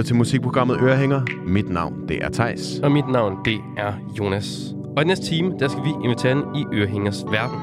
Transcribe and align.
Lytter 0.00 0.08
til 0.08 0.16
musikprogrammet 0.16 0.78
Ørehænger. 0.80 1.22
Mit 1.46 1.68
navn, 1.68 2.08
det 2.08 2.24
er 2.24 2.28
Tejs. 2.28 2.80
Og 2.82 2.92
mit 2.92 3.08
navn, 3.08 3.36
det 3.44 3.60
er 3.76 3.92
Jonas. 4.18 4.74
Og 4.96 5.02
i 5.02 5.06
næste 5.06 5.26
time, 5.26 5.54
der 5.58 5.68
skal 5.68 5.84
vi 5.84 5.90
invitere 6.04 6.32
ind 6.32 6.56
i 6.56 6.64
Ørehængers 6.72 7.24
verden. 7.24 7.58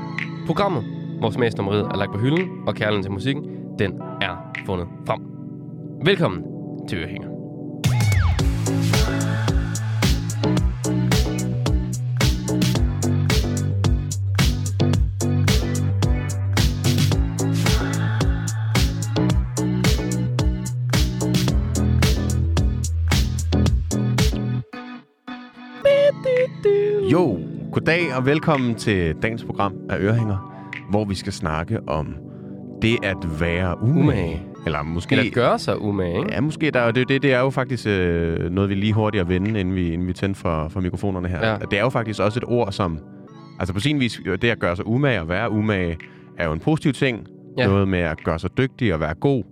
Programmet, 0.45 0.83
hvor 1.19 1.29
smagsnummeriet 1.29 1.85
er 1.85 1.97
lagt 1.97 2.11
på 2.11 2.17
hylden, 2.17 2.49
og 2.67 2.75
kærligheden 2.75 3.03
til 3.03 3.11
musikken, 3.11 3.43
den 3.79 4.01
er 4.21 4.51
fundet 4.65 4.87
frem. 5.07 5.19
Velkommen 6.05 6.43
til 6.89 6.97
Ørehænger. 6.97 7.36
Goddag 27.77 28.15
og 28.15 28.25
velkommen 28.25 28.75
til 28.75 29.15
dagens 29.21 29.43
program 29.43 29.73
af 29.89 29.97
Ørehænger, 29.99 30.61
hvor 30.89 31.05
vi 31.05 31.15
skal 31.15 31.33
snakke 31.33 31.79
om 31.89 32.15
det 32.81 32.97
at 33.03 33.17
være 33.39 33.81
umage. 33.81 33.99
Umage. 34.01 34.41
Eller 34.65 34.83
måske... 34.83 35.15
Eller 35.15 35.31
gøre 35.33 35.59
sig 35.59 35.81
umage, 35.81 36.17
ikke? 36.17 36.31
Ja, 36.33 36.41
måske. 36.41 36.71
Der, 36.71 36.79
er 36.79 36.85
jo- 36.85 36.91
det, 36.91 37.09
det, 37.09 37.21
det 37.23 37.33
er 37.33 37.39
jo 37.39 37.49
faktisk 37.49 37.87
øh, 37.87 38.49
noget, 38.51 38.69
vi 38.69 38.75
lige 38.75 38.93
hurtigt 38.93 39.21
at 39.21 39.29
vende, 39.29 39.59
inden 39.59 39.75
vi, 39.75 39.91
inden 39.93 40.07
vi 40.07 40.13
tænder 40.13 40.35
for, 40.35 40.67
for 40.67 40.81
mikrofonerne 40.81 41.27
her. 41.27 41.47
Ja. 41.49 41.57
Det 41.71 41.79
er 41.79 41.83
jo 41.83 41.89
faktisk 41.89 42.19
også 42.19 42.39
et 42.39 42.43
ord, 42.47 42.71
som... 42.71 42.99
Altså 43.59 43.73
på 43.73 43.79
sin 43.79 43.99
vis, 43.99 44.21
det 44.41 44.43
at 44.43 44.59
gøre 44.59 44.75
sig 44.75 44.87
umage 44.87 45.21
og 45.21 45.29
være 45.29 45.51
umage, 45.51 45.97
er 46.37 46.45
jo 46.45 46.53
en 46.53 46.59
positiv 46.59 46.93
ting. 46.93 47.27
Ja. 47.57 47.67
Noget 47.67 47.87
med 47.87 47.99
at 47.99 48.23
gøre 48.23 48.39
sig 48.39 48.57
dygtig 48.57 48.93
og 48.93 48.99
være 48.99 49.13
god. 49.13 49.43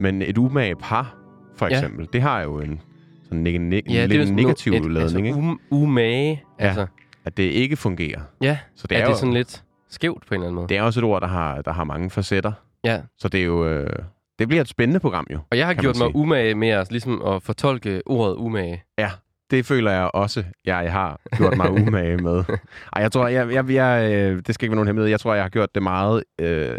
Men 0.00 0.22
et 0.22 0.38
umage 0.38 0.74
par, 0.76 1.16
for 1.56 1.66
Ja. 1.66 1.72
eksempel, 1.78 2.08
det 2.12 2.22
har 2.22 2.42
jo 2.42 2.60
en 2.60 2.80
sådan 3.24 3.46
neg- 3.46 3.72
ne- 3.74 3.92
Ja, 3.92 4.06
lidt 4.06 4.20
jo 4.20 4.26
sådan 4.26 4.34
negativ 4.36 4.72
et- 4.72 4.92
ladning, 4.92 5.26
altså, 5.26 5.40
um, 5.40 5.60
umage. 5.70 6.42
Ja. 6.60 6.66
Altså, 6.66 6.86
At 7.24 7.36
det 7.36 7.42
ikke 7.42 7.76
fungerer. 7.76 8.20
ja. 8.40 8.58
Så 8.76 8.86
det 8.86 8.96
er, 8.96 9.00
er, 9.00 9.04
det 9.04 9.12
jo, 9.12 9.18
sådan 9.18 9.34
lidt 9.34 9.64
skævt 9.88 10.26
på 10.26 10.34
en 10.34 10.40
eller 10.40 10.46
anden 10.46 10.54
måde? 10.54 10.68
det 10.68 10.76
er 10.76 10.82
også 10.82 11.00
et 11.00 11.04
ord, 11.04 11.20
der 11.20 11.28
har, 11.28 11.62
der 11.62 11.72
har 11.72 11.84
mange 11.84 12.10
facetter. 12.10 12.52
Ja. 12.84 13.00
Så 13.18 13.28
det 13.28 13.40
er 13.40 13.44
jo... 13.44 13.68
Øh, 13.68 13.90
det 14.38 14.48
bliver 14.48 14.60
et 14.60 14.68
spændende 14.68 15.00
program 15.00 15.26
jo. 15.30 15.38
Og 15.50 15.58
jeg 15.58 15.66
har 15.66 15.74
gjort 15.74 15.96
mig 15.98 16.06
sige. 16.06 16.16
umage 16.16 16.54
med 16.54 16.68
at, 16.68 16.90
ligesom 16.90 17.22
at 17.22 17.42
fortolke 17.42 18.02
ordet 18.06 18.34
umage. 18.34 18.82
Ja, 18.98 19.10
det 19.50 19.66
føler 19.66 19.90
jeg 19.90 20.10
også, 20.14 20.44
jeg 20.64 20.92
har 20.92 21.20
gjort 21.36 21.56
mig 21.56 21.70
umage 21.70 22.16
med. 22.16 22.44
Ej, 22.92 23.02
jeg 23.02 23.12
tror, 23.12 23.28
jeg, 23.28 23.52
jeg, 23.52 23.70
jeg, 23.70 24.12
øh, 24.12 24.42
det 24.46 24.54
skal 24.54 24.64
ikke 24.64 24.70
være 24.70 24.76
nogen 24.76 24.88
hemmelighed. 24.88 25.10
Jeg 25.10 25.20
tror, 25.20 25.34
jeg 25.34 25.44
har 25.44 25.48
gjort 25.48 25.74
det 25.74 25.82
meget... 25.82 26.24
Øh, 26.40 26.78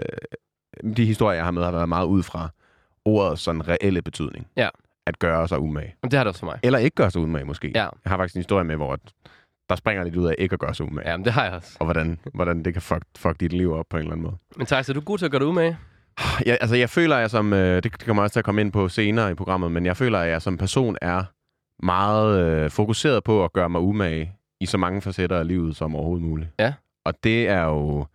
de 0.98 1.06
historier, 1.06 1.36
jeg 1.36 1.46
har 1.46 1.52
med, 1.52 1.64
har 1.64 1.72
været 1.72 1.90
meget 1.90 2.06
ud 2.06 2.24
fra 2.24 2.50
ordets 3.06 3.42
sådan 3.42 3.68
reelle 3.68 4.02
betydning. 4.02 4.48
Ja. 4.58 4.70
At 5.08 5.20
gøre 5.20 5.48
sig 5.48 5.60
umage. 5.60 5.96
Og 6.04 6.12
det 6.12 6.18
har 6.18 6.24
det 6.24 6.30
også 6.30 6.40
for 6.40 6.46
mig. 6.46 6.60
Eller 6.64 6.80
ikke 6.80 6.96
gøre 6.96 7.12
sig 7.12 7.22
umage, 7.22 7.46
måske. 7.46 7.72
Ja. 7.76 7.82
Jeg 7.82 7.90
har 8.06 8.18
faktisk 8.18 8.36
en 8.36 8.40
historie 8.40 8.64
med, 8.64 8.76
hvor 8.76 9.00
der 9.70 9.76
springer 9.76 10.04
lidt 10.04 10.16
ud 10.16 10.28
af 10.28 10.36
ikke 10.38 10.54
at 10.54 10.60
gøre 10.60 10.74
sig 10.74 10.86
umage. 10.86 11.10
Ja, 11.10 11.18
men 11.18 11.26
det 11.26 11.34
har 11.34 11.44
jeg 11.44 11.54
også. 11.54 11.78
Og 11.80 11.86
hvordan, 11.86 12.20
hvordan 12.34 12.66
det 12.66 12.74
kan 12.74 12.82
fuck, 12.82 13.04
fuck 13.18 13.40
dit 13.40 13.54
liv 13.54 13.74
op 13.74 13.86
på 13.90 13.98
en 13.98 14.02
eller 14.02 14.12
anden 14.12 14.24
måde. 14.24 14.38
Men 14.58 14.66
Thijs, 14.66 14.90
er 14.90 14.94
du 14.94 15.02
god 15.02 15.18
til 15.18 15.26
at 15.26 15.32
gøre 15.32 15.40
dig 15.40 15.48
umage? 15.48 15.78
Jeg, 16.46 16.58
altså, 16.62 16.76
jeg 16.76 16.90
føler, 16.90 17.16
at 17.16 17.22
jeg 17.22 17.30
som... 17.30 17.54
Øh, 17.54 17.84
det, 17.84 18.06
kommer 18.06 18.24
også 18.24 18.34
til 18.34 18.40
at 18.40 18.46
komme 18.46 18.62
ind 18.62 18.72
på 18.72 18.90
senere 18.90 19.32
i 19.32 19.34
programmet, 19.34 19.72
men 19.72 19.86
jeg 19.86 19.98
føler, 19.98 20.20
at 20.20 20.30
jeg 20.30 20.42
som 20.42 20.58
person 20.58 20.98
er 21.02 21.24
meget 21.86 22.40
øh, 22.40 22.70
fokuseret 22.70 23.24
på 23.24 23.44
at 23.44 23.54
gøre 23.54 23.70
mig 23.70 23.82
umage 23.82 24.34
i 24.60 24.66
så 24.66 24.78
mange 24.78 25.02
facetter 25.02 25.40
af 25.40 25.48
livet 25.48 25.76
som 25.76 25.96
overhovedet 25.96 26.28
muligt. 26.28 26.50
Ja. 26.60 26.74
Og 27.06 27.14
det 27.24 27.48
er 27.48 27.64
jo 27.64 28.06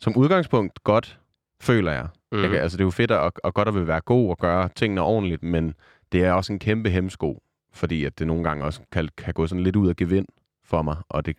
som 0.00 0.16
udgangspunkt 0.16 0.84
godt, 0.84 1.18
føler 1.62 1.92
jeg. 1.92 2.06
Mm. 2.32 2.42
jeg 2.42 2.50
kan, 2.50 2.60
altså, 2.60 2.76
det 2.76 2.82
er 2.82 2.86
jo 2.86 2.90
fedt 2.90 3.10
og, 3.10 3.32
og 3.44 3.54
godt 3.54 3.68
at 3.68 3.74
vil 3.74 3.86
være 3.86 4.00
god 4.00 4.30
og 4.30 4.38
gøre 4.38 4.68
tingene 4.76 5.02
ordentligt, 5.02 5.42
men 5.42 5.74
det 6.12 6.24
er 6.24 6.32
også 6.32 6.52
en 6.52 6.58
kæmpe 6.58 6.90
hemsko, 6.90 7.42
fordi 7.72 8.04
at 8.04 8.18
det 8.18 8.26
nogle 8.26 8.44
gange 8.44 8.64
også 8.64 8.80
kan, 8.92 9.08
kan 9.18 9.34
gå 9.34 9.46
sådan 9.46 9.64
lidt 9.64 9.76
ud 9.76 9.88
af 9.88 9.96
gevind 9.96 10.26
for 10.66 10.82
mig. 10.82 10.96
Og 11.08 11.26
det, 11.26 11.36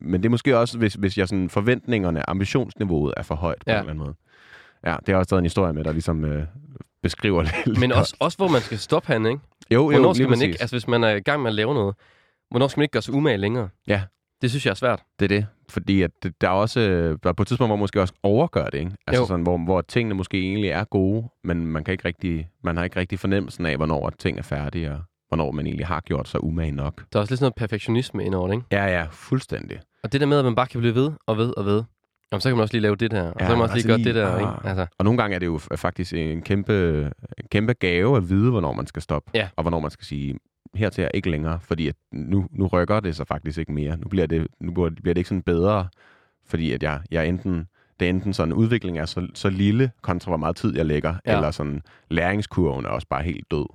men 0.00 0.22
det 0.22 0.26
er 0.28 0.30
måske 0.30 0.58
også, 0.58 0.78
hvis, 0.78 0.94
hvis 0.94 1.18
jeg 1.18 1.28
sådan 1.28 1.50
forventningerne, 1.50 2.30
ambitionsniveauet 2.30 3.14
er 3.16 3.22
for 3.22 3.34
højt 3.34 3.58
på 3.58 3.64
Ja. 3.66 3.72
en 3.72 3.78
eller 3.78 3.90
anden 3.90 4.04
måde. 4.04 4.14
Ja, 4.86 4.96
det 5.06 5.12
er 5.12 5.16
også 5.16 5.28
taget 5.28 5.38
en 5.40 5.44
historie 5.44 5.72
med, 5.72 5.84
der 5.84 5.92
ligesom 5.92 6.24
øh, 6.24 6.46
beskriver 7.02 7.42
lidt. 7.42 7.80
Men 7.80 7.92
også, 7.92 8.16
også 8.20 8.38
hvor 8.38 8.48
man 8.48 8.60
skal 8.60 8.78
stoppe 8.78 9.12
han, 9.12 9.26
ikke? 9.26 9.40
jo, 9.70 9.82
jo, 9.82 9.90
Hvornår 9.90 10.12
skal 10.12 10.24
man 10.24 10.30
præcis. 10.32 10.42
ikke, 10.44 10.56
altså 10.60 10.74
hvis 10.76 10.88
man 10.88 11.04
er 11.04 11.10
i 11.10 11.20
gang 11.20 11.42
med 11.42 11.50
at 11.50 11.54
lave 11.54 11.74
noget, 11.74 11.94
hvornår 12.50 12.68
skal 12.68 12.78
man 12.80 12.84
ikke 12.84 12.92
gøre 12.92 13.02
sig 13.02 13.14
umage 13.14 13.36
længere? 13.36 13.68
Ja. 13.86 14.02
Det 14.42 14.50
synes 14.50 14.66
jeg 14.66 14.70
er 14.70 14.74
svært. 14.74 15.02
Det 15.18 15.24
er 15.24 15.28
det. 15.28 15.46
Fordi 15.68 16.02
at 16.02 16.10
det, 16.22 16.40
der 16.40 16.46
er 16.48 16.52
også 16.52 16.80
øh, 16.80 17.18
der 17.22 17.28
er 17.28 17.32
på 17.32 17.42
et 17.42 17.48
tidspunkt, 17.48 17.68
hvor 17.68 17.76
man 17.76 17.80
måske 17.80 18.00
også 18.00 18.14
overgør 18.22 18.64
det, 18.66 18.78
ikke? 18.78 18.90
Altså 19.06 19.22
Jo. 19.22 19.26
sådan, 19.26 19.42
hvor, 19.42 19.58
hvor 19.58 19.80
tingene 19.80 20.14
måske 20.14 20.40
egentlig 20.40 20.70
er 20.70 20.84
gode, 20.84 21.28
men 21.44 21.66
man, 21.66 21.84
kan 21.84 21.92
ikke 21.92 22.04
rigtig, 22.04 22.48
man 22.64 22.76
har 22.76 22.84
ikke 22.84 23.00
rigtig 23.00 23.18
fornemmelsen 23.18 23.66
af, 23.66 23.76
hvornår 23.76 24.10
ting 24.10 24.38
er 24.38 24.42
færdige, 24.42 24.90
og 24.92 25.00
hvornår 25.28 25.50
man 25.50 25.66
egentlig 25.66 25.86
har 25.86 26.00
gjort 26.00 26.28
sig 26.28 26.44
umage 26.44 26.70
nok. 26.72 27.04
Der 27.12 27.18
er 27.18 27.20
også 27.20 27.32
lidt 27.32 27.38
sådan 27.38 27.44
noget 27.44 27.54
perfektionisme 27.54 28.24
indover 28.24 28.52
ikke? 28.52 28.64
Ja, 28.72 28.84
ja, 28.86 29.06
fuldstændig. 29.10 29.80
Og 30.02 30.12
det 30.12 30.20
der 30.20 30.26
med, 30.26 30.38
at 30.38 30.44
man 30.44 30.54
bare 30.54 30.66
kan 30.66 30.80
blive 30.80 30.94
ved 30.94 31.12
og 31.26 31.36
ved 31.36 31.52
og 31.56 31.64
ved. 31.66 31.82
Jamen, 32.32 32.40
så 32.40 32.48
kan 32.48 32.56
man 32.56 32.62
også 32.62 32.74
lige 32.74 32.82
lave 32.82 32.96
det 32.96 33.10
der, 33.10 33.22
og 33.22 33.34
Ja, 33.40 33.46
så 33.46 33.48
kan 33.48 33.58
man 33.58 33.62
også 33.62 33.72
altså 33.74 33.88
lige 33.88 33.92
gøre 33.92 33.98
lige- 33.98 34.08
det 34.08 34.14
der, 34.14 34.28
ah. 34.32 34.40
ikke? 34.40 34.68
Altså, 34.68 34.86
Og 34.98 35.04
nogle 35.04 35.18
gange 35.18 35.34
er 35.34 35.38
det 35.38 35.46
jo 35.46 35.58
faktisk 35.76 36.12
en 36.12 36.42
kæmpe, 36.42 37.00
en 37.38 37.44
kæmpe 37.50 37.72
gave 37.72 38.16
at 38.16 38.28
vide, 38.28 38.50
hvornår 38.50 38.72
man 38.72 38.86
skal 38.86 39.02
stoppe, 39.02 39.30
Ja. 39.34 39.48
og 39.56 39.62
hvornår 39.64 39.80
man 39.80 39.90
skal 39.90 40.04
sige, 40.06 40.34
hertil 40.74 41.04
er 41.04 41.08
ikke 41.14 41.30
længere, 41.30 41.60
fordi 41.60 41.88
at 41.88 41.94
nu, 42.12 42.46
nu 42.50 42.66
rykker 42.66 43.00
det 43.00 43.16
sig 43.16 43.26
faktisk 43.26 43.58
ikke 43.58 43.72
mere. 43.72 43.96
Nu 43.96 44.08
bliver 44.08 44.26
det, 44.26 44.46
nu 44.60 44.72
bliver 44.72 44.90
det 45.14 45.16
ikke 45.16 45.28
sådan 45.28 45.42
bedre, 45.42 45.88
fordi 46.46 46.72
at 46.72 46.82
jeg, 46.82 47.00
jeg 47.10 47.28
enten, 47.28 47.66
det 48.00 48.06
er 48.06 48.10
enten 48.10 48.32
sådan, 48.32 48.52
udvikling 48.54 48.98
er 48.98 49.04
så, 49.06 49.26
så 49.34 49.48
lille, 49.50 49.90
kontra 50.02 50.30
hvor 50.30 50.36
meget 50.36 50.56
tid 50.56 50.76
jeg 50.76 50.86
lægger, 50.86 51.14
Ja. 51.26 51.30
ja. 51.32 51.36
eller 51.36 51.50
sådan, 51.50 51.82
læringskurven 52.10 52.84
er 52.84 52.88
også 52.88 53.06
bare 53.10 53.22
helt 53.22 53.50
død. 53.50 53.66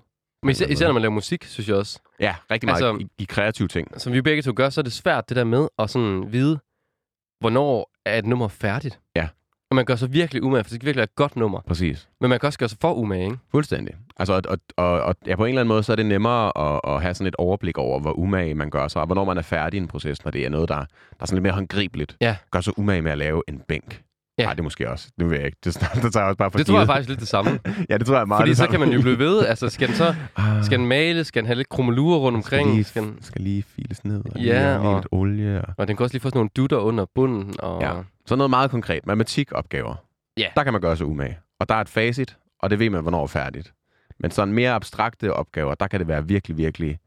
Men 0.44 0.52
især, 0.52 0.68
især 0.68 0.86
når 0.86 0.94
man 0.94 1.02
laver 1.02 1.14
musik, 1.14 1.44
synes 1.44 1.68
jeg 1.70 1.76
også. 1.76 2.00
Ja, 2.20 2.36
rigtig 2.52 2.68
meget 2.68 2.84
Altså- 2.84 3.06
i, 3.18 3.24
i 3.24 3.26
kreative 3.30 3.68
ting. 3.68 4.02
Som 4.02 4.14
vi 4.14 4.22
begge 4.22 4.42
to 4.42 4.54
gør, 4.56 4.70
så 4.70 4.82
er 4.82 4.84
det 4.84 4.94
svært 4.94 5.30
det 5.30 5.38
der 5.38 5.44
med 5.44 5.68
at 5.80 5.90
sådan 5.90 6.26
vide, 6.34 6.60
hvornår 7.40 7.92
er 8.06 8.18
et 8.18 8.26
nummer 8.26 8.48
færdigt. 8.48 9.00
Ja. 9.16 9.28
Og 9.70 9.76
man 9.76 9.86
gør 9.86 9.96
sig 9.96 10.14
virkelig 10.14 10.44
umage, 10.44 10.64
for 10.64 10.70
det 10.70 10.76
skal 10.76 10.86
virkelig 10.86 10.98
være 10.98 11.04
et 11.04 11.16
godt 11.16 11.36
nummer. 11.36 11.62
Præcis. 11.68 12.10
Men 12.22 12.30
man 12.30 12.40
kan 12.40 12.48
også 12.48 12.60
gøre 12.60 12.70
sig 12.70 12.78
for 12.82 12.94
umage, 12.94 13.24
ikke? 13.26 13.38
Fuldstændig. 13.52 13.96
Altså, 14.18 14.34
og, 14.34 14.42
og, 14.46 14.58
og, 14.78 15.02
og 15.02 15.16
ja, 15.28 15.36
på 15.36 15.46
en 15.46 15.50
eller 15.50 15.62
anden 15.62 15.68
måde, 15.68 15.84
så 15.84 15.92
er 15.92 15.96
det 15.96 16.06
nemmere 16.06 16.58
at, 16.76 16.82
at 16.96 17.02
have 17.02 17.14
sådan 17.14 17.28
et 17.28 17.36
overblik 17.36 17.78
over, 17.78 18.00
hvor 18.00 18.14
umage 18.20 18.54
man 18.54 18.70
gør 18.70 18.88
sig, 18.88 19.02
og 19.02 19.06
hvornår 19.06 19.26
man 19.26 19.38
er 19.38 19.42
færdig 19.42 19.78
i 19.78 19.82
en 19.82 19.88
proces, 19.88 20.24
når 20.24 20.32
det 20.32 20.46
er 20.46 20.50
noget, 20.50 20.70
der, 20.70 20.76
der 20.76 20.86
er 21.20 21.26
sådan 21.26 21.36
lidt 21.36 21.44
mere 21.44 21.54
håndgribeligt. 21.54 22.18
Ja. 22.22 22.36
Gør 22.52 22.62
sig 22.62 22.80
umage 22.80 23.02
med 23.02 23.12
at 23.12 23.18
lave 23.18 23.44
en 23.48 23.60
bænk. 23.68 24.02
Ja. 24.38 24.44
Nej, 24.44 24.54
det 24.54 24.60
er 24.60 24.64
måske 24.64 24.90
også. 24.90 25.08
Det 25.20 25.30
ved 25.30 25.38
jeg 25.38 25.46
ikke. 25.46 25.58
Det, 25.64 25.74
det 25.74 25.82
tager 26.14 26.24
jeg 26.24 26.28
også 26.28 26.38
bare 26.38 26.52
for 26.52 26.58
Det 26.58 26.68
tror 26.68 26.74
jeg 26.80 26.80
givet. 26.88 26.88
faktisk 26.96 27.10
lidt 27.10 27.20
det 27.20 27.28
samme. 27.28 27.60
Ja, 27.90 27.98
det 27.98 28.08
tror 28.08 28.18
jeg 28.18 28.28
meget 28.28 28.40
Fordi 28.42 28.50
det 28.50 28.58
så 28.58 28.62
samme. 28.64 28.72
kan 28.72 28.80
man 28.80 28.90
jo 28.96 29.02
blive 29.02 29.20
ved. 29.20 29.46
Altså, 29.46 29.70
skal 29.70 29.88
den 29.88 29.96
så 29.96 30.16
Ah, 30.36 30.64
skal 30.66 30.80
den 30.80 30.88
male? 30.88 31.24
Skal 31.24 31.42
den 31.42 31.48
have 31.48 31.56
lidt 31.56 31.70
krummelurer 31.70 32.20
rundt 32.20 32.46
skal 32.46 32.58
omkring? 32.60 32.76
lige, 32.76 32.84
Skal 32.84 33.02
den, 33.04 33.18
skal 33.22 33.42
lige 33.42 33.64
files 33.64 34.06
ned, 34.06 34.24
og 34.26 34.40
Ja, 34.40 34.42
lige, 34.42 34.76
og... 34.76 34.80
lige 34.82 34.90
og- 34.90 34.96
lidt 34.96 35.08
olie. 35.12 35.62
Og... 35.62 35.74
og 35.78 35.88
den 35.88 35.98
kan 35.98 36.04
også 36.04 36.14
lige 36.14 36.22
få 36.22 36.30
sådan 36.30 36.38
nogle 36.38 36.50
dutter 36.56 36.78
under 36.78 37.06
bunden. 37.16 37.54
Og, 37.60 37.82
Ja. 37.82 37.94
Så 38.26 38.36
noget 38.36 38.50
meget 38.50 38.72
konkret. 38.72 39.06
Matematikopgaver. 39.08 39.96
Ja. 40.38 40.48
Der 40.56 40.64
kan 40.64 40.74
man 40.74 40.82
gøre 40.82 40.98
sig 40.98 41.06
umage. 41.06 41.38
Og 41.60 41.70
der 41.70 41.76
er 41.76 41.82
et 41.82 41.90
facit, 41.90 42.38
og 42.60 42.70
det 42.70 42.80
ved 42.80 42.90
man, 42.90 43.02
hvornår 43.02 43.24
er 43.24 43.28
færdigt. 43.28 43.74
Men 44.20 44.32
sådan 44.32 44.54
mere 44.54 44.72
abstrakte 44.72 45.34
opgaver, 45.34 45.76
der 45.76 45.88
kan 45.88 46.00
det 46.00 46.08
være 46.08 46.28
virkelig, 46.28 46.58
virkelig... 46.58 46.98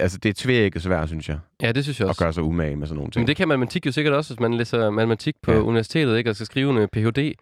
Altså, 0.00 0.18
det 0.18 0.28
er 0.28 0.32
tvækket 0.32 0.82
svært, 0.82 1.08
synes 1.08 1.28
jeg, 1.28 1.38
ja, 1.62 1.72
det 1.72 1.82
synes 1.84 2.00
jeg 2.00 2.06
at 2.06 2.08
også. 2.08 2.24
gøre 2.24 2.32
sig 2.32 2.42
umage 2.42 2.76
med 2.76 2.86
sådan 2.86 2.96
nogle 2.96 3.10
ting. 3.10 3.20
Men 3.20 3.28
det 3.28 3.36
kan 3.36 3.48
matematik 3.48 3.86
jo 3.86 3.92
sikkert 3.92 4.14
også, 4.14 4.34
hvis 4.34 4.40
man 4.40 4.54
læser 4.54 4.90
matematik 4.90 5.34
på 5.42 5.52
Ja. 5.52 5.58
universitetet, 5.58 6.18
ikke? 6.18 6.30
Og 6.30 6.34
skal 6.36 6.46
skrive 6.46 6.70
en 6.70 6.76
øh, 6.78 6.88
Ph.D. 6.88 7.32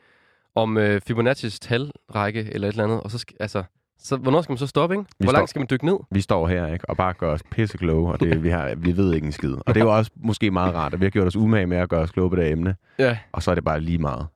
om 0.55 0.77
øh, 0.79 1.01
Fibonacci's 1.11 1.59
talrække 1.61 2.49
eller 2.53 2.69
et 2.69 2.73
eller 2.73 2.85
andet. 2.85 3.01
Og 3.01 3.11
så, 3.11 3.25
altså, 3.41 3.63
så 3.99 4.17
hvornår 4.17 4.43
skal 4.43 4.53
man 4.53 4.59
så 4.59 4.67
stoppe, 4.67 4.95
ikke? 4.95 5.05
Vi 5.19 5.25
Hvor 5.25 5.33
langt 5.33 5.51
skal 5.51 5.61
man 5.61 5.67
dykke 5.71 5.85
ned? 5.87 5.97
Vi 6.11 6.21
står 6.21 6.49
her 6.49 6.67
ikke, 6.67 6.91
og 6.91 6.97
bare 6.97 7.13
gør 7.13 7.33
os 7.33 7.43
pisse 7.51 7.79
kloge, 7.79 8.13
og 8.13 8.21
det, 8.21 8.43
vi, 8.43 8.49
har, 8.49 8.75
vi 8.77 8.97
ved 8.97 9.15
ikke 9.15 9.25
en 9.27 9.33
skid. 9.33 9.53
Og 9.67 9.75
det 9.75 9.77
er 9.81 9.85
jo 9.85 9.97
også 9.99 10.11
måske 10.17 10.51
meget 10.51 10.75
rart, 10.75 10.95
at 10.95 11.01
vi 11.01 11.05
har 11.05 11.11
gjort 11.11 11.27
os 11.27 11.37
umage 11.37 11.67
med 11.67 11.77
at 11.77 11.89
gøre 11.89 12.01
os 12.01 12.11
kloge 12.11 12.31
på 12.31 12.37
det 12.37 12.51
emne, 12.51 12.75
Ja. 12.99 13.19
og 13.33 13.43
så 13.43 13.51
er 13.51 13.55
det 13.55 13.65
bare 13.65 13.81
lige 13.81 13.99
meget. 13.99 14.27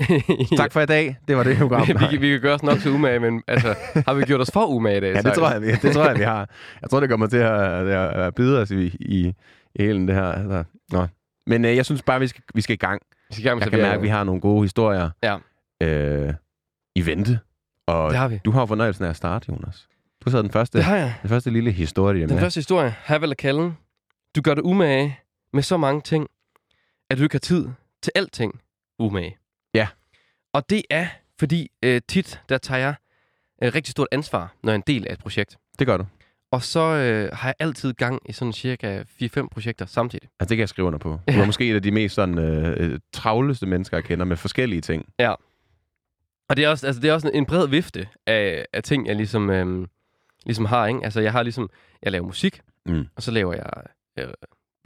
Tak 0.56 0.72
for 0.72 0.80
i 0.80 0.86
dag. 0.86 1.16
Det 1.28 1.36
var 1.36 1.42
det 1.42 1.56
program. 1.58 1.88
vi, 1.88 1.92
kan- 2.10 2.20
vi 2.20 2.28
kan 2.28 2.40
gøre 2.40 2.54
os 2.54 2.62
nok 2.62 2.78
så 2.78 2.90
umage, 2.90 3.18
men 3.20 3.42
altså, 3.48 3.74
har 4.06 4.14
vi 4.14 4.22
gjort 4.24 4.40
os 4.40 4.50
for 4.52 4.66
umage 4.66 4.96
i 4.96 5.00
dag? 5.00 5.12
Ja, 5.16 5.22
det 5.22 5.32
tror 5.34 5.50
jeg, 5.50 5.62
vi, 5.62 5.66
det 5.72 5.92
tror 5.94 6.06
jeg, 6.08 6.18
vi 6.18 6.22
har. 6.24 6.50
Jeg 6.82 6.90
tror, 6.90 7.00
det 7.00 7.08
kommer 7.08 7.26
til 7.26 7.36
at, 7.36 7.60
at, 7.88 8.20
at 8.26 8.34
bide 8.34 8.60
os 8.62 8.70
i, 8.70 8.76
i, 9.00 9.34
i 9.74 9.82
hele 9.82 10.06
det 10.06 10.14
her. 10.14 10.32
Altså, 10.32 10.64
nå. 10.92 11.06
Men 11.46 11.64
øh, 11.64 11.76
jeg 11.76 11.84
synes 11.84 12.02
bare, 12.02 12.20
vi 12.20 12.26
skal, 12.26 12.42
vi 12.54 12.60
skal 12.60 12.74
i 12.74 12.76
gang. 12.76 13.02
Vi 13.28 13.34
skal 13.34 13.44
i 13.44 13.48
gang 13.48 13.56
med 13.58 13.62
Jeg 13.66 13.70
kan 13.70 13.80
mærke, 13.80 13.94
at 13.96 14.02
vi 14.02 14.08
har 14.08 14.24
nogle 14.24 14.40
gode 14.40 14.62
historier 14.62 15.10
Ja. 15.22 15.36
øh, 15.82 16.34
i 16.94 17.06
vente. 17.06 17.38
Og 17.86 18.10
Det 18.10 18.18
har 18.18 18.28
vi. 18.28 18.40
du 18.44 18.50
har 18.50 18.66
fornøjelsen 18.66 19.04
af 19.04 19.08
at 19.08 19.16
starte, 19.16 19.46
Jonas. 19.48 19.88
Du 20.24 20.30
har 20.30 20.42
den 20.42 20.50
første, 20.50 20.78
Det 20.78 20.84
har 20.84 20.96
jeg. 20.96 21.14
den 21.22 21.28
første 21.28 21.50
lille 21.50 21.70
historie 21.72 22.20
Den 22.20 22.30
med. 22.34 22.40
første 22.40 22.58
historie, 22.58 22.94
Havel 23.02 23.30
og 23.30 23.36
Kallen. 23.36 23.76
Du 24.36 24.40
gør 24.40 24.54
det 24.54 24.62
umage 24.62 25.18
med 25.52 25.62
så 25.62 25.76
mange 25.76 26.00
ting, 26.00 26.26
at 27.10 27.18
du 27.18 27.22
ikke 27.22 27.34
har 27.34 27.38
tid 27.38 27.68
til 28.02 28.12
alting 28.14 28.60
umage. 28.98 29.36
Ja. 30.56 30.60
Og 30.60 30.70
det 30.70 30.82
er, 30.90 31.06
fordi 31.38 31.68
øh, 31.82 32.00
tit, 32.08 32.40
der 32.48 32.58
tager 32.58 32.78
jeg 32.78 32.94
øh, 33.62 33.74
rigtig 33.74 33.90
stort 33.92 34.08
ansvar, 34.12 34.54
når 34.62 34.72
jeg 34.72 34.74
er 34.74 34.82
en 34.88 34.94
del 34.94 35.06
af 35.08 35.12
et 35.12 35.18
projekt. 35.18 35.56
Det 35.78 35.86
gør 35.86 35.96
du. 35.96 36.04
Og 36.50 36.62
så 36.62 36.80
øh, 36.80 37.30
har 37.32 37.48
jeg 37.48 37.54
altid 37.58 37.92
gang 37.94 38.22
i 38.28 38.32
sådan 38.32 38.52
cirka 38.52 39.02
4-5 39.22 39.48
projekter 39.50 39.86
samtidig. 39.86 40.28
Altså, 40.40 40.48
det 40.50 40.56
kan 40.56 40.60
jeg 40.60 40.68
skrive 40.68 40.86
under 40.86 40.98
på. 40.98 41.10
Du 41.28 41.32
Ja. 41.32 41.40
er 41.42 41.46
måske 41.46 41.70
et 41.70 41.74
af 41.74 41.82
de 41.82 41.90
mest 41.90 42.14
sådan, 42.14 42.38
øh, 42.38 42.74
øh, 42.92 43.00
travleste 43.12 43.66
mennesker, 43.66 43.96
jeg 43.96 44.04
kender 44.04 44.24
med 44.24 44.36
forskellige 44.36 44.80
ting. 44.80 45.06
Og 46.48 46.56
det 46.56 46.64
er 46.64 46.68
også, 46.68 46.86
altså, 46.86 47.02
det 47.02 47.10
er 47.10 47.14
også 47.14 47.30
en 47.34 47.46
bred 47.46 47.68
vifte 47.68 48.08
af, 48.26 48.66
af 48.72 48.82
ting, 48.82 49.06
jeg 49.06 49.16
ligesom, 49.16 49.50
øh, 49.50 49.86
ligesom 50.46 50.64
har, 50.64 50.86
ikke? 50.86 51.00
Altså, 51.04 51.20
jeg 51.20 51.32
har 51.32 51.42
ligesom, 51.42 51.70
jeg 52.02 52.12
laver 52.12 52.26
musik, 52.26 52.60
Mm. 52.88 53.06
og 53.16 53.22
så 53.22 53.30
laver 53.30 53.52
jeg 53.54 53.70
øh, 54.18 54.28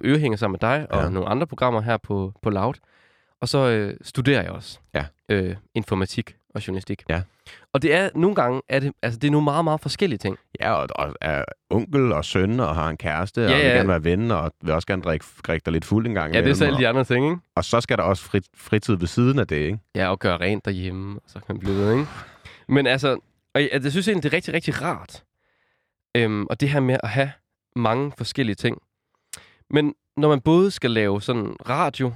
ørehænger 0.05 0.37
sammen 0.37 0.53
med 0.63 0.71
dig, 0.71 0.87
og 0.93 1.03
Ja. 1.03 1.09
nogle 1.11 1.29
andre 1.29 1.47
programmer 1.47 1.81
her 1.81 1.97
på, 1.97 2.33
på 2.43 2.51
Loud. 2.51 2.75
Og 3.41 3.49
så 3.49 3.59
øh, 3.69 3.97
studerer 4.03 4.43
jeg 4.43 4.51
også 4.51 4.79
Ja. 4.95 5.05
øh, 5.29 5.57
informatik 5.75 6.37
og 6.55 6.67
journalistik. 6.67 7.03
Ja. 7.09 7.23
Og 7.73 7.83
det 7.83 7.95
er 7.95 8.11
nogle 8.15 8.35
gange, 8.37 8.63
er 8.69 8.81
det, 8.81 8.93
altså, 9.03 9.19
det 9.19 9.27
er 9.27 9.31
nogle 9.33 9.45
meget, 9.45 9.65
meget 9.65 9.81
forskellige 9.81 10.19
ting. 10.19 10.39
Ja, 10.61 10.73
og, 10.73 10.89
og 10.95 11.15
er 11.21 11.45
onkel 11.71 12.13
og 12.13 12.25
søn 12.25 12.61
og 12.61 12.75
har 12.75 12.89
en 12.89 12.97
kæreste, 12.97 13.41
Ja, 13.41 13.47
og 13.51 13.57
vil 13.57 13.67
ja. 13.67 13.73
gerne 13.73 13.89
være 13.89 14.05
ven, 14.05 14.31
og 14.31 14.53
vil 14.63 14.75
også 14.75 14.87
gerne 14.87 15.03
drikke, 15.03 15.25
drikke 15.47 15.65
dig 15.65 15.73
lidt 15.73 15.85
fuld 15.85 16.07
en 16.07 16.15
gang 16.15 16.35
Ja, 16.35 16.41
det 16.41 16.51
er 16.51 16.55
så 16.55 16.65
alle 16.65 16.79
de 16.79 16.89
andre 16.89 17.05
ting, 17.05 17.25
ikke? 17.25 17.35
og, 17.37 17.41
og 17.57 17.65
så 17.65 17.81
skal 17.81 17.97
der 17.99 18.03
også 18.05 18.23
frit, 18.25 18.45
fritid 18.57 18.95
ved 18.97 19.07
siden 19.07 19.39
af 19.39 19.47
det, 19.47 19.57
ikke? 19.57 19.79
Ja, 19.95 20.09
og 20.11 20.19
gøre 20.19 20.37
rent 20.37 20.65
derhjemme, 20.65 21.17
og 21.25 21.31
så 21.31 21.35
kan 21.35 21.45
man 21.49 21.59
blive 21.59 21.75
ved, 21.77 21.93
ikke? 21.93 22.07
Men 22.69 22.87
altså, 22.87 23.19
og 23.55 23.61
jeg, 23.63 23.69
jeg 23.73 23.91
synes 23.91 24.09
egentlig, 24.09 24.23
det 24.23 24.33
er 24.33 24.37
rigtig, 24.37 24.55
rigtig 24.55 24.83
rart. 24.83 25.25
Øhm, 26.17 26.47
og 26.47 26.61
det 26.61 26.69
her 26.71 26.81
med 26.81 26.97
at 27.03 27.09
have 27.09 27.33
mange 27.77 28.13
forskellige 28.19 28.57
ting. 28.57 28.79
Men 29.71 29.95
når 30.17 30.29
man 30.29 30.41
både 30.41 30.71
skal 30.71 30.91
lave 30.91 31.23
sådan 31.23 31.57
radio, 31.69 32.13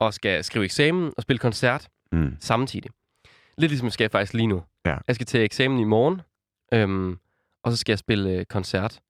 og 0.00 0.14
skal 0.14 0.44
skrive 0.44 0.64
eksamen 0.64 1.12
og 1.16 1.22
spille 1.22 1.38
koncert 1.38 1.88
Mm. 2.12 2.36
samtidig. 2.40 2.90
Lidt 3.58 3.70
ligesom 3.70 3.84
jeg 3.86 3.92
skal 3.92 4.10
faktisk 4.10 4.34
lige 4.34 4.46
nu. 4.46 4.62
Ja. 4.86 4.96
Jeg 5.08 5.14
skal 5.14 5.26
til 5.26 5.40
eksamen 5.40 5.78
i 5.78 5.84
morgen, 5.84 6.20
øhm, 6.72 7.18
og 7.62 7.70
så 7.72 7.76
skal 7.76 7.92
jeg 7.92 7.98
spille 7.98 8.30
øh, 8.30 8.44
koncert 8.44 9.00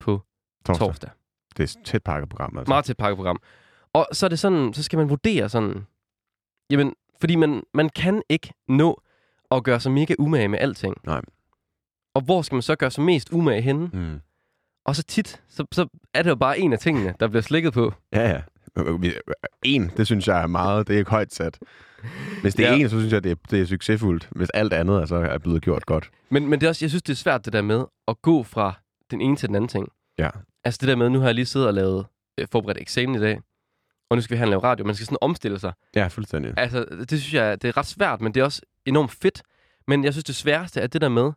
på 0.00 0.20
Torsdag. 0.66 0.86
torsdag. 0.86 1.10
Det 1.56 1.76
er 1.76 1.80
tæt 1.84 2.02
pakkeprogram, 2.02 2.58
altså. 2.58 2.70
Meget 2.70 2.84
tæt 2.84 2.96
pakkeprogram. 2.96 3.40
Og 3.92 4.06
så 4.12 4.26
er 4.26 4.28
det 4.28 4.38
sådan, 4.38 4.74
så 4.74 4.82
skal 4.82 4.96
man 4.98 5.08
vurdere 5.08 5.48
sådan, 5.48 5.86
jamen, 6.70 6.94
fordi 7.20 7.36
man, 7.36 7.62
man 7.74 7.88
kan 7.88 8.22
ikke 8.28 8.52
nå 8.68 9.02
at 9.50 9.64
gøre 9.64 9.80
sig 9.80 9.92
mega 9.92 10.14
umage 10.18 10.48
med 10.48 10.58
alting. 10.58 10.96
Nej. 11.04 11.22
Og 12.14 12.20
hvor 12.22 12.42
skal 12.42 12.54
man 12.54 12.62
så 12.62 12.76
gøre 12.76 12.90
sig 12.90 13.04
mest 13.04 13.32
umage 13.32 13.62
henne? 13.62 13.90
Mm. 13.92 14.20
Og 14.84 14.96
så 14.96 15.02
tit, 15.02 15.42
så, 15.48 15.64
så 15.72 15.86
er 16.14 16.22
det 16.22 16.30
jo 16.30 16.34
bare 16.34 16.58
en 16.58 16.72
af 16.72 16.78
tingene, 16.78 17.14
der 17.20 17.28
bliver 17.28 17.42
slikket 17.42 17.72
på. 17.72 17.92
Ja, 18.12 18.28
ja. 18.28 18.42
Vi- 19.00 19.14
En, 19.62 19.90
det 19.96 20.06
synes 20.06 20.28
jeg 20.28 20.42
er 20.42 20.46
meget, 20.46 20.88
det 20.88 20.94
er 20.94 20.98
ikke 20.98 21.10
højt 21.10 21.34
sat. 21.34 21.58
Hvis 22.42 22.54
det 22.54 22.66
er 22.66 22.70
Ja. 22.72 22.78
en, 22.78 22.88
så 22.90 22.98
synes 22.98 23.12
jeg, 23.12 23.24
det 23.24 23.30
er, 23.32 23.36
det 23.50 23.60
er 23.60 23.66
succesfuldt. 23.66 24.28
Hvis 24.30 24.50
alt 24.50 24.72
andet 24.72 25.00
altså, 25.00 25.16
er 25.16 25.38
blevet 25.38 25.62
gjort 25.62 25.86
godt. 25.86 26.10
Men, 26.30 26.48
men 26.48 26.60
det 26.60 26.66
er 26.66 26.68
også, 26.70 26.84
jeg 26.84 26.90
synes, 26.90 27.02
det 27.02 27.12
er 27.12 27.16
svært 27.16 27.44
det 27.44 27.52
der 27.52 27.62
med 27.62 27.84
at 28.08 28.22
gå 28.22 28.42
fra 28.42 28.74
den 29.10 29.20
ene 29.20 29.36
til 29.36 29.48
den 29.48 29.56
anden 29.56 29.68
ting. 29.68 29.88
Ja. 30.18 30.30
Altså 30.64 30.78
det 30.80 30.88
der 30.88 30.96
med, 30.96 31.10
nu 31.10 31.18
har 31.18 31.26
jeg 31.26 31.34
lige 31.34 31.46
siddet 31.46 31.68
og 31.68 31.74
lavet 31.74 32.06
øh, 32.40 32.46
forberedt 32.52 32.78
eksamen 32.80 33.14
i 33.14 33.18
dag, 33.20 33.40
og 34.10 34.16
nu 34.16 34.20
skal 34.20 34.34
vi 34.34 34.38
have 34.38 34.50
lave 34.50 34.62
radio. 34.62 34.84
Man 34.86 34.94
skal 34.94 35.06
sådan 35.06 35.18
omstille 35.20 35.58
sig. 35.58 35.72
Ja, 35.96 36.06
fuldstændig. 36.06 36.54
Altså, 36.56 36.84
det 37.10 37.20
synes 37.20 37.34
jeg, 37.34 37.62
det 37.62 37.68
er 37.68 37.76
ret 37.76 37.86
svært, 37.86 38.20
men 38.20 38.34
det 38.34 38.40
er 38.40 38.44
også 38.44 38.62
enormt 38.86 39.10
fedt. 39.22 39.42
Men 39.88 40.04
jeg 40.04 40.12
synes, 40.12 40.24
det 40.24 40.36
sværeste 40.36 40.80
er 40.80 40.86
det 40.86 41.00
der 41.00 41.08
med, 41.08 41.32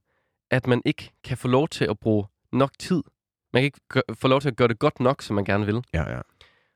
at 0.52 0.68
man 0.68 0.82
ikke 0.86 1.12
kan 1.24 1.38
få 1.38 1.48
lov 1.48 1.68
til 1.68 1.86
at 1.86 2.00
bruge 2.00 2.26
nok 2.52 2.72
tid. 2.80 3.04
Man 3.54 3.62
kan 3.62 3.64
ikke 3.64 4.02
få 4.20 4.28
lov 4.28 4.42
til 4.42 4.48
at 4.50 4.56
gøre 4.56 4.68
det 4.68 4.80
godt 4.80 5.00
nok, 5.00 5.22
som 5.22 5.36
man 5.36 5.46
gerne 5.46 5.66
vil. 5.66 5.82
Ja, 5.94 6.12
ja. 6.16 6.20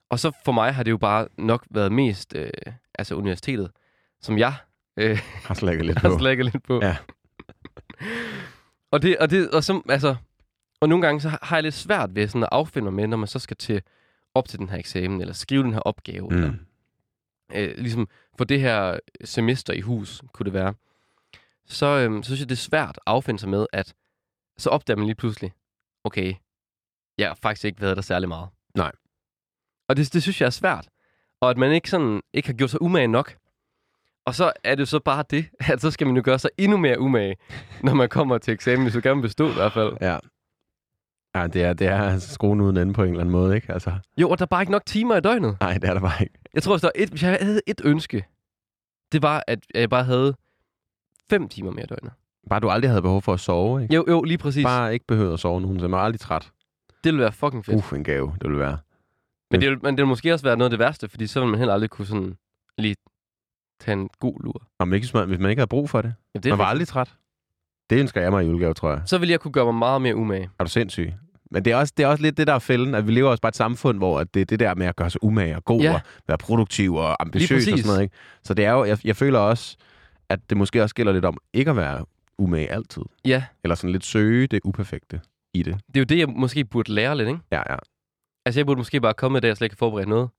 Og 0.09 0.19
så 0.19 0.31
for 0.45 0.51
mig 0.51 0.73
har 0.73 0.83
det 0.83 0.91
jo 0.91 0.97
bare 0.97 1.27
nok 1.37 1.65
været 1.69 1.91
mest 1.91 2.35
øh, 2.35 2.49
altså 2.99 3.15
universitetet, 3.15 3.71
som 4.21 4.37
jeg 4.37 4.53
øh, 4.97 5.19
Har 5.23 5.53
slækket 5.53 5.85
lidt 5.85 5.99
har 6.01 6.09
på. 6.09 6.17
slækket 6.19 6.45
lidt 6.45 6.63
på. 6.63 6.79
Ja. 6.81 6.97
og 8.91 9.01
det, 9.01 9.17
og 9.17 9.29
det, 9.29 9.51
og 9.51 9.63
så, 9.63 9.81
altså, 9.89 10.15
og 10.81 10.89
nogle 10.89 11.05
gange 11.05 11.21
så 11.21 11.29
har 11.41 11.55
jeg 11.55 11.63
lidt 11.63 11.75
svært 11.75 12.15
ved 12.15 12.27
sådan 12.27 12.43
at 12.43 12.49
affinde 12.51 12.85
mig 12.85 12.93
med, 12.93 13.07
når 13.07 13.17
man 13.17 13.27
så 13.27 13.39
skal 13.39 13.57
til 13.57 13.81
op 14.33 14.47
til 14.47 14.59
den 14.59 14.69
her 14.69 14.77
eksamen, 14.77 15.21
eller 15.21 15.33
skrive 15.33 15.63
den 15.63 15.73
her 15.73 15.79
opgave, 15.79 16.29
mm. 16.29 16.35
eller 16.37 16.53
øh, 17.55 17.77
ligesom 17.77 18.07
få 18.37 18.43
det 18.43 18.59
her 18.61 18.99
semester 19.23 19.73
i 19.73 19.81
hus, 19.81 20.21
kunne 20.33 20.45
det 20.45 20.53
være, 20.53 20.73
så, 21.65 21.85
øhm, 21.85 22.23
så 22.23 22.27
synes 22.27 22.39
jeg, 22.39 22.49
det 22.49 22.55
er 22.55 22.59
svært 22.59 22.89
at 22.97 23.01
affinde 23.05 23.39
sig 23.39 23.49
med, 23.49 23.65
at 23.73 23.93
så 24.57 24.69
opdager 24.69 24.97
man 24.97 25.05
lige 25.05 25.15
pludselig, 25.15 25.53
okay, 26.03 26.33
jeg 27.17 27.27
har 27.27 27.35
faktisk 27.35 27.65
ikke 27.65 27.81
været 27.81 27.95
der 27.95 28.01
særlig 28.01 28.29
meget. 28.29 28.49
Nej. 28.75 28.91
Og 29.89 29.97
det, 29.97 30.13
det 30.13 30.21
synes 30.21 30.41
jeg 30.41 30.45
er 30.47 30.51
svært. 30.51 30.87
Og 31.41 31.49
at 31.49 31.57
man 31.57 31.71
ikke, 31.71 31.89
sådan, 31.89 32.21
ikke 32.33 32.47
har 32.47 32.53
gjort 32.53 32.69
sig 32.69 32.81
umage 32.81 33.07
nok. 33.07 33.35
Og 34.25 34.35
så 34.35 34.51
er 34.63 34.75
det 34.75 34.79
jo 34.79 34.85
så 34.85 34.99
bare 34.99 35.23
det, 35.29 35.45
at 35.73 35.81
så 35.81 35.91
skal 35.91 36.07
man 36.07 36.15
jo 36.15 36.21
gøre 36.25 36.39
sig 36.39 36.49
endnu 36.57 36.77
mere 36.77 36.99
umage, 36.99 37.35
når 37.83 37.93
man 37.93 38.09
kommer 38.09 38.37
til 38.37 38.53
eksamen, 38.53 38.81
hvis 38.81 38.93
du 38.93 38.99
gerne 39.03 39.15
vil 39.21 39.27
bestå 39.27 39.49
i 39.49 39.53
hvert 39.53 39.73
fald. 39.73 39.93
Ja. 40.01 40.17
Ja, 41.35 41.47
det 41.47 41.63
er, 41.63 41.73
det 41.73 41.87
er 41.87 42.19
skruen 42.19 42.61
uden 42.61 42.77
ende 42.77 42.93
på 42.93 43.03
en 43.03 43.09
eller 43.09 43.19
anden 43.21 43.31
måde, 43.31 43.55
ikke? 43.55 43.73
Altså, 43.73 43.93
Jo, 44.17 44.29
og 44.29 44.39
der 44.39 44.45
er 44.45 44.47
bare 44.47 44.61
ikke 44.61 44.71
nok 44.71 44.85
timer 44.85 45.15
i 45.15 45.21
døgnet. 45.21 45.57
nej, 45.61 45.73
det 45.73 45.89
er 45.89 45.93
der 45.93 46.01
bare 46.01 46.21
ikke. 46.23 46.33
Jeg 46.53 46.63
tror, 46.63 46.73
hvis, 46.73 46.81
der 46.81 46.89
et, 46.95 47.09
hvis 47.09 47.23
jeg 47.23 47.37
havde 47.41 47.61
et 47.67 47.81
ønske, 47.83 48.25
det 49.11 49.21
var, 49.21 49.43
at 49.47 49.59
jeg 49.75 49.89
bare 49.89 50.03
havde 50.03 50.35
fem 51.29 51.49
timer 51.49 51.71
mere 51.71 51.83
i 51.83 51.87
døgnet. 51.87 52.11
Bare 52.49 52.59
du 52.59 52.69
aldrig 52.69 52.89
havde 52.91 53.01
behov 53.01 53.21
for 53.21 53.33
at 53.33 53.39
sove, 53.39 53.81
ikke? 53.83 53.95
Jo, 53.95 54.05
jo, 54.07 54.21
lige 54.21 54.37
præcis. 54.37 54.65
Bare... 54.65 54.93
Ikke 54.93 55.07
behøvet 55.07 55.33
at 55.33 55.39
sove 55.39 55.61
nogen, 55.61 55.79
så 55.79 55.87
man 55.87 55.99
er 55.99 56.03
aldrig 56.03 56.19
træt. 56.19 56.51
Det 57.03 57.11
ville 57.13 57.21
være 57.21 57.31
fucking 57.31 57.65
fedt. 57.65 57.77
Uff, 57.77 57.93
en 57.93 58.03
gave, 58.03 58.35
det 58.41 58.49
vil 58.49 58.59
være. 58.59 58.77
Men, 59.51 59.61
det 59.61 59.69
vil, 59.69 59.77
men 59.83 59.97
det 59.97 60.01
vil 60.01 60.07
måske 60.07 60.33
også 60.33 60.45
være 60.45 60.57
noget 60.57 60.65
af 60.67 60.69
det 60.69 60.79
værste, 60.79 61.09
fordi 61.09 61.27
så 61.27 61.39
vil 61.39 61.49
man 61.49 61.57
heller 61.57 61.73
aldrig 61.73 61.89
kunne 61.89 62.05
sådan 62.05 62.37
lige 62.77 62.95
tage 63.79 63.93
en 63.93 64.09
god 64.19 64.43
lur. 64.43 64.63
Om 64.79 64.93
ikke, 64.93 65.05
hvis 65.05 65.13
man, 65.13 65.27
hvis 65.27 65.39
man 65.39 65.49
ikke 65.49 65.59
havde 65.59 65.67
brug 65.69 65.89
for 65.89 66.01
det. 66.01 66.13
Jamen, 66.35 66.43
Det 66.43 66.49
man 66.49 66.57
var 66.59 66.65
rigtigt. 66.65 66.71
aldrig 66.71 66.87
træt. 66.87 67.13
Det 67.89 67.99
ønsker 67.99 68.21
jeg 68.21 68.31
mig 68.31 68.43
i 68.43 68.47
julegave, 68.47 68.73
tror 68.73 68.89
jeg. 68.91 69.01
Så 69.05 69.17
ville 69.17 69.31
jeg 69.31 69.39
kunne 69.39 69.51
gøre 69.51 69.65
mig 69.65 69.75
meget 69.75 70.01
mere 70.01 70.15
umage. 70.15 70.49
Er 70.59 70.63
du 70.63 70.69
sindssyg? 70.69 71.13
Men 71.51 71.65
det 71.65 71.73
er, 71.73 71.77
også, 71.77 71.93
det 71.97 72.03
er 72.03 72.07
også 72.07 72.21
lidt 72.21 72.37
det, 72.37 72.47
der 72.47 72.53
er 72.53 72.59
fælden, 72.59 72.95
at 72.95 73.07
vi 73.07 73.11
lever 73.11 73.29
også 73.29 73.41
bare 73.41 73.49
et 73.49 73.55
samfund, 73.55 73.97
hvor 73.97 74.23
det 74.23 74.41
er 74.41 74.45
det 74.45 74.59
der 74.59 74.75
med 74.75 74.85
at 74.87 74.95
gøre 74.95 75.09
sig 75.09 75.23
umage 75.23 75.55
og 75.55 75.65
god 75.65 75.81
Ja. 75.81 75.93
og 75.93 75.99
være 76.27 76.37
produktiv 76.37 76.95
og 76.95 77.21
ambitiøs 77.21 77.67
og 77.67 77.77
sådan 77.79 77.87
noget. 77.89 78.01
Ikke? 78.01 78.15
Så 78.43 78.53
det 78.53 78.65
er 78.65 78.71
jo, 78.71 78.83
jeg, 78.85 78.97
jeg 79.03 79.15
føler 79.15 79.39
også, 79.39 79.77
at 80.29 80.39
det 80.49 80.57
måske 80.57 80.83
også 80.83 80.95
gælder 80.95 81.11
lidt 81.13 81.25
om 81.25 81.37
ikke 81.53 81.71
at 81.71 81.77
være 81.77 82.05
umage 82.37 82.71
altid. 82.71 83.01
Ja, 83.25 83.43
Eller 83.63 83.75
sådan 83.75 83.91
lidt 83.91 84.05
søge 84.05 84.47
det 84.47 84.59
uperfekte 84.63 85.21
i 85.53 85.63
det. 85.63 85.73
det 85.87 85.95
er 85.95 85.99
jo 85.99 86.03
det, 86.05 86.17
jeg 86.19 86.29
måske 86.29 86.65
burde 86.65 86.93
lære 86.93 87.17
lidt, 87.17 87.27
ikke? 87.29 87.39
Ja, 87.51 87.61
ja. 87.69 87.75
Altså, 88.49 88.59
jeg 88.59 88.65
burde 88.65 88.77
måske 88.77 89.01
bare 89.01 89.13
komme 89.13 89.33
med 89.33 89.41
det, 89.41 89.47
jeg 89.47 89.57
slet 89.57 89.65
ikke 89.65 89.75
forberedt 89.77 90.09
noget. 90.09 90.29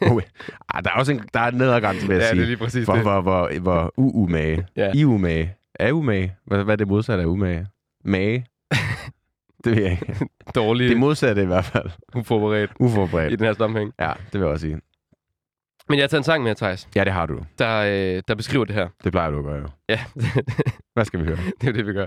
Okay. 0.00 0.26
Ah, 0.74 0.84
der 0.84 0.90
er 0.90 0.94
også 0.94 1.12
en, 1.12 1.20
der 1.34 1.40
er 1.40 1.48
en 1.48 1.54
nedadgrænse, 1.54 2.06
vil 2.08 2.16
jeg 2.16 2.26
sige. 2.32 2.44
lige 2.44 2.56
præcis 2.56 2.84
Hvor, 2.84 2.96
hvor, 3.02 3.20
hvor, 3.20 3.58
hvor 3.60 3.92
uumage. 3.96 4.66
Ja. 4.76 4.90
I 4.94 5.04
umage. 5.04 5.54
Er 5.74 5.92
umage? 5.92 6.36
Hvad, 6.46 6.64
hvad 6.64 6.74
er 6.74 6.76
det 6.76 6.88
modsatte 6.88 7.22
af 7.22 7.26
umage? 7.26 7.66
Mage? 8.04 8.46
det 9.64 9.76
ved 9.76 9.82
jeg 9.82 9.90
ikke. 9.92 10.28
Dårligt, 10.54 10.90
Det 10.90 10.98
modsatte 10.98 11.42
i 11.42 11.46
hvert 11.46 11.64
fald. 11.64 11.90
uforberedt 12.16 12.70
Uforberedt. 12.80 13.32
i 13.32 13.36
den 13.36 13.46
her 13.46 13.52
sammenhæng. 13.52 13.92
Ja, 14.00 14.12
det 14.32 14.32
vil 14.32 14.40
jeg 14.40 14.48
også 14.48 14.66
sige. 14.66 14.78
Men 15.88 15.98
jeg 15.98 16.02
har 16.02 16.08
taget 16.08 16.20
en 16.20 16.24
sang 16.24 16.42
med, 16.42 16.54
Thijs, 16.54 16.88
Ja, 16.94 17.04
det 17.04 17.12
har 17.12 17.26
du. 17.26 17.40
der, 17.58 17.76
øh, 18.16 18.22
der 18.28 18.34
beskriver 18.34 18.64
det 18.64 18.74
her. 18.74 18.88
Det 19.04 19.12
plejer 19.12 19.30
du 19.30 19.38
at 19.38 19.44
gøre 19.44 19.56
jo. 19.60 19.68
Ja, 19.88 20.04
Hvad 20.94 21.04
skal 21.04 21.20
vi 21.20 21.24
høre? 21.24 21.38
det 21.60 21.68
er 21.68 21.72
det, 21.72 21.86
vi 21.86 21.92
gør. 21.92 22.06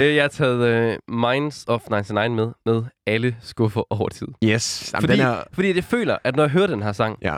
Øh, 0.00 0.14
jeg 0.14 0.22
har 0.24 0.28
taget 0.28 0.60
øh, 0.68 0.98
Minds 1.08 1.64
of 1.68 1.80
99 1.90 2.30
med, 2.36 2.52
med 2.66 2.82
alle 3.06 3.36
skuffer 3.40 3.82
over 3.92 4.08
tid. 4.08 4.26
Yes. 4.44 4.90
Jamen, 4.94 5.02
Fordi, 5.02 5.12
den 5.20 5.26
her... 5.26 5.42
fordi 5.52 5.74
jeg 5.74 5.84
føler, 5.84 6.18
at 6.24 6.36
når 6.36 6.42
jeg 6.42 6.50
hører 6.50 6.66
den 6.66 6.82
her 6.82 6.92
sang, 6.92 7.18
Ja. 7.22 7.36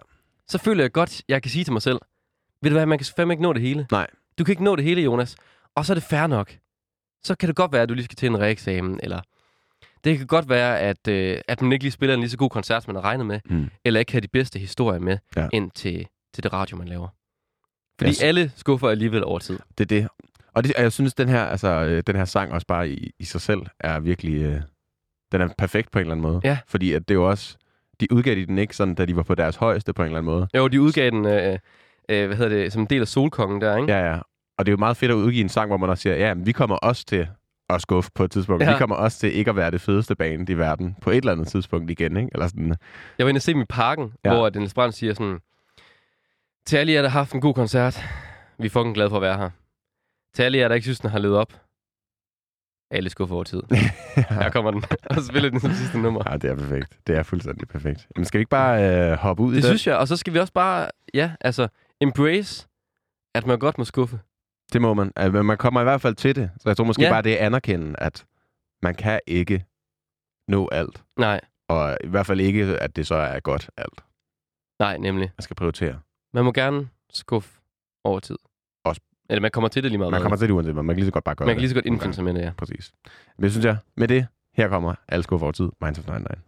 så 0.48 0.58
føler 0.58 0.84
jeg 0.84 0.92
godt, 0.92 1.22
jeg 1.28 1.42
kan 1.42 1.50
sige 1.50 1.64
til 1.64 1.72
mig 1.72 1.82
selv, 1.82 1.98
ved 2.62 2.70
du 2.70 2.76
hvad, 2.76 2.86
man 2.86 2.98
kan 2.98 3.06
fandme 3.16 3.32
ikke 3.34 3.42
nå 3.42 3.52
det 3.52 3.62
hele. 3.62 3.86
Nej. 3.92 4.06
Du 4.38 4.44
kan 4.44 4.52
ikke 4.52 4.64
nå 4.64 4.76
det 4.76 4.84
hele, 4.84 5.02
Jonas. 5.02 5.36
Og 5.76 5.84
så 5.86 5.92
er 5.92 5.94
det 5.94 6.04
fair 6.04 6.26
nok. 6.26 6.52
Så 7.24 7.34
kan 7.34 7.46
det 7.48 7.56
godt 7.56 7.72
være, 7.72 7.82
at 7.82 7.88
du 7.88 7.94
lige 7.94 8.04
skal 8.04 8.16
til 8.16 8.26
en 8.26 8.40
reeksamen, 8.40 9.00
eller 9.02 9.20
det 10.08 10.18
kan 10.18 10.26
godt 10.26 10.48
være, 10.48 10.80
at, 10.80 11.08
øh, 11.08 11.38
at 11.48 11.62
man 11.62 11.72
ikke 11.72 11.84
lige 11.84 11.92
spiller 11.92 12.14
en 12.14 12.20
lige 12.20 12.30
så 12.30 12.36
god 12.36 12.50
koncert, 12.50 12.82
som 12.82 12.94
man 12.94 13.02
har 13.02 13.08
regnet 13.10 13.26
med, 13.26 13.40
Mm. 13.44 13.70
eller 13.84 14.00
ikke 14.00 14.12
har 14.12 14.20
de 14.20 14.28
bedste 14.28 14.58
historier 14.58 14.98
med 15.00 15.18
Ja. 15.36 15.48
ind 15.52 15.70
til, 15.70 16.06
til 16.34 16.42
det 16.44 16.52
radio, 16.52 16.76
man 16.76 16.88
laver. 16.88 17.08
Fordi 17.98 18.10
Yes. 18.10 18.22
alle 18.22 18.52
skuffer 18.56 18.88
alligevel 18.88 19.24
over 19.24 19.38
tid. 19.38 19.58
Det 19.78 19.84
er 19.92 20.00
det. 20.00 20.08
Og, 20.54 20.64
det, 20.64 20.74
og 20.76 20.82
jeg 20.82 20.92
synes, 20.92 21.14
den 21.14 21.28
her, 21.28 21.44
altså, 21.44 21.68
øh, 21.68 22.02
den 22.06 22.16
her 22.16 22.24
sang 22.24 22.52
også 22.52 22.66
bare 22.66 22.88
i, 22.88 23.10
i 23.18 23.24
sig 23.24 23.40
selv 23.40 23.60
er 23.80 24.00
virkelig... 24.00 24.42
Øh, 24.42 24.60
den 25.32 25.40
er 25.40 25.48
perfekt 25.58 25.90
på 25.90 25.98
en 25.98 26.00
eller 26.00 26.12
anden 26.12 26.22
måde. 26.22 26.40
Ja. 26.44 26.58
Fordi 26.68 26.92
at 26.92 27.08
det 27.08 27.14
er 27.14 27.18
jo 27.18 27.28
også... 27.28 27.56
De 28.00 28.12
udgav 28.12 28.34
de 28.34 28.46
den 28.46 28.58
ikke 28.58 28.76
sådan, 28.76 28.94
da 28.94 29.04
de 29.04 29.16
var 29.16 29.22
på 29.22 29.34
deres 29.34 29.56
højeste 29.56 29.92
på 29.92 30.02
en 30.02 30.06
eller 30.06 30.18
anden 30.18 30.32
måde. 30.32 30.48
Jo, 30.56 30.68
de 30.68 30.80
udgav 30.80 31.10
den, 31.10 31.26
øh, 31.26 31.58
øh, 32.08 32.26
hvad 32.26 32.36
hedder 32.36 32.56
det, 32.56 32.72
som 32.72 32.82
en 32.82 32.86
del 32.90 33.00
af 33.00 33.08
Solkongen 33.08 33.60
der, 33.60 33.76
ikke? 33.76 33.92
Ja, 33.92 34.10
ja. 34.12 34.18
Og 34.58 34.66
det 34.66 34.68
er 34.68 34.72
jo 34.72 34.76
meget 34.76 34.96
fedt 34.96 35.10
at 35.12 35.14
udgive 35.14 35.40
en 35.40 35.48
sang, 35.48 35.68
hvor 35.68 35.76
man 35.76 35.90
også 35.90 36.02
siger, 36.02 36.16
ja, 36.16 36.34
men 36.34 36.46
vi 36.46 36.52
kommer 36.52 36.76
også 36.76 37.04
til 37.04 37.28
at 37.70 37.82
skuffe 37.82 38.10
på 38.14 38.24
et 38.24 38.30
tidspunkt. 38.30 38.62
Ja. 38.62 38.68
Ja. 38.68 38.74
Vi 38.74 38.78
kommer 38.78 38.96
også 38.96 39.18
til 39.18 39.34
ikke 39.36 39.50
at 39.50 39.56
være 39.56 39.70
det 39.70 39.80
fedeste 39.80 40.16
band 40.16 40.50
i 40.50 40.54
verden 40.54 40.96
på 41.02 41.10
et 41.10 41.16
eller 41.16 41.32
andet 41.32 41.48
tidspunkt 41.48 41.90
igen, 41.90 42.16
ikke? 42.16 42.28
Eller 42.32 42.46
sådan. 42.46 42.76
Jeg 43.18 43.26
var 43.26 43.28
inde 43.28 43.38
og 43.38 43.42
se 43.42 43.52
dem 43.52 43.60
i 43.60 43.64
parken, 43.68 44.12
ja. 44.24 44.30
Ja. 44.30 44.36
hvor 44.36 44.48
Dennis 44.48 44.74
Brandt 44.74 44.94
siger 44.94 45.14
sådan, 45.14 45.38
til 46.66 46.76
alle 46.76 46.92
jer, 46.92 47.02
der 47.02 47.08
har 47.08 47.18
haft 47.18 47.32
en 47.32 47.40
god 47.40 47.54
koncert, 47.54 48.04
vi 48.58 48.66
er 48.66 48.70
fucking 48.70 48.94
glade 48.94 49.10
for 49.10 49.16
at 49.16 49.22
være 49.22 49.38
her. 49.38 49.50
Til 50.34 50.42
alle 50.42 50.58
jer, 50.58 50.68
der 50.68 50.74
ikke 50.74 50.84
synes, 50.84 51.00
den 51.00 51.10
har 51.10 51.18
levet 51.18 51.36
op, 51.36 51.52
alle 52.90 53.10
skuffer 53.10 53.34
over 53.34 53.44
tid. 53.44 53.62
Her 54.30 54.50
kommer 54.50 54.70
den, 54.70 54.84
og 55.10 55.16
spiller 55.22 55.50
den 55.50 55.60
som 55.60 55.72
sidste 55.72 55.98
nummer. 55.98 56.22
Ja, 56.30 56.36
det 56.36 56.50
er 56.50 56.54
perfekt. 56.56 56.98
Det 57.06 57.16
er 57.16 57.22
fuldstændig 57.22 57.68
perfekt. 57.68 58.06
Men 58.16 58.24
skal 58.24 58.38
vi 58.38 58.40
ikke 58.40 58.50
bare 58.50 59.10
øh, 59.10 59.16
hoppe 59.18 59.42
ud 59.42 59.52
i 59.52 59.56
Det 59.56 59.62
det? 59.62 59.68
synes 59.70 59.86
jeg, 59.86 59.96
og 59.96 60.08
så 60.08 60.16
skal 60.16 60.32
vi 60.34 60.38
også 60.38 60.52
bare, 60.52 60.90
ja, 61.14 61.30
altså, 61.40 61.68
embrace, 62.00 62.68
at 63.34 63.46
man 63.46 63.58
godt 63.58 63.78
må 63.78 63.84
skuffe. 63.84 64.20
Det 64.72 64.82
må 64.82 64.94
man. 64.94 65.12
Altså, 65.16 65.42
man 65.42 65.56
kommer 65.58 65.80
i 65.80 65.84
hvert 65.84 66.00
fald 66.00 66.14
til 66.14 66.36
det. 66.36 66.50
Så 66.60 66.68
jeg 66.68 66.76
tror 66.76 66.84
måske 66.84 67.02
Ja. 67.02 67.10
bare, 67.10 67.22
det 67.22 67.42
er 67.42 67.46
anerkende, 67.46 67.94
at 67.98 68.26
man 68.82 68.94
kan 68.94 69.20
ikke 69.26 69.64
nå 70.48 70.68
alt. 70.72 71.02
Nej, 71.18 71.40
Og 71.68 71.96
i 72.04 72.08
hvert 72.08 72.26
fald 72.26 72.40
ikke, 72.40 72.64
at 72.64 72.96
det 72.96 73.06
så 73.06 73.14
er 73.14 73.40
godt 73.40 73.70
alt. 73.76 74.00
nej, 74.80 74.98
nemlig. 74.98 75.30
Man 75.38 75.42
skal 75.42 75.56
prioritere. 75.56 76.00
Man 76.34 76.44
må 76.44 76.52
gerne 76.52 76.88
skuffe 77.10 77.60
over 78.04 78.20
tid. 78.20 78.36
Eller 79.30 79.40
man 79.40 79.50
kommer 79.50 79.68
til 79.68 79.82
det 79.82 79.90
lige 79.90 79.98
meget. 79.98 80.10
Man 80.10 80.20
kommer 80.22 80.36
til 80.36 80.48
det 80.48 80.54
uanset. 80.54 80.74
Man 80.74 80.86
kan 80.86 80.96
lige 80.96 81.04
så 81.06 81.12
godt 81.12 81.24
bare 81.24 81.34
gøre 81.34 81.46
man 81.46 81.54
kan 81.54 81.60
lige 81.60 81.68
så 81.68 81.74
godt 81.74 81.86
indfinde 81.86 82.14
sig 82.14 82.24
med 82.24 82.34
det, 82.34 82.40
ja. 82.40 82.52
Præcis. 82.58 82.92
Men 83.36 83.42
det 83.42 83.50
synes 83.50 83.64
jeg, 83.64 83.76
med 83.96 84.08
det, 84.08 84.26
her 84.54 84.68
kommer 84.68 84.94
Alle 85.08 85.22
skuffer 85.22 85.44
over 85.46 85.52
tid, 85.52 85.68
Minds 85.80 85.98
of 85.98 86.06
99. 86.06 86.38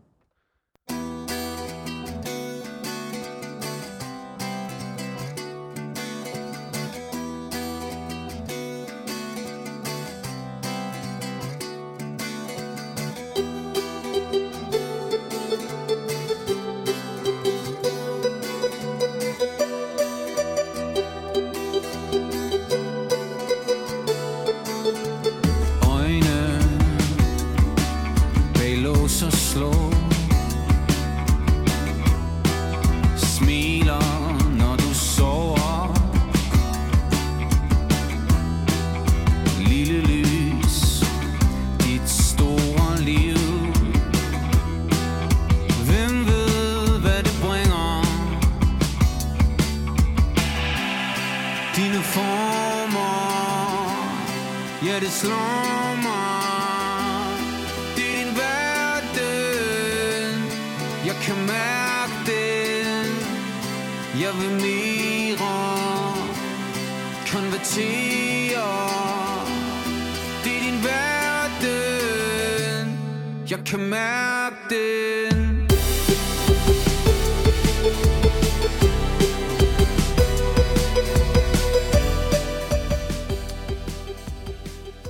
Jeg 73.51 73.59
kan 73.67 73.81
mærke 73.81 74.57
den 74.71 75.61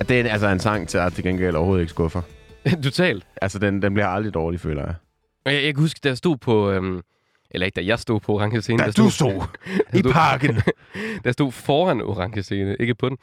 Det 0.09 0.19
er 0.19 0.31
altså 0.31 0.47
en 0.47 0.59
sang 0.59 0.87
til 0.89 0.97
at 0.97 1.13
til 1.13 1.23
gengæld 1.23 1.55
overhovedet 1.55 1.81
ikke 1.81 1.89
skuffer. 1.89 2.21
Totalt. 2.83 3.27
Altså, 3.41 3.59
den, 3.59 3.81
den 3.81 3.93
bliver 3.93 4.07
aldrig 4.07 4.33
dårlig, 4.33 4.59
føler 4.59 4.81
jeg. 4.85 4.95
Jeg, 5.45 5.63
jeg 5.63 5.73
kan 5.73 5.81
huske, 5.81 5.99
da 6.03 6.09
jeg 6.09 6.17
stod 6.17 6.37
på... 6.37 6.71
Øhm, 6.71 7.01
eller 7.51 7.65
ikke, 7.65 7.75
da 7.75 7.85
jeg 7.85 7.99
stod 7.99 8.19
på 8.19 8.33
orange 8.33 8.61
scene. 8.61 8.77
Da 8.77 8.85
der 8.85 8.91
du 8.91 9.09
stod 9.09 9.43
der 9.91 9.97
i 9.99 10.01
parken. 10.01 10.55
da 11.23 11.25
jeg 11.25 11.33
stod 11.33 11.51
foran 11.51 12.01
orange 12.01 12.43
scene, 12.43 12.75
ikke 12.79 12.95
på 12.95 13.09
den. 13.09 13.17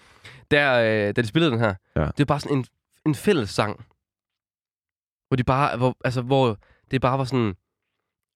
Der, 0.50 0.74
øh, 0.74 1.16
da 1.16 1.22
de 1.22 1.26
spillede 1.26 1.50
den 1.52 1.60
her, 1.60 1.74
Ja. 1.96 2.00
det 2.00 2.20
er 2.20 2.24
bare 2.24 2.40
sådan 2.40 2.56
en, 2.56 2.64
en 3.06 3.14
fælles 3.14 3.50
sang. 3.50 3.84
Hvor 5.28 5.36
de 5.36 5.44
bare... 5.44 5.76
Hvor, 5.76 5.96
altså, 6.04 6.22
hvor 6.22 6.58
det 6.90 7.00
bare 7.00 7.18
var 7.18 7.24
sådan... 7.24 7.54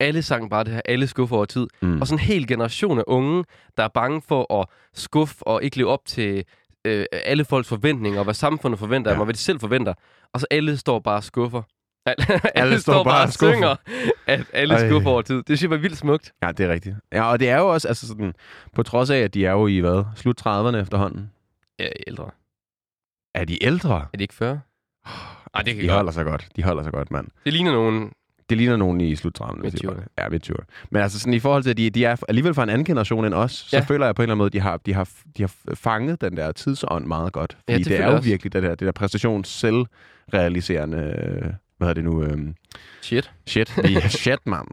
Alle 0.00 0.22
sang 0.22 0.50
bare 0.50 0.64
det 0.64 0.72
her, 0.72 0.80
alle 0.84 1.06
skuffer 1.06 1.37
over 1.37 1.44
tid. 1.44 1.66
Mm. 1.82 2.00
Og 2.00 2.06
sådan 2.06 2.18
en 2.18 2.25
hel 2.26 2.46
generation 2.46 2.99
af 2.99 3.04
unge, 3.06 3.44
der 3.76 3.82
er 3.84 3.88
bange 3.88 4.22
for 4.22 4.61
at 4.61 4.66
skuffe 4.94 5.46
og 5.46 5.62
ikke 5.62 5.76
leve 5.76 5.88
op 5.90 6.04
til 6.04 6.44
øh, 6.84 7.06
alle 7.12 7.44
folks 7.44 7.68
forventninger, 7.68 8.18
og 8.18 8.25
hvad 8.25 8.34
samfundet 8.34 8.78
forventer 8.78 9.11
Ja. 9.11 9.14
af 9.16 9.20
og 9.20 9.25
hvad 9.25 9.34
de 9.34 9.38
selv 9.38 9.61
forventer. 9.61 9.94
Og 10.32 10.40
så 10.40 10.46
alle 10.50 10.76
står 10.76 10.99
bare 10.99 11.16
og 11.16 11.25
skuffer. 11.25 11.62
Alle, 12.06 12.56
alle 12.56 12.80
står 12.80 13.04
bare 13.04 13.22
og 13.26 13.32
synger, 13.32 13.76
at 14.26 14.44
alle 14.52 14.75
Ej. 14.75 14.88
skuffer 14.88 15.11
over 15.11 15.22
tid. 15.22 15.37
Det 15.37 15.46
synes 15.46 15.62
jeg 15.62 15.70
var 15.70 15.76
vildt 15.76 15.96
smukt. 15.99 16.32
Ja, 16.42 16.52
det 16.52 16.66
er 16.66 16.72
rigtigt. 16.72 16.96
Ja, 17.12 17.22
og 17.30 17.40
det 17.40 17.49
er 17.49 17.58
jo 17.58 17.68
også, 17.68 17.88
altså 17.88 18.08
sådan, 18.08 18.34
på 18.75 18.82
trods 18.82 19.11
af, 19.11 19.18
at 19.18 19.34
de 19.34 19.46
er 19.46 19.50
jo 19.52 19.66
i, 19.66 19.78
hvad, 19.78 20.04
slut 20.16 20.40
30'erne 20.46 20.76
efterhånden. 20.76 21.30
Ja, 21.78 21.88
ældre. 22.06 22.30
Er 23.34 23.44
de 23.44 23.64
ældre? 23.64 24.06
Er 24.12 24.16
de 24.18 24.25
ikke 24.25 24.34
40? 24.34 24.61
Ej, 25.54 25.62
det 25.62 25.75
kan 25.75 25.82
De 25.82 25.88
godt. 25.88 25.97
holder 25.97 26.12
sig 26.12 26.25
godt. 26.25 26.49
De 26.56 26.62
holder 26.62 26.82
sig 26.82 26.92
godt, 26.92 27.11
mand. 27.11 27.28
Det 27.44 27.52
ligner 27.52 27.73
nogen... 27.73 28.12
Det 28.50 28.59
ligner 28.59 28.76
nogen 28.76 29.00
i 29.00 29.16
slut 29.16 29.40
30'erne. 29.40 29.47
hvis 29.47 29.64
jeg 29.64 29.71
Midt-tyverne. 29.73 29.97
bare- 30.16 30.25
Ja, 30.25 30.28
midt 30.28 30.50
20'erne. 30.50 30.87
Men 30.90 31.02
altså 31.02 31.18
sådan 31.21 31.35
i 31.35 31.38
forhold 31.40 31.62
til, 31.62 31.71
at 31.71 31.76
de, 31.76 31.90
de 31.90 32.04
er 32.04 32.16
alligevel 32.28 32.54
fra 32.54 32.62
en 32.62 32.68
anden 32.68 32.85
generation 32.85 33.25
end 33.25 33.35
os, 33.35 33.52
så 33.52 33.76
Ja. 33.76 33.82
føler 33.82 34.06
jeg 34.06 34.14
på 34.14 34.23
en 34.23 34.25
eller 34.25 34.32
anden 34.35 34.38
måde, 34.38 34.47
at 34.47 34.52
de 34.52 34.61
har, 34.61 34.76
de 34.76 34.94
har, 34.94 35.09
de 35.37 35.42
har 35.42 35.52
fanget 35.75 36.21
den 36.21 36.37
der 36.37 36.52
tidsånd 36.52 37.06
meget 37.06 37.32
godt. 37.32 37.52
Fordi 37.52 37.73
Ja, 37.73 37.78
det 37.78 37.87
det, 37.87 38.00
er 38.00 38.06
jo 38.06 38.12
også. 38.16 38.28
virkelig 38.28 38.52
det 38.52 38.62
der, 38.62 38.68
det 38.68 38.80
der 38.80 38.92
præstations 38.92 39.49
selvrealiserende, 39.49 40.99
hvad 41.76 41.88
hedder 41.88 41.94
det 41.94 42.04
nu, 42.04 42.23
øhm, 42.23 42.54
Shit. 43.02 43.32
shit, 43.47 43.76
vi, 43.85 44.00
shit, 44.25 44.38
man, 44.47 44.64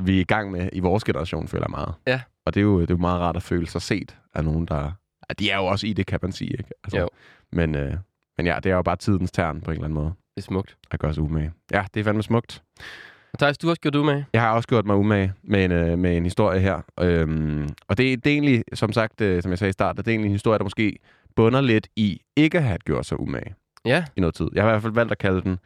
vi 0.00 0.16
er 0.16 0.20
i 0.20 0.24
gang 0.24 0.50
med 0.50 0.68
i 0.72 0.80
vores 0.80 1.04
generation, 1.04 1.48
føler 1.48 1.64
jeg 1.64 1.70
meget. 1.70 1.94
Ja. 2.06 2.20
Og 2.46 2.54
det 2.54 2.60
er, 2.60 2.64
jo, 2.64 2.80
det 2.80 2.90
er 2.90 2.94
jo 2.94 2.98
meget 2.98 3.20
rart 3.20 3.36
at 3.36 3.42
føle 3.42 3.66
sig 3.66 3.82
set 3.82 4.16
af 4.34 4.44
nogen, 4.44 4.66
der... 4.66 4.92
De 5.38 5.50
er 5.50 5.56
jo 5.56 5.66
også 5.66 5.86
i 5.86 5.92
det, 5.92 6.06
kan 6.06 6.18
man 6.22 6.32
sige, 6.32 6.50
ikke? 6.50 6.70
Altså, 6.84 6.98
Jo. 6.98 7.08
Men, 7.52 7.74
øh, 7.74 7.94
men 8.36 8.46
ja, 8.46 8.56
det 8.62 8.70
er 8.72 8.76
jo 8.76 8.82
bare 8.82 8.96
tidens 8.96 9.30
tern 9.32 9.60
på 9.60 9.70
en 9.70 9.74
eller 9.74 9.84
anden 9.84 9.94
måde 9.94 10.12
Det 10.36 10.42
er 10.42 10.46
smukt. 10.46 10.76
at 10.90 11.00
gøre 11.00 11.14
sig 11.14 11.22
umage. 11.22 11.52
Ja, 11.72 11.84
det 11.94 12.00
er 12.00 12.04
fandme 12.04 12.22
smukt. 12.22 12.62
Og 13.32 13.38
Thijs, 13.38 13.58
du 13.58 13.66
har 13.66 13.70
også 13.70 13.80
gjort 13.80 13.94
det 13.94 14.04
med. 14.04 14.22
Jeg 14.32 14.40
har 14.42 14.52
også 14.52 14.68
gjort 14.68 14.86
mig 14.86 14.96
umage 14.96 15.32
med 15.42 15.64
en, 15.64 15.72
øh, 15.72 15.98
med 15.98 16.16
en 16.16 16.24
historie 16.24 16.60
her. 16.60 16.80
Øhm, 17.00 17.68
og 17.88 17.98
det, 17.98 18.24
det 18.24 18.30
er 18.30 18.34
egentlig, 18.34 18.64
som 18.74 18.92
sagt, 18.92 19.20
øh, 19.20 19.42
som 19.42 19.50
jeg 19.50 19.58
sagde 19.58 19.68
i 19.68 19.72
starten, 19.72 19.96
det 20.04 20.08
er 20.08 20.12
egentlig 20.12 20.28
en 20.28 20.32
historie, 20.34 20.58
der 20.58 20.64
måske 20.64 20.96
bunder 21.36 21.60
lidt 21.60 21.88
i 21.96 22.20
ikke 22.36 22.58
at 22.58 22.64
have 22.64 22.78
gjort 22.78 23.06
sig 23.06 23.20
umage 23.20 23.54
Ja. 23.84 24.04
i 24.16 24.20
noget 24.20 24.34
tid. 24.34 24.48
Jeg 24.52 24.62
har 24.62 24.70
i 24.70 24.72
hvert 24.72 24.82
fald 24.82 24.92
valgt 24.92 25.12
at 25.12 25.18
kalde 25.18 25.42
den, 25.42 25.58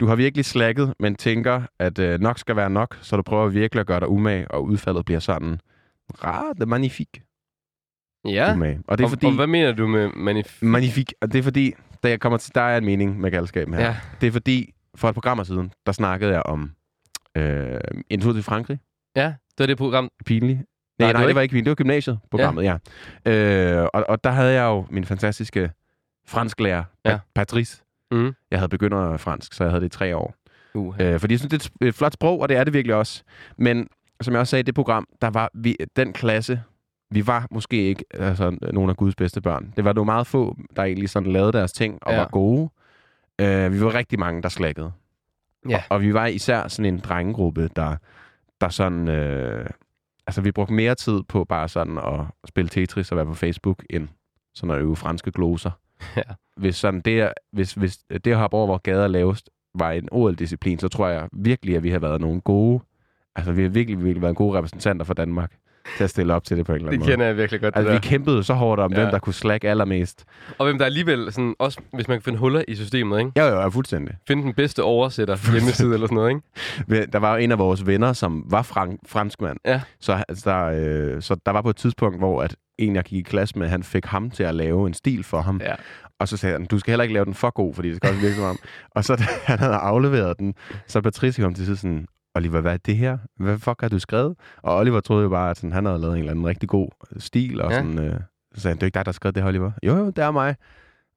du 0.00 0.06
har 0.06 0.16
virkelig 0.16 0.44
slækket, 0.44 0.94
men 1.00 1.14
tænker, 1.14 1.62
at 1.78 1.98
øh, 1.98 2.20
nok 2.20 2.38
skal 2.38 2.56
være 2.56 2.70
nok, 2.70 2.98
så 3.00 3.16
du 3.16 3.22
prøver 3.22 3.48
virkelig 3.48 3.80
at 3.80 3.86
gøre 3.86 4.00
dig 4.00 4.08
umage, 4.08 4.50
og 4.50 4.64
udfaldet 4.64 5.04
bliver 5.04 5.20
sådan 5.20 5.60
ret 6.14 6.68
magnifik 6.68 7.22
Ja. 8.24 8.52
umage. 8.54 8.80
Og 8.88 8.98
det 8.98 9.04
er 9.04 9.06
og, 9.06 9.10
fordi... 9.10 9.26
og 9.26 9.32
hvad 9.32 9.46
mener 9.46 9.72
du 9.72 9.86
med 9.86 10.10
manif... 10.16 10.58
Magnifik. 10.62 11.12
Og 11.22 11.32
det 11.32 11.38
er 11.38 11.42
fordi, 11.42 11.72
da 12.02 12.08
jeg 12.08 12.20
kommer 12.20 12.38
til, 12.38 12.54
der 12.54 12.60
er 12.60 12.78
en 12.78 12.84
mening 12.84 13.20
med 13.20 13.30
galskaben 13.30 13.74
her. 13.74 13.80
Ja. 13.84 13.96
Det 14.20 14.26
er 14.26 14.30
fordi, 14.32 14.74
for 14.94 15.08
et 15.08 15.14
program 15.14 15.44
siden, 15.44 15.72
der 15.86 15.92
snakkede 15.92 16.32
jeg 16.32 16.42
om 16.42 16.70
øh, 17.36 17.80
en 18.10 18.20
tur 18.20 18.32
til 18.32 18.42
Frankrig. 18.42 18.78
Ja, 19.16 19.26
det 19.26 19.58
var 19.58 19.66
det 19.66 19.76
program. 19.78 20.08
Pinlig. 20.26 20.54
Nej, 20.56 20.58
det 20.58 20.66
nej, 20.98 21.12
var 21.12 21.18
det 21.20 21.28
ikke- 21.28 21.34
var 21.36 21.42
ikke 21.42 21.52
pinligt. 21.52 21.64
Det 21.64 21.70
var 21.70 21.74
gymnasiet, 21.74 22.18
programmet, 22.30 22.64
ja. 22.64 22.76
ja. 23.26 23.82
Øh, 23.82 23.88
og, 23.94 24.04
og 24.08 24.24
der 24.24 24.30
havde 24.30 24.52
jeg 24.52 24.64
jo 24.64 24.86
min 24.90 25.04
fantastiske 25.04 25.70
fransklærer, 26.26 26.84
Ja. 27.04 27.18
Patrice. 27.34 27.82
Mm. 28.10 28.32
Jeg 28.50 28.58
havde 28.58 28.68
begyndt 28.68 29.20
fransk, 29.20 29.52
så 29.52 29.64
jeg 29.64 29.70
havde 29.70 29.80
det 29.80 29.86
i 29.94 29.96
tre 29.98 30.16
år. 30.16 30.34
Uh, 30.74 30.96
Øh, 31.00 31.20
fordi 31.20 31.32
jeg 31.32 31.38
synes, 31.40 31.50
det 31.50 31.62
er 31.80 31.84
et, 31.86 31.88
et 31.88 31.94
flot 31.94 32.12
sprog, 32.12 32.40
og 32.40 32.48
det 32.48 32.56
er 32.56 32.64
det 32.64 32.72
virkelig 32.72 32.94
også. 32.96 33.22
Men 33.58 33.88
som 34.20 34.32
jeg 34.32 34.40
også 34.40 34.50
sagde 34.50 34.60
i 34.60 34.62
det 34.62 34.74
program, 34.74 35.06
der 35.20 35.30
var 35.30 35.50
vi, 35.54 35.76
den 35.96 36.12
klasse, 36.12 36.62
vi 37.10 37.26
var 37.26 37.46
måske 37.50 37.76
ikke 37.76 38.04
altså, 38.14 38.56
nogle 38.72 38.90
af 38.90 38.96
Guds 38.96 39.14
bedste 39.16 39.40
børn. 39.40 39.72
Det 39.76 39.84
var 39.84 39.92
nogle 39.92 40.06
meget 40.06 40.26
få, 40.26 40.56
der 40.76 40.82
egentlig 40.82 41.10
sådan 41.10 41.32
lavede 41.32 41.52
deres 41.52 41.72
ting 41.72 41.98
og 42.02 42.12
Ja. 42.12 42.18
var 42.18 42.28
gode. 42.28 42.70
Øh, 43.40 43.72
vi 43.72 43.80
var 43.80 43.94
rigtig 43.94 44.18
mange, 44.18 44.42
der 44.42 44.48
slækkede. 44.48 44.92
Ja. 45.68 45.76
Og, 45.76 45.82
og 45.94 46.02
vi 46.02 46.14
var 46.14 46.26
især 46.26 46.68
sådan 46.68 46.94
en 46.94 47.00
drengegruppe, 47.00 47.68
der, 47.76 47.96
der 48.60 48.68
sådan... 48.68 49.08
Øh, 49.08 49.66
altså, 50.26 50.40
vi 50.40 50.52
brugte 50.52 50.72
mere 50.74 50.94
tid 50.94 51.22
på 51.22 51.44
bare 51.44 51.68
sådan 51.68 51.98
at 51.98 52.20
spille 52.48 52.68
Tetris 52.68 53.12
og 53.12 53.16
være 53.16 53.26
på 53.26 53.34
Facebook, 53.34 53.84
end 53.90 54.08
sådan 54.54 54.74
at 54.76 54.80
øve 54.82 54.96
franske 54.96 55.30
gloser. 55.30 55.70
Ja. 56.16 56.22
Hvis, 56.56 56.76
sådan 56.76 57.00
det, 57.00 57.32
hvis, 57.52 57.72
hvis 57.72 57.98
det 58.24 58.36
hoppe 58.36 58.56
over, 58.56 58.66
hvor 58.66 58.78
gader 58.78 59.08
lavest, 59.08 59.50
var 59.74 59.90
en 59.90 60.08
OL-disciplin, 60.12 60.78
så 60.78 60.88
tror 60.88 61.08
jeg 61.08 61.28
virkelig, 61.32 61.76
at 61.76 61.82
vi 61.82 61.90
har 61.90 61.98
været 61.98 62.20
nogle 62.20 62.40
gode... 62.40 62.80
Altså, 63.36 63.52
vi 63.52 63.62
har 63.62 63.68
virkelig, 63.68 64.04
virkelig 64.04 64.22
været 64.22 64.36
gode 64.36 64.58
repræsentanter 64.58 65.04
for 65.04 65.14
Danmark 65.14 65.52
til 65.96 66.04
at 66.04 66.10
stille 66.10 66.34
op 66.34 66.44
til 66.44 66.56
det 66.56 66.66
på 66.66 66.72
en 66.72 66.76
eller 66.76 66.88
anden 66.88 67.00
det 67.00 67.06
måde. 67.06 67.12
kender 67.12 67.26
jeg 67.26 67.36
virkelig 67.36 67.60
godt, 67.60 67.74
det 67.74 67.78
Altså, 67.80 67.92
der. 67.92 68.00
vi 68.00 68.06
kæmpede 68.08 68.44
så 68.44 68.54
hårdt 68.54 68.80
om, 68.80 68.92
Ja. 68.92 68.98
ja. 68.98 69.04
hvem 69.04 69.12
der 69.12 69.18
kunne 69.18 69.34
slække 69.34 69.70
allermest. 69.70 70.24
Og 70.58 70.66
hvem 70.66 70.78
der 70.78 70.84
alligevel, 70.84 71.32
sådan, 71.32 71.54
også 71.58 71.80
hvis 71.92 72.08
man 72.08 72.16
kan 72.18 72.22
finde 72.22 72.38
huller 72.38 72.62
i 72.68 72.74
systemet, 72.74 73.18
ikke? 73.18 73.32
Jo, 73.38 73.44
jo, 73.44 73.60
ja, 73.60 73.68
fuldstændig. 73.68 74.14
Finde 74.28 74.42
den 74.42 74.54
bedste 74.54 74.82
oversætter 74.82 75.50
hjemmeside 75.52 75.94
eller 75.94 76.06
sådan 76.06 76.14
noget, 76.16 76.30
ikke? 76.90 77.06
Der 77.12 77.18
var 77.18 77.32
jo 77.32 77.38
en 77.38 77.52
af 77.52 77.58
vores 77.58 77.86
venner, 77.86 78.12
som 78.12 78.44
var 78.50 78.62
frank, 78.62 79.00
franskmand. 79.06 79.58
Ja. 79.64 79.80
Så, 80.00 80.24
altså, 80.28 80.50
der, 80.50 80.64
øh, 80.64 81.22
så 81.22 81.36
der 81.46 81.52
var 81.52 81.62
på 81.62 81.70
et 81.70 81.76
tidspunkt, 81.76 82.18
hvor 82.18 82.42
at 82.42 82.56
en, 82.78 82.96
jeg 82.96 83.04
gik 83.04 83.18
i 83.18 83.22
klasse 83.22 83.58
med, 83.58 83.68
han 83.68 83.82
fik 83.82 84.04
ham 84.04 84.30
til 84.30 84.42
at 84.42 84.54
lave 84.54 84.86
en 84.86 84.94
stil 84.94 85.24
for 85.24 85.40
ham. 85.40 85.60
Ja. 85.64 85.74
Og 86.20 86.28
så 86.28 86.36
sagde 86.36 86.52
han, 86.52 86.64
du 86.64 86.78
skal 86.78 86.92
heller 86.92 87.02
ikke 87.02 87.12
lave 87.14 87.24
den 87.24 87.34
for 87.34 87.50
god, 87.50 87.74
fordi 87.74 87.88
det 87.88 87.96
skal 87.96 88.08
også 88.08 88.20
virke 88.20 88.34
som 88.34 88.44
om. 88.44 88.58
Og 88.96 89.04
så 89.04 89.16
da 89.16 89.22
han 89.44 89.58
havde 89.58 89.74
afleveret 89.74 90.38
den, 90.38 90.54
så 90.86 91.00
Patricia 91.00 91.44
kom 91.44 91.54
til 91.54 91.78
sådan, 91.78 92.06
Oliver, 92.38 92.60
hvad 92.60 92.72
er 92.72 92.76
det 92.76 92.96
her? 92.96 93.18
Hvad 93.36 93.58
fuck 93.58 93.80
har 93.80 93.88
du 93.88 93.98
skrevet? 93.98 94.34
Og 94.62 94.76
Oliver 94.76 95.00
troede 95.00 95.22
jo 95.22 95.28
bare, 95.28 95.50
at 95.50 95.56
sådan, 95.56 95.72
han 95.72 95.84
havde 95.86 95.98
lavet 95.98 96.12
en 96.14 96.18
eller 96.18 96.30
anden 96.30 96.46
rigtig 96.46 96.68
god 96.68 96.88
stil. 97.18 97.60
Og 97.60 97.70
Ja. 97.70 97.76
sådan, 97.76 97.98
øh, 97.98 98.20
så 98.54 98.60
sagde 98.60 98.72
han, 98.72 98.76
det 98.76 98.82
er 98.82 98.86
ikke 98.86 98.94
dig, 98.94 99.04
der 99.04 99.10
har 99.10 99.12
skrevet 99.12 99.34
det 99.34 99.42
her, 99.42 99.48
Oliver? 99.48 99.70
Jo, 99.82 99.96
jo, 99.96 100.06
det 100.06 100.18
er 100.24 100.30
mig. 100.30 100.56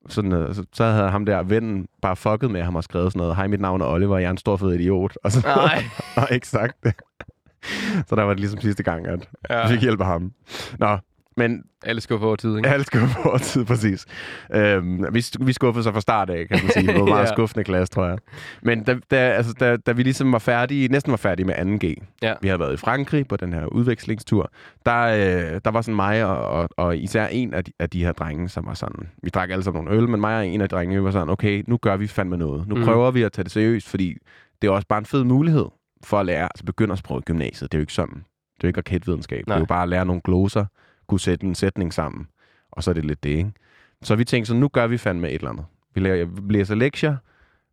Sådan, 0.10 0.32
øh, 0.32 0.56
så, 0.56 0.66
så 0.74 0.84
havde 0.86 1.10
ham 1.10 1.26
der 1.26 1.44
vennen 1.44 1.88
bare 2.02 2.16
fucket 2.16 2.52
med 2.52 2.64
ham 2.64 2.76
og 2.76 2.84
skrevet 2.84 3.12
sådan 3.12 3.20
noget, 3.20 3.36
hej, 3.36 3.48
mit 3.48 3.60
navn 3.62 3.82
er 3.82 3.86
Oliver, 3.86 4.18
jeg 4.18 4.28
er 4.28 4.32
en 4.32 4.38
stor 4.38 4.58
fed 4.58 4.74
idiot. 4.74 5.18
Og, 5.24 5.32
så, 5.32 5.42
Nej. 5.48 5.84
og 6.18 6.28
ikke 6.32 6.48
sagt 6.48 6.76
det. 6.84 6.94
så 8.08 8.16
der 8.16 8.24
var 8.24 8.30
det 8.34 8.40
ligesom 8.40 8.60
sidste 8.62 8.84
gang, 8.84 9.08
at 9.08 9.30
Ja. 9.50 9.68
vi 9.68 9.74
fik 9.74 9.82
hjælp 9.82 10.00
af 10.02 10.08
ham. 10.08 10.32
Nå, 10.80 10.98
men 11.50 11.64
Alle 11.86 12.02
skuffer 12.02 12.28
over 12.28 12.36
tid, 12.36 12.58
ikke? 12.58 12.70
alle 12.70 12.86
skuffer 12.86 13.28
over 13.28 13.38
tid, 13.38 13.66
præcis. 13.66 14.06
Øhm, 14.54 15.06
vi, 15.14 15.24
vi 15.40 15.54
skuffede 15.54 15.84
sig 15.84 15.94
fra 15.94 16.02
start 16.02 16.30
af, 16.30 16.48
kan 16.48 16.60
man 16.64 16.72
sige. 16.72 16.88
Det 16.88 16.96
var 17.00 17.06
meget 17.16 17.22
Ja. 17.28 17.34
skuffende 17.34 17.64
klasse, 17.64 17.94
tror 17.94 18.06
jeg. 18.08 18.18
Men 18.62 18.84
da, 18.84 18.96
da, 19.12 19.16
altså, 19.18 19.54
da, 19.60 19.78
da 19.78 19.92
vi 19.92 20.04
ligesom 20.04 20.32
var 20.32 20.40
færdige, 20.40 20.88
næsten 20.88 21.12
var 21.12 21.18
færdige 21.18 21.46
med 21.46 21.56
2G, 21.56 22.06
Ja. 22.22 22.34
vi 22.42 22.48
havde 22.48 22.60
været 22.60 22.74
i 22.74 22.78
Frankrig 22.78 23.28
på 23.28 23.38
den 23.38 23.54
her 23.54 23.66
udvekslingstur, 23.66 24.52
der, 24.86 25.02
øh, 25.02 25.62
der 25.66 25.72
var 25.72 25.82
sådan 25.82 25.96
mig 25.96 26.26
og, 26.26 26.38
og, 26.38 26.70
og 26.78 26.98
især 26.98 27.28
en 27.28 27.54
af 27.54 27.64
de, 27.64 27.72
af 27.80 27.90
de 27.90 28.04
her 28.06 28.12
drenge, 28.12 28.50
som 28.50 28.66
var 28.66 28.74
sådan, 28.74 29.10
vi 29.24 29.30
drak 29.30 29.50
alle 29.50 29.64
sammen 29.64 29.84
nogle 29.86 30.02
øl, 30.02 30.10
men 30.10 30.22
mig 30.22 30.38
og 30.38 30.48
en 30.48 30.62
af 30.62 30.70
drengene 30.70 31.04
var 31.04 31.12
sådan, 31.12 31.30
okay, 31.30 31.64
nu 31.68 31.78
gør 31.78 31.98
vi 31.98 32.08
fandme 32.08 32.38
noget. 32.38 32.68
Nu 32.68 32.76
mm. 32.76 32.84
prøver 32.84 33.12
vi 33.12 33.24
at 33.24 33.32
tage 33.32 33.44
det 33.44 33.52
seriøst, 33.52 33.90
fordi 33.90 34.16
det 34.62 34.68
er 34.68 34.72
også 34.72 34.88
bare 34.88 35.00
en 35.00 35.06
fed 35.06 35.24
mulighed 35.24 35.66
for 36.04 36.20
at 36.20 36.26
lære, 36.26 36.44
altså 36.44 36.64
begynde 36.66 36.92
at 36.92 36.98
sprog 37.00 37.18
i 37.20 37.22
gymnasiet. 37.22 37.72
Det 37.72 37.78
er 37.78 37.80
jo 37.80 37.84
ikke 37.84 37.94
sådan. 37.94 38.14
Det 38.16 38.64
er 38.64 38.68
jo 38.68 38.68
ikke 38.68 38.78
raketvidenskab. 38.78 39.38
Det 39.40 39.48
Nej. 39.48 39.56
er 39.56 39.60
jo 39.60 39.66
bare 39.66 39.84
at 39.84 39.90
lære 39.90 40.06
nogle 40.06 40.22
gloser, 40.26 40.66
kunne 41.08 41.20
sætte 41.20 41.46
en 41.46 41.56
sætning 41.56 41.94
sammen, 41.94 42.28
og 42.72 42.84
så 42.84 42.90
er 42.92 42.94
det 42.94 43.06
lidt 43.06 43.24
det, 43.24 43.30
ikke? 43.30 43.52
Så 44.04 44.16
vi 44.16 44.24
tænkte 44.26 44.48
så, 44.48 44.54
nu 44.54 44.68
gør 44.68 44.88
vi 44.88 44.98
fandme 44.98 45.30
et 45.30 45.36
eller 45.36 45.50
andet. 45.50 45.66
Vi, 45.94 46.00
laver, 46.02 46.26
vi 46.26 46.54
læser 46.54 46.76
lektier, 46.76 47.18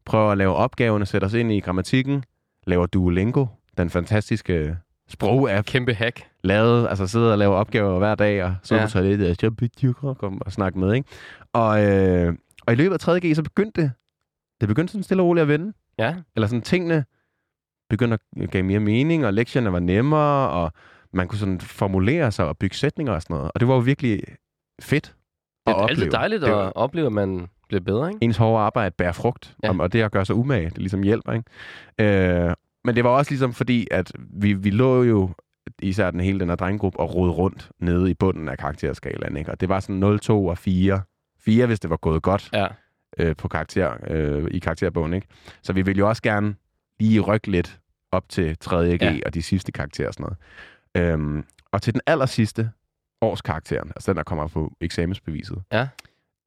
prøver 0.05 0.31
at 0.33 0.39
lave 0.39 0.55
opgaverne, 0.55 1.07
sætter 1.07 1.29
os 1.29 1.35
ind 1.35 1.53
i 1.53 1.61
grammatikken, 1.61 2.25
laver 2.67 2.87
Duolingo, 2.87 3.47
den 3.79 3.91
fantastiske 3.91 4.77
sprog-app, 5.09 5.67
Kæmpe 5.67 5.95
hack. 5.95 6.23
lavet, 6.45 6.89
altså 6.89 7.07
sidder 7.07 7.33
og 7.33 7.39
laver 7.39 7.55
opgaver 7.57 7.99
hver 7.99 8.15
dag, 8.15 8.45
og 8.45 8.55
sidder 8.63 8.83
Ja. 8.83 8.87
på 8.87 8.93
toilettet, 8.93 9.31
og 9.31 9.37
så 9.41 9.51
begynder 9.51 10.15
kom 10.15 10.43
og 10.43 10.53
snakke 10.53 10.79
med, 10.79 10.95
ikke? 10.95 11.09
Og, 11.53 11.85
øh, 11.85 12.35
og 12.67 12.73
i 12.73 12.77
løbet 12.77 13.09
af 13.09 13.15
3.G, 13.15 13.37
så 13.37 13.43
begyndte 13.43 13.83
det, 13.83 13.91
det 14.61 14.69
begyndte 14.69 14.93
sådan 14.93 15.03
stille 15.03 15.23
og 15.23 15.27
roligt 15.27 15.43
at 15.43 15.49
vende. 15.49 15.73
Ja. 15.99 16.15
Eller 16.37 16.47
sådan 16.47 16.63
tingene 16.63 17.05
begyndte 17.91 18.19
at 18.43 18.51
give 18.51 18.63
mere 18.63 18.81
mening, 18.81 19.27
og 19.27 19.35
lektierne 19.35 19.73
var 19.73 19.81
nemmere, 19.81 20.49
og 20.51 20.73
man 21.12 21.29
kunne 21.29 21.38
sådan 21.38 21.61
formulere 21.61 22.33
sig 22.33 22.47
og 22.47 22.59
bygge 22.59 22.77
sætninger 22.77 23.12
og 23.12 23.23
sådan 23.23 23.35
noget. 23.37 23.50
Og 23.55 23.61
det 23.61 23.69
var 23.69 23.75
jo 23.75 23.81
virkelig 23.81 24.23
fedt 24.83 25.05
Det 25.67 25.73
at 25.73 25.77
er 25.81 25.83
altid 25.83 25.97
opleve. 26.05 26.11
dejligt 26.11 26.43
Det 26.43 26.49
at 26.49 26.55
var- 26.55 26.71
opleve, 26.75 27.07
at 27.07 27.12
man 27.12 27.47
bliver 27.69 27.81
bedre, 27.81 28.09
ikke? 28.09 28.25
ens 28.25 28.37
hårde 28.37 28.62
arbejde 28.65 28.95
bærer 28.99 29.12
frugt, 29.12 29.57
Ja. 29.65 29.79
og 29.79 29.93
det 29.93 30.03
at 30.03 30.12
gøre 30.12 30.25
sig 30.25 30.35
umage, 30.37 30.71
det 30.71 30.79
ligesom 30.79 31.03
hjælper, 31.03 31.33
ikke? 31.33 32.45
Øh, 32.49 32.55
men 32.85 32.97
det 32.97 33.05
var 33.05 33.11
også 33.11 33.31
ligesom 33.31 33.53
fordi, 33.53 33.87
at 33.91 34.12
vi, 34.31 34.53
vi 34.53 34.71
lå 34.71 35.03
jo, 35.03 35.31
især 35.83 36.11
den 36.11 36.21
hele 36.21 36.41
den 36.41 36.49
her 36.49 36.57
drengegruppe, 36.57 37.00
og 37.00 37.15
rode 37.15 37.31
rundt 37.31 37.71
nede 37.81 38.11
i 38.11 38.15
bunden 38.15 38.49
af 38.49 38.59
karakterskalaen, 38.59 39.37
ikke? 39.37 39.50
Og 39.50 39.61
det 39.61 39.69
var 39.69 39.81
sådan 39.81 39.97
0, 39.97 40.19
2 40.21 40.47
og 40.47 40.59
4. 40.59 41.00
4, 41.41 41.67
hvis 41.67 41.81
det 41.81 41.91
var 41.91 41.97
gået 41.97 42.23
godt 42.23 42.50
Ja. 42.53 42.67
øh, 43.19 43.37
på 43.37 43.49
karakter, 43.49 43.93
øh, 44.07 44.49
i 44.50 44.59
karakterbogen, 44.59 45.15
ikke? 45.15 45.27
Så 45.62 45.73
vi 45.73 45.83
ville 45.83 45.99
jo 45.99 46.09
også 46.09 46.23
gerne 46.23 46.55
lige 47.00 47.21
rykke 47.21 47.50
lidt 47.50 47.79
op 48.12 48.29
til 48.29 48.57
3. 48.59 48.97
G 48.99 49.03
Ja. 49.03 49.12
ja. 49.12 49.19
og 49.27 49.35
de 49.35 49.43
sidste 49.43 49.73
karakterer 49.73 50.09
og 50.09 50.15
sådan 50.15 50.25
noget. 50.25 50.37
Øhm, 50.99 51.45
og 51.73 51.83
til 51.83 51.93
den 51.93 52.00
aller 52.07 52.26
sidste 52.26 52.71
årskarakteren, 53.21 53.88
altså 53.97 54.12
den, 54.12 54.17
der 54.17 54.23
kommer 54.23 54.49
på 54.49 54.73
eksamensbeviset, 54.81 55.62
Ja. 55.73 55.88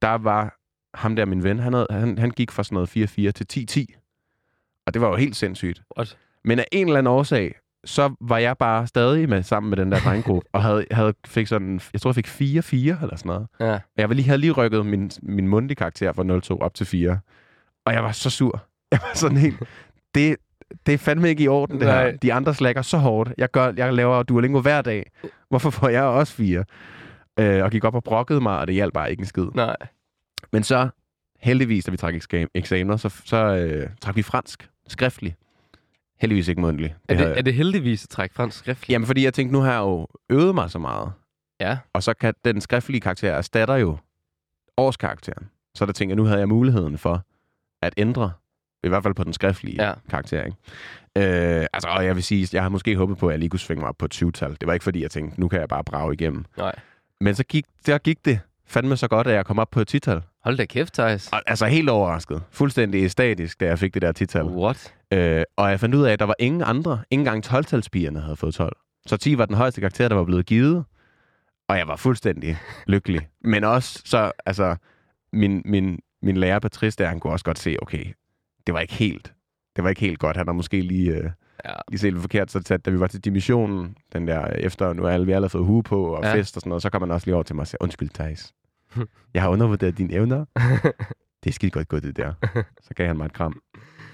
der 0.02 0.14
var 0.14 0.58
ham 0.94 1.16
der, 1.16 1.26
min 1.26 1.44
ven, 1.44 1.60
han, 1.60 1.74
havde, 1.74 1.88
han, 1.90 2.18
han 2.18 2.32
gik 2.32 2.52
fra 2.52 2.64
sådan 2.64 2.76
noget 2.76 2.98
4-4 3.30 3.32
til 3.32 3.88
10-10. 3.92 4.84
Og 4.88 4.94
det 4.94 5.02
var 5.02 5.08
jo 5.08 5.16
helt 5.16 5.36
sindssygt. 5.36 5.82
What? 5.98 6.18
Men 6.46 6.60
af 6.60 6.66
en 6.72 6.88
eller 6.88 6.98
anden 7.00 7.14
årsag, 7.14 7.56
så 7.86 8.16
var 8.22 8.38
jeg 8.38 8.58
bare 8.58 8.88
stadig 8.88 9.30
med 9.30 9.44
sammen 9.44 9.70
med 9.70 9.78
den 9.78 9.92
der 9.92 10.00
drengegruppe, 10.00 10.48
og 10.54 10.62
havde, 10.64 10.86
havde 10.92 11.14
fik 11.28 11.48
sådan, 11.48 11.82
jeg 11.94 12.02
tror, 12.02 12.10
jeg 12.10 12.16
fik 12.16 12.28
4-4 12.28 12.76
eller 13.04 13.16
sådan 13.16 13.20
noget. 13.26 13.48
Ja. 13.60 13.74
Og 13.74 13.82
jeg 13.98 14.10
var 14.10 14.16
lige, 14.16 14.26
havde 14.26 14.38
lige 14.38 14.52
rykket 14.52 14.86
min, 14.86 15.12
min 15.22 15.48
mundtlige 15.48 15.76
karakter 15.76 16.14
fra 16.14 16.56
0-2 16.58 16.62
op 16.64 16.74
til 16.74 16.86
4. 16.86 17.20
Og 17.86 17.94
jeg 17.94 18.04
var 18.04 18.12
så 18.12 18.30
sur. 18.30 18.64
Jeg 18.92 19.00
var 19.02 19.12
sådan 19.16 19.38
helt... 19.38 19.64
Det, 20.16 20.36
det 20.86 20.94
er 20.94 20.98
fandme 20.98 21.30
ikke 21.30 21.44
i 21.44 21.48
orden, 21.48 21.80
det 21.80 21.88
Nej. 21.88 22.10
her. 22.12 22.18
De 22.18 22.34
andre 22.34 22.54
slækker 22.54 22.82
så 22.82 22.98
hårdt. 22.98 23.32
Jeg, 23.38 23.52
gør, 23.52 23.74
jeg 23.78 23.94
laver 23.94 24.24
Duolingo 24.24 24.62
hver 24.62 24.82
dag. 24.82 25.12
Hvorfor 25.50 25.70
får 25.70 25.90
jeg 25.90 26.04
også 26.04 26.34
4? 26.34 26.64
Øh, 27.40 27.64
og 27.64 27.72
gik 27.72 27.84
op 27.84 27.96
og 27.96 28.04
brokkede 28.04 28.42
mig, 28.42 28.60
og 28.60 28.68
det 28.68 28.76
hjalp 28.76 28.94
bare 28.94 29.12
ikke 29.12 29.22
en 29.22 29.26
skid. 29.28 29.46
Nej. 29.56 29.76
Men 30.52 30.64
så, 30.64 30.90
heldigvis, 31.40 31.86
da 31.86 31.92
vi 31.92 31.98
trak 31.98 32.14
eksa- 32.16 32.48
eksamener, 32.56 32.98
så, 32.98 33.10
så 33.26 33.38
øh, 33.38 33.90
trak 34.02 34.16
vi 34.16 34.22
fransk 34.22 34.70
skriftligt. 34.88 35.36
Heldigvis 36.20 36.48
ikke 36.48 36.62
mundtligt. 36.62 36.94
Er 37.10 37.16
havde- 37.16 37.30
det, 37.30 37.38
er 37.38 37.42
det 37.42 37.54
heldigvis 37.54 38.04
at 38.06 38.10
trække 38.10 38.36
fransk 38.36 38.58
skriftligt? 38.58 38.90
Jamen, 38.90 39.06
fordi 39.06 39.24
jeg 39.24 39.34
tænkte, 39.34 39.54
nu 39.54 39.60
har 39.62 39.72
jeg 39.72 39.80
jo 39.80 40.08
øvet 40.30 40.56
mig 40.56 40.70
så 40.72 40.80
meget. 40.80 41.12
Ja. 41.60 41.78
Og 41.94 42.04
så 42.04 42.14
kan 42.14 42.34
den 42.46 42.62
skriftlige 42.62 43.02
karakter 43.02 43.32
erstatter 43.32 43.76
jo 43.76 43.98
årskarakteren. 44.78 45.50
Så 45.76 45.86
der 45.86 45.92
tænker 45.94 46.12
jeg, 46.12 46.18
nu 46.18 46.24
havde 46.24 46.40
jeg 46.40 46.48
muligheden 46.50 46.98
for 46.98 47.24
at 47.82 47.94
ændre, 47.98 48.32
i 48.84 48.88
hvert 48.88 49.04
fald 49.04 49.14
på 49.14 49.24
den 49.24 49.34
skriftlige 49.34 49.84
Ja. 49.88 49.94
karakter. 50.10 50.44
Ikke? 50.44 50.58
Øh, 51.62 51.66
altså, 51.74 51.90
og 51.90 52.06
jeg 52.06 52.16
vil 52.16 52.24
sige, 52.24 52.48
jeg 52.54 52.62
har 52.62 52.70
måske 52.70 52.96
håbet 52.96 53.18
på, 53.18 53.28
at 53.28 53.32
jeg 53.32 53.40
lige 53.40 53.50
kunne 53.50 53.60
svinge 53.60 53.80
mig 53.82 53.90
op 53.90 53.96
på 53.98 54.06
et 54.06 54.24
20-tal. 54.24 54.52
Det 54.62 54.68
var 54.68 54.74
ikke 54.74 54.84
fordi, 54.84 55.02
jeg 55.02 55.12
tænkte, 55.12 55.40
nu 55.40 55.48
kan 55.48 55.60
jeg 55.60 55.70
bare 55.70 55.84
brage 55.84 56.14
igennem. 56.14 56.46
Nej. 56.58 56.76
Men 57.22 57.36
så 57.36 57.44
gik, 57.44 57.66
der 57.86 57.98
gik 57.98 58.26
det 58.26 58.40
fandme 58.68 58.98
så 58.98 59.08
godt, 59.08 59.28
at 59.28 59.34
jeg 59.34 59.46
kom 59.46 59.60
op 59.60 59.70
på 59.72 59.82
et 59.82 59.96
10-tal. 59.96 60.22
Hold 60.44 60.58
da 60.58 60.66
kæft, 60.66 60.94
Thijs. 60.94 61.30
Altså 61.48 61.66
helt 61.66 61.90
overrasket. 61.90 62.44
Fuldstændig 62.52 63.12
statisk, 63.12 63.60
da 63.60 63.66
jeg 63.66 63.80
fik 63.80 63.94
det 63.94 64.02
der 64.02 64.12
10-tal. 64.20 64.44
What? 64.46 64.94
Øh, 65.14 65.44
og 65.58 65.70
jeg 65.70 65.80
fandt 65.80 65.96
ud 65.96 66.04
af, 66.04 66.12
at 66.14 66.20
der 66.20 66.26
var 66.26 66.36
ingen 66.40 66.62
andre, 66.66 67.00
ikke 67.12 67.22
engang 67.22 67.46
12-talspigerne 67.46 68.20
havde 68.20 68.36
fået 68.36 68.54
12. 68.54 68.78
Så 69.06 69.18
10 69.18 69.38
var 69.38 69.46
den 69.46 69.56
højeste 69.56 69.82
karakter, 69.82 70.08
der 70.08 70.16
var 70.16 70.24
blevet 70.24 70.46
givet. 70.46 70.84
Og 71.70 71.78
jeg 71.78 71.88
var 71.88 71.96
fuldstændig 71.96 72.58
lykkelig. 72.88 73.28
Men 73.44 73.64
også 73.64 74.02
så, 74.06 74.32
altså, 74.46 74.76
min, 75.34 75.62
min, 75.66 76.00
min 76.22 76.38
lærer 76.38 76.60
Patrice 76.60 76.98
der, 76.98 77.08
han 77.08 77.20
kunne 77.20 77.34
også 77.34 77.46
godt 77.46 77.60
se, 77.60 77.76
okay, 77.82 78.06
det 78.68 78.74
var 78.74 78.80
ikke 78.80 78.94
helt, 78.94 79.34
det 79.76 79.84
var 79.84 79.90
ikke 79.90 80.02
helt 80.02 80.20
godt. 80.20 80.38
Han 80.38 80.48
har 80.48 80.54
måske 80.54 80.82
lige, 80.82 81.12
øh, 81.12 81.30
Ja. 81.66 81.74
lige 81.90 82.00
set 82.00 82.14
lidt 82.14 82.22
forkert. 82.22 82.52
Så 82.52 82.78
da 82.86 82.92
vi 82.92 83.00
var 83.00 83.08
til 83.08 83.20
dimissionen, 83.26 83.96
den 84.14 84.28
der 84.28 84.46
efter, 84.46 84.94
nu 84.94 85.04
er 85.04 85.10
alle, 85.10 85.26
vi 85.26 85.32
alle 85.32 85.44
har 85.46 85.50
fået 85.50 85.66
hue 85.66 85.84
på 85.84 86.06
og 86.06 86.24
Ja. 86.24 86.34
fest 86.36 86.58
og 86.58 86.62
sådan 86.62 86.70
noget, 86.70 86.82
så 86.82 86.90
kom 86.90 87.02
man 87.02 87.12
også 87.12 87.28
lige 87.28 87.36
over 87.36 87.44
til 87.44 87.56
mig 87.56 87.62
og 87.62 87.68
sagde, 87.68 87.82
undskyld 87.84 88.10
Thijs, 88.10 88.54
jeg 89.34 89.42
har 89.42 89.50
undervurderet 89.50 89.98
dine 89.98 90.14
evner. 90.14 90.46
det 91.44 91.50
er 91.50 91.52
skidt 91.54 91.74
godt 91.74 91.88
gået, 91.88 92.04
det 92.04 92.18
der. 92.18 92.34
Så 92.82 92.94
gav 92.96 93.08
han 93.08 93.18
mig 93.18 93.26
et 93.26 93.34
kram. 93.34 93.62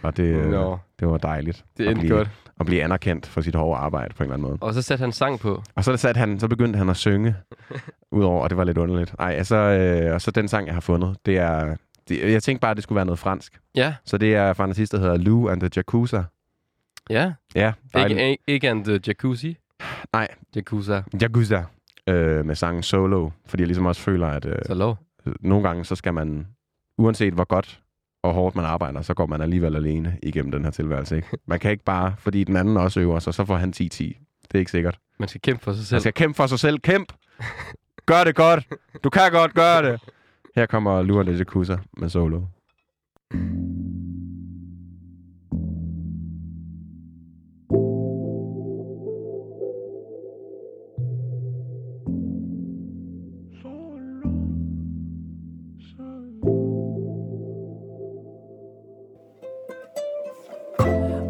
Og 0.04 0.18
det, 0.18 0.24
øh, 0.24 0.50
Nå, 0.52 0.78
det 1.00 1.08
var 1.08 1.18
dejligt 1.18 1.66
det 1.78 1.88
endte 1.88 2.00
blive, 2.00 2.16
godt. 2.16 2.30
at 2.60 2.66
blive 2.66 2.84
anerkendt 2.84 3.26
for 3.26 3.42
sit 3.42 3.56
hårde 3.56 3.80
arbejde 3.80 4.14
på 4.14 4.24
en 4.24 4.26
eller 4.26 4.34
anden 4.34 4.48
måde. 4.48 4.58
Og 4.62 4.74
så 4.74 4.82
satte 4.82 5.02
han 5.02 5.12
sang 5.12 5.40
på. 5.40 5.64
Og 5.76 5.84
så, 5.84 5.98
satte 5.98 6.20
han, 6.20 6.40
så 6.40 6.48
begyndte 6.48 6.78
han 6.80 6.90
at 6.90 6.98
synge 6.98 7.36
udover, 8.12 8.44
og 8.44 8.50
det 8.50 8.58
var 8.58 8.64
lidt 8.64 8.78
underligt. 8.78 9.16
Ej, 9.20 9.32
altså, 9.34 9.56
øh, 9.56 10.14
og 10.14 10.22
så 10.22 10.32
den 10.32 10.48
sang, 10.48 10.68
jeg 10.68 10.76
har 10.76 10.82
fundet, 10.82 11.18
det 11.26 11.38
er... 11.38 11.76
Det, 12.10 12.32
jeg 12.32 12.44
tænkte 12.44 12.62
bare, 12.62 12.72
at 12.72 12.78
det 12.78 12.84
skulle 12.84 12.96
være 12.96 13.06
noget 13.06 13.20
fransk. 13.20 13.60
Ja. 13.76 13.96
Så 14.06 14.18
det 14.18 14.36
er 14.36 14.54
fra 14.54 14.64
en 14.64 14.70
artist, 14.70 14.92
der 14.92 15.00
hedder 15.00 15.18
Lou 15.18 15.50
and 15.50 15.62
the 15.62 15.70
Jacuzza. 15.76 16.24
Ja. 17.10 17.34
Ja. 17.56 17.74
Ikke, 18.10 18.38
ikke 18.48 18.70
and 18.70 18.86
the 18.86 19.00
jacuzzi? 19.08 19.58
Nej. 20.14 20.28
Jacuzza. 20.56 21.04
Jacuzza. 21.22 21.64
Øh, 22.10 22.46
med 22.46 22.56
sangen 22.56 22.84
Solo. 22.84 23.30
Fordi 23.46 23.62
jeg 23.62 23.68
ligesom 23.68 23.86
også 23.86 24.02
føler, 24.02 24.28
at 24.28 24.46
øh, 24.46 24.56
Så 24.66 24.74
lov. 24.74 24.98
nogle 25.40 25.68
gange, 25.68 25.86
så 25.86 25.96
skal 25.96 26.14
man, 26.14 26.48
uanset 26.98 27.34
hvor 27.34 27.44
godt 27.44 27.80
og 28.24 28.34
hårdt 28.34 28.56
man 28.56 28.66
arbejder, 28.66 29.02
så 29.02 29.14
går 29.14 29.26
man 29.26 29.42
alligevel 29.42 29.76
alene 29.76 30.18
igennem 30.24 30.52
den 30.52 30.64
her 30.64 30.72
tilværelse. 30.72 31.16
Ikke? 31.16 31.28
Man 31.46 31.60
kan 31.60 31.72
ikke 31.72 31.84
bare, 31.84 32.16
fordi 32.20 32.44
den 32.44 32.56
anden 32.56 32.78
også 32.78 33.00
øver 33.00 33.20
sig, 33.20 33.34
så 33.34 33.46
får 33.46 33.56
han 33.58 33.70
10-10. 33.70 33.84
Det 33.84 34.16
er 34.56 34.60
ikke 34.60 34.72
sikkert. 34.72 34.98
Man 35.20 35.28
skal 35.30 35.42
kæmpe 35.42 35.64
for 35.64 35.74
sig 35.74 35.86
selv. 35.86 35.96
Man 35.96 36.02
skal 36.02 36.14
kæmpe 36.14 36.36
for 36.38 36.48
sig 36.48 36.60
selv. 36.60 36.80
Kæmp! 36.80 37.14
Gør 38.06 38.24
det 38.24 38.36
godt! 38.36 38.68
Du 39.04 39.10
kan 39.10 39.32
godt 39.32 39.54
gøre 39.54 39.92
det! 39.92 40.02
Her 40.58 40.66
kommer 40.68 41.04
Luan 41.04 41.38
Jacuzza 41.38 41.80
med 41.98 42.10
solo. 42.10 42.48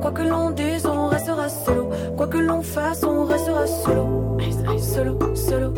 Quoi 0.01 0.11
que 0.13 0.21
l'on 0.23 0.51
dise, 0.51 0.85
on 0.85 1.09
restera 1.09 1.49
solo. 1.49 1.89
Quoi 2.15 2.27
que 2.27 2.37
l'on 2.37 2.61
fasse, 2.61 3.03
on 3.03 3.27
restera 3.27 3.67
solo. 3.67 4.37
Solo, 4.79 5.35
solo, 5.35 5.73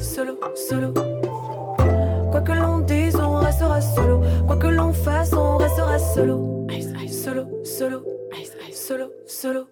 solo, 0.00 0.38
solo. 0.54 0.92
Quoi 2.34 2.42
que 2.42 2.52
l'on 2.52 2.73
fasse, 4.94 5.32
on 5.34 5.58
restera 5.58 5.98
solo. 5.98 6.66
Solo, 7.08 7.46
solo, 7.64 8.02
solo, 8.72 9.10
solo. 9.26 9.66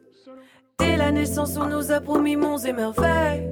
Dès 0.79 0.97
la 0.97 1.11
naissance, 1.11 1.57
on 1.57 1.67
nous 1.67 1.91
a 1.93 2.01
promis 2.01 2.37
monts 2.37 2.65
et 2.65 2.73
merveilles. 2.73 3.51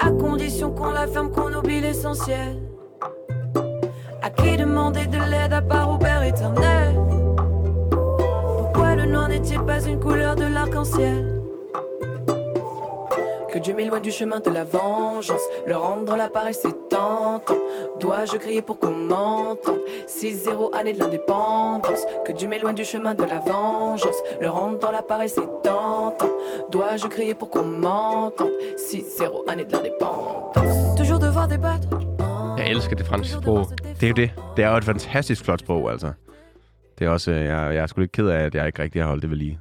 À 0.00 0.10
condition 0.10 0.72
qu'on 0.72 0.90
la 0.90 1.06
ferme, 1.06 1.30
qu'on 1.30 1.52
oublie 1.52 1.80
l'essentiel. 1.80 2.60
À 4.22 4.30
qui 4.30 4.56
demander 4.56 5.06
de 5.06 5.18
l'aide 5.30 5.52
à 5.52 5.62
part 5.62 5.90
au 5.92 5.98
Père 5.98 6.22
éternel? 6.22 6.94
Pourquoi 7.90 8.94
le 8.96 9.06
noir 9.06 9.28
n'est-il 9.28 9.60
pas 9.64 9.80
une 9.84 10.00
couleur 10.00 10.36
de 10.36 10.44
l'arc-en-ciel? 10.44 11.37
Que 13.58 13.64
Dieu 13.64 13.74
m'éloigne 13.74 14.02
du 14.02 14.12
chemin 14.12 14.38
de 14.38 14.50
la 14.50 14.62
vengeance. 14.62 15.40
Le 15.66 15.76
rendre 15.76 16.16
la 16.16 16.28
paresse 16.28 16.60
c'est 16.62 16.88
tentant. 16.88 17.58
Dois-je 17.98 18.36
crier 18.36 18.62
pour 18.62 18.78
qu'on 18.78 18.92
m'entende? 18.92 19.80
6-0 20.06 20.72
année 20.78 20.92
de 20.92 21.00
l'indépendance. 21.00 22.02
Que 22.24 22.30
Dieu 22.30 22.46
m'éloigne 22.46 22.76
du 22.76 22.84
chemin 22.84 23.14
de 23.14 23.24
la 23.24 23.40
vengeance. 23.40 24.14
Le 24.40 24.48
rendre 24.48 24.78
dans 24.78 24.92
la 24.92 25.02
paresse 25.02 25.34
c'est 25.34 25.50
tentant. 25.64 26.30
Dois-je 26.70 27.08
crier 27.08 27.34
pour 27.34 27.50
qu'on 27.50 27.64
m'entende? 27.64 28.52
6-0 28.76 29.50
année 29.50 29.64
de 29.64 29.72
l'indépendance. 29.72 30.96
Toujours 30.96 31.18
devoir 31.18 31.48
débattre. 31.48 31.88
Jeg 32.58 32.70
elsker 32.70 32.96
det 32.96 33.06
franske 33.06 33.32
sprog. 33.42 33.66
Det 34.00 34.02
er 34.02 34.08
jo 34.08 34.14
det. 34.14 34.30
Det 34.56 34.64
er 34.64 34.70
jo 34.70 34.76
et 34.76 34.84
fantastisk 34.84 35.44
flot 35.44 35.60
sprog, 35.60 35.90
altså. 35.90 36.12
Det 36.98 37.06
er 37.06 37.10
også, 37.10 37.30
jeg, 37.30 37.74
jeg 37.74 37.82
er 37.82 37.86
sgu 37.86 38.00
lidt 38.00 38.12
ked 38.12 38.28
af, 38.28 38.44
at 38.44 38.54
jeg 38.54 38.66
ikke 38.66 38.82
rigtig 38.82 39.02
har 39.02 39.08
holdt 39.08 39.22
det 39.22 39.30
ved 39.30 39.36
lige. 39.36 39.58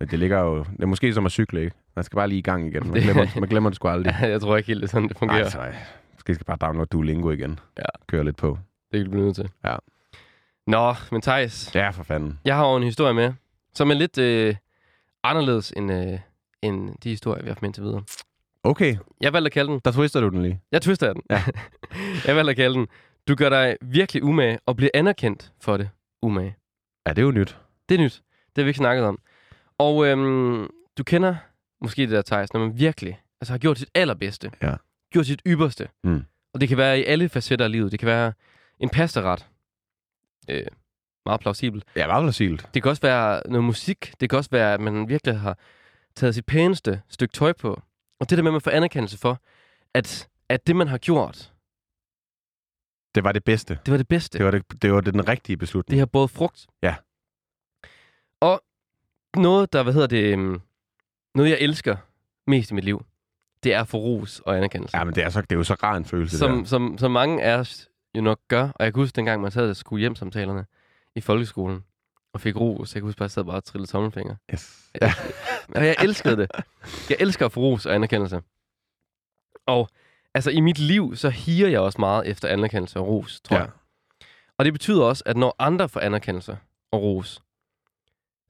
Men 0.00 0.08
det 0.08 0.18
ligger 0.18 0.38
jo, 0.40 0.58
det 0.58 0.82
er 0.82 0.86
måske 0.86 1.12
som 1.14 1.26
at 1.26 1.32
cykle, 1.32 1.60
ikke? 1.64 1.76
Man 1.96 2.04
skal 2.04 2.16
bare 2.16 2.28
lige 2.28 2.38
i 2.38 2.42
gang 2.42 2.66
igen. 2.66 2.90
Man 2.90 3.02
glemmer, 3.02 3.26
man 3.40 3.48
glemmer 3.48 3.70
det 3.70 3.76
sgu 3.76 3.88
aldrig. 3.88 4.16
jeg 4.22 4.40
tror 4.40 4.56
ikke 4.56 4.66
helt, 4.66 4.82
det 4.82 4.90
sådan, 4.90 5.08
det 5.08 5.18
fungerer. 5.18 5.40
Nej, 5.40 5.48
så 5.50 5.60
jeg 5.62 5.74
skal 6.18 6.34
skal 6.34 6.44
bare 6.44 6.58
downloade 6.60 6.86
Duolingo 6.88 7.30
igen. 7.30 7.58
Ja. 7.78 7.82
Køre 8.08 8.24
lidt 8.24 8.36
på. 8.36 8.58
Det 8.92 8.98
kan 8.98 9.04
du 9.04 9.10
blive 9.10 9.24
nødt 9.24 9.36
til. 9.36 9.50
Ja. 9.64 9.76
Nå, 10.66 10.94
men 11.12 11.20
Thijs, 11.22 11.74
Ja, 11.74 11.90
for 11.90 12.02
fanden. 12.02 12.38
jeg 12.44 12.56
har 12.56 12.70
jo 12.70 12.76
en 12.76 12.82
historie 12.82 13.14
med, 13.14 13.32
som 13.74 13.90
er 13.90 13.94
lidt 13.94 14.18
øh, 14.18 14.54
anderledes 15.24 15.72
end, 15.76 15.92
øh, 15.92 16.18
end 16.62 16.90
de 17.02 17.08
historier, 17.10 17.42
vi 17.42 17.46
har 17.48 17.50
haft 17.54 17.62
med 17.62 17.68
indtil 17.68 17.82
videre. 17.82 18.02
Okay, 18.64 18.96
Jeg 19.20 19.32
valgte 19.32 19.46
at 19.48 19.52
kalde 19.52 19.72
den, 19.72 19.80
der 19.84 19.92
twister 19.92 20.20
du 20.20 20.28
den 20.28 20.42
lige. 20.42 20.60
jeg 20.72 20.82
twister 20.82 21.12
den. 21.12 21.22
Ja. 21.30 21.42
jeg 22.26 22.36
valgte 22.36 22.50
at 22.50 22.56
kalde 22.56 22.74
den, 22.74 22.86
du 23.28 23.34
gør 23.34 23.48
dig 23.48 23.76
virkelig 23.82 24.22
umage 24.24 24.58
og 24.66 24.76
bliver 24.76 24.90
anerkendt 24.94 25.52
for 25.60 25.76
det 25.76 25.88
umage. 26.22 26.56
Ja, 27.06 27.10
det 27.12 27.18
er 27.18 27.22
jo 27.22 27.30
nyt. 27.30 27.58
Det 27.88 27.94
er 27.94 27.98
nyt. 27.98 28.22
Det 28.46 28.62
har 28.62 28.64
vi 28.64 28.68
ikke 28.68 28.78
snakket 28.78 29.04
om. 29.04 29.18
Og 29.78 30.06
øhm, 30.06 30.70
du 30.98 31.04
kender 31.04 31.36
måske 31.80 32.02
det 32.02 32.10
der, 32.10 32.22
Thijs, 32.22 32.52
når 32.52 32.60
man 32.60 32.78
virkelig 32.78 33.22
altså, 33.40 33.52
har 33.52 33.58
gjort 33.58 33.78
sit 33.78 33.90
allerbedste. 33.94 34.50
Ja. 34.62 34.74
Gjort 35.12 35.26
sit 35.26 35.42
ypperste. 35.46 35.88
Mm. 36.04 36.24
Og 36.54 36.60
det 36.60 36.68
kan 36.68 36.78
være 36.78 36.98
i 37.00 37.04
alle 37.04 37.28
facetter 37.28 37.64
af 37.64 37.72
livet. 37.72 37.92
Det 37.92 38.00
kan 38.00 38.06
være 38.06 38.32
en 38.80 38.88
pastaret. 38.88 39.46
Øh, 40.50 40.66
meget 41.26 41.40
plausibelt. 41.40 41.84
Ja, 41.96 42.06
meget 42.06 42.22
plausibelt. 42.22 42.68
Det 42.74 42.82
kan 42.82 42.90
også 42.90 43.02
være 43.02 43.42
noget 43.48 43.64
musik. 43.64 44.14
Det 44.20 44.30
kan 44.30 44.36
også 44.36 44.50
være, 44.50 44.74
at 44.74 44.80
man 44.80 45.08
virkelig 45.08 45.38
har 45.40 45.58
taget 46.14 46.34
sit 46.34 46.46
pæneste 46.46 47.02
stykke 47.08 47.32
tøj 47.32 47.52
på. 47.52 47.82
Og 48.20 48.30
det 48.30 48.38
der 48.38 48.42
med, 48.44 48.50
at 48.50 48.52
man 48.52 48.60
får 48.60 48.70
anerkendelse 48.70 49.18
for, 49.18 49.40
at, 49.94 50.28
at 50.48 50.66
det, 50.66 50.76
man 50.76 50.88
har 50.88 50.98
gjort, 50.98 51.52
Det 53.14 53.24
var 53.24 53.32
det 53.32 53.44
bedste. 53.44 53.78
det 53.86 53.90
var 53.92 53.96
det 53.98 54.08
bedste. 54.08 54.38
Det 54.38 54.44
var, 54.44 54.50
det, 54.50 54.82
det 54.82 54.92
var 54.92 55.00
den 55.00 55.28
rigtige 55.28 55.56
beslutning. 55.56 55.90
Det 55.90 55.98
har 55.98 56.06
båret 56.06 56.30
frugt. 56.30 56.66
Ja. 56.82 56.94
Og 58.40 58.62
noget, 59.38 59.72
der, 59.72 59.82
hvad 59.82 59.92
hedder 59.92 60.06
det, 60.06 60.32
øhm, 60.32 60.60
noget 61.34 61.50
jeg 61.50 61.58
elsker 61.60 61.96
mest 62.46 62.70
i 62.70 62.74
mit 62.74 62.84
liv, 62.84 63.04
det 63.62 63.74
er 63.74 63.84
for 63.84 63.98
ros 63.98 64.40
og 64.40 64.56
anerkendelse. 64.56 64.96
Ja, 64.98 65.04
men 65.04 65.14
det 65.14 65.24
er, 65.24 65.28
så, 65.30 65.40
det 65.40 65.52
er 65.52 65.56
jo 65.56 65.64
så 65.64 65.74
rar 65.74 65.96
en 65.96 66.04
følelse, 66.04 66.38
som, 66.38 66.58
der. 66.58 66.64
som, 66.64 66.98
som 66.98 67.10
mange 67.10 67.42
af 67.42 67.56
os 67.58 67.88
jo 68.14 68.20
nok 68.22 68.38
gør. 68.48 68.68
Og 68.74 68.84
jeg 68.84 68.94
kan 68.94 69.02
huske, 69.02 69.16
dengang 69.16 69.42
man 69.42 69.50
sad 69.50 69.70
og 69.70 69.76
skulle 69.76 70.00
hjem 70.00 70.14
samtalerne 70.16 70.66
i 71.14 71.20
folkeskolen, 71.20 71.84
og 72.32 72.40
fik 72.40 72.56
ros. 72.56 72.94
Jeg 72.94 73.00
kan 73.02 73.08
huske, 73.08 73.18
at 73.18 73.20
jeg 73.22 73.30
sad 73.30 73.44
bare 73.44 73.56
og 73.56 73.64
trillede 73.64 73.90
tommelfinger. 73.90 74.36
Yes. 74.54 74.90
Ja. 75.02 75.12
Og 75.74 75.86
jeg 75.86 75.96
elskede 76.02 76.36
det. 76.36 76.50
Jeg 77.10 77.16
elsker 77.20 77.46
at 77.46 77.52
få 77.52 77.60
ros 77.60 77.86
og 77.86 77.94
anerkendelse. 77.94 78.40
Og 79.66 79.88
altså 80.34 80.50
i 80.50 80.60
mit 80.60 80.78
liv, 80.78 81.16
så 81.16 81.28
higer 81.30 81.68
jeg 81.68 81.80
også 81.80 82.00
meget 82.00 82.26
efter 82.26 82.48
anerkendelse 82.48 82.98
og 82.98 83.08
ros, 83.08 83.40
tror 83.40 83.56
Ja. 83.56 83.62
jeg. 83.62 83.70
Og 84.58 84.64
det 84.64 84.72
betyder 84.72 85.02
også, 85.04 85.22
at 85.26 85.36
når 85.36 85.56
andre 85.58 85.88
får 85.88 86.00
anerkendelse 86.00 86.58
og 86.92 87.02
ros, 87.02 87.42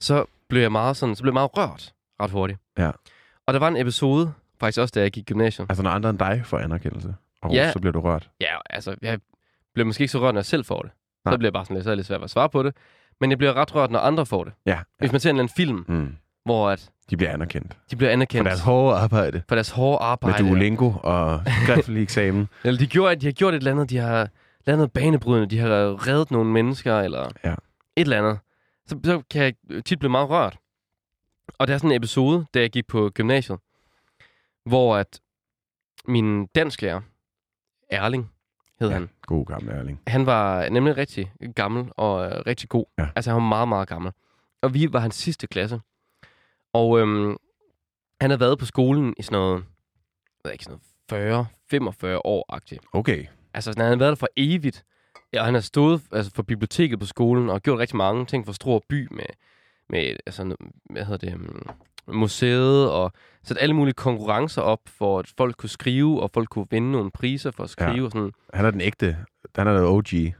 så 0.00 0.24
blev 0.48 0.60
jeg 0.62 0.72
meget 0.72 0.96
sådan, 0.96 1.14
så 1.14 1.22
blev 1.22 1.30
jeg 1.30 1.34
meget 1.34 1.50
rørt 1.56 1.92
ret 2.22 2.30
hurtigt. 2.30 2.58
Ja. 2.78 2.90
Og 3.46 3.54
der 3.54 3.60
var 3.60 3.68
en 3.68 3.76
episode, 3.76 4.32
faktisk 4.60 4.80
også 4.80 4.92
da 4.94 5.00
jeg 5.00 5.10
gik 5.10 5.22
i 5.22 5.24
gymnasiet. 5.32 5.66
Altså, 5.70 5.82
når 5.82 5.90
andre 5.90 6.10
end 6.10 6.18
dig 6.18 6.42
får 6.44 6.58
anerkendelse, 6.58 7.14
og 7.42 7.52
Ja. 7.52 7.72
så 7.72 7.78
bliver 7.80 7.92
du 7.92 8.00
rørt. 8.00 8.30
Ja, 8.40 8.54
altså, 8.70 8.94
jeg 9.02 9.18
blev 9.74 9.86
måske 9.86 10.02
ikke 10.02 10.12
så 10.12 10.18
rørt, 10.20 10.34
når 10.34 10.38
jeg 10.40 10.46
selv 10.46 10.64
får 10.64 10.82
det. 10.82 10.90
Nej. 11.24 11.32
Så 11.34 11.38
bliver 11.38 11.48
jeg 11.48 11.52
bare 11.52 11.64
sådan 11.64 11.74
lidt, 11.76 11.84
så 11.84 11.90
er 11.90 11.94
lidt 11.94 12.06
svært 12.06 12.22
at 12.22 12.30
svare 12.30 12.48
på 12.48 12.62
det. 12.62 12.74
Men 13.20 13.30
jeg 13.30 13.38
bliver 13.38 13.54
ret 13.54 13.74
rørt, 13.74 13.90
når 13.90 13.98
andre 13.98 14.26
får 14.26 14.44
det. 14.44 14.52
Ja. 14.66 14.78
Hvis 14.98 15.12
man 15.12 15.20
ser 15.20 15.30
en 15.30 15.36
eller 15.36 15.42
anden 15.42 15.54
film, 15.56 15.84
Mm. 15.88 16.16
hvor 16.44 16.70
at 16.70 16.90
De 17.10 17.16
bliver 17.16 17.32
anerkendt. 17.32 17.76
de 17.90 17.96
bliver 17.96 18.08
For 18.10 18.12
anerkendt 18.12 18.46
deres 18.46 18.60
hårde 18.60 18.96
arbejde. 18.98 19.42
for 19.48 19.54
deres 19.54 19.70
hårde 19.70 19.98
Med 20.02 20.06
arbejde. 20.10 20.44
Duolingo 20.48 20.92
og 21.02 21.42
skriftlig 21.64 22.02
eksamen. 22.02 22.48
Eller 22.64 22.78
de, 22.78 22.86
gjorde, 22.86 23.16
de 23.16 23.26
har 23.26 23.32
gjort 23.32 23.54
et 23.54 23.58
eller 23.58 23.70
andet, 23.72 23.90
de 23.90 23.96
har 23.98 24.28
lavet 24.66 24.78
noget 24.78 24.92
banebrydende, 24.92 25.50
de 25.50 25.58
har 25.58 25.68
reddet 26.08 26.30
nogle 26.30 26.50
mennesker, 26.52 27.00
eller 27.00 27.28
Ja. 27.44 27.50
et 27.52 27.56
eller 27.96 28.18
andet. 28.18 28.38
Så, 28.86 29.00
så 29.04 29.22
kan 29.30 29.42
jeg 29.42 29.84
tit 29.84 29.98
blive 29.98 30.10
meget 30.10 30.28
rørt. 30.30 30.58
Og 31.58 31.66
der 31.66 31.74
er 31.74 31.78
sådan 31.78 31.90
en 31.90 31.96
episode, 31.96 32.46
da 32.54 32.60
jeg 32.60 32.70
gik 32.70 32.86
på 32.86 33.10
gymnasiet, 33.14 33.58
hvor 34.64 34.96
at 34.96 35.20
min 36.08 36.46
dansklærer, 36.46 37.00
Erling, 37.90 38.30
hed 38.80 38.88
ja. 38.88 38.94
Han, 38.94 39.10
God 39.22 39.46
gammel 39.46 39.74
Erling. 39.74 40.00
han 40.06 40.26
var 40.26 40.68
nemlig 40.68 40.96
rigtig 40.96 41.32
gammel 41.54 41.90
og 41.96 42.26
øh, 42.26 42.42
rigtig 42.46 42.68
god. 42.68 42.84
Ja. 42.98 43.08
Altså, 43.16 43.30
han 43.30 43.42
var 43.42 43.48
meget, 43.48 43.68
meget 43.68 43.88
gammel. 43.88 44.12
Og 44.62 44.74
vi 44.74 44.92
var 44.92 45.00
hans 45.00 45.14
sidste 45.14 45.46
klasse. 45.46 45.80
Og 46.72 47.00
øhm, 47.00 47.36
han 48.20 48.30
havde 48.30 48.40
været 48.40 48.58
på 48.58 48.66
skolen 48.66 49.14
i 49.18 49.22
sådan 49.22 49.38
noget, 49.38 49.54
jeg 49.54 49.64
ved 50.44 50.52
ikke, 50.52 50.64
sådan 50.64 50.80
noget 51.10 51.46
40-45 52.16 52.20
år-agtigt. 52.24 52.84
Okay. 52.92 53.26
Altså, 53.54 53.72
sådan, 53.72 53.80
han 53.80 53.88
havde 53.88 54.00
været 54.00 54.10
der 54.10 54.16
for 54.16 54.28
evigt. 54.36 54.84
Ja, 55.32 55.44
han 55.44 55.54
har 55.54 55.60
stået 55.60 56.02
altså, 56.12 56.32
for 56.34 56.42
biblioteket 56.42 57.00
på 57.00 57.06
skolen 57.06 57.50
og 57.50 57.62
gjort 57.62 57.78
rigtig 57.78 57.96
mange 57.96 58.26
ting 58.26 58.46
for 58.46 58.52
Struer 58.52 58.80
by 58.88 59.08
med, 59.10 59.24
med 59.90 60.16
altså, 60.26 60.56
hvad 60.90 61.04
hedder 61.04 61.28
det, 61.28 61.34
um, 61.34 61.70
museet 62.14 62.90
og 62.90 63.12
sat 63.44 63.56
alle 63.60 63.74
mulige 63.74 63.94
konkurrencer 63.94 64.62
op, 64.62 64.80
for 64.86 65.18
at 65.18 65.26
folk 65.36 65.56
kunne 65.56 65.70
skrive, 65.70 66.22
og 66.22 66.30
folk 66.34 66.48
kunne 66.48 66.66
vinde 66.70 66.92
nogle 66.92 67.10
priser 67.10 67.50
for 67.50 67.64
at 67.64 67.70
skrive. 67.70 67.96
Ja. 67.96 68.04
Og, 68.04 68.10
sådan. 68.10 68.32
Han 68.54 68.64
er 68.64 68.70
den 68.70 68.80
ægte. 68.80 69.16
Han 69.56 69.66
er 69.66 69.72
den 69.72 69.84
OG. 69.84 70.34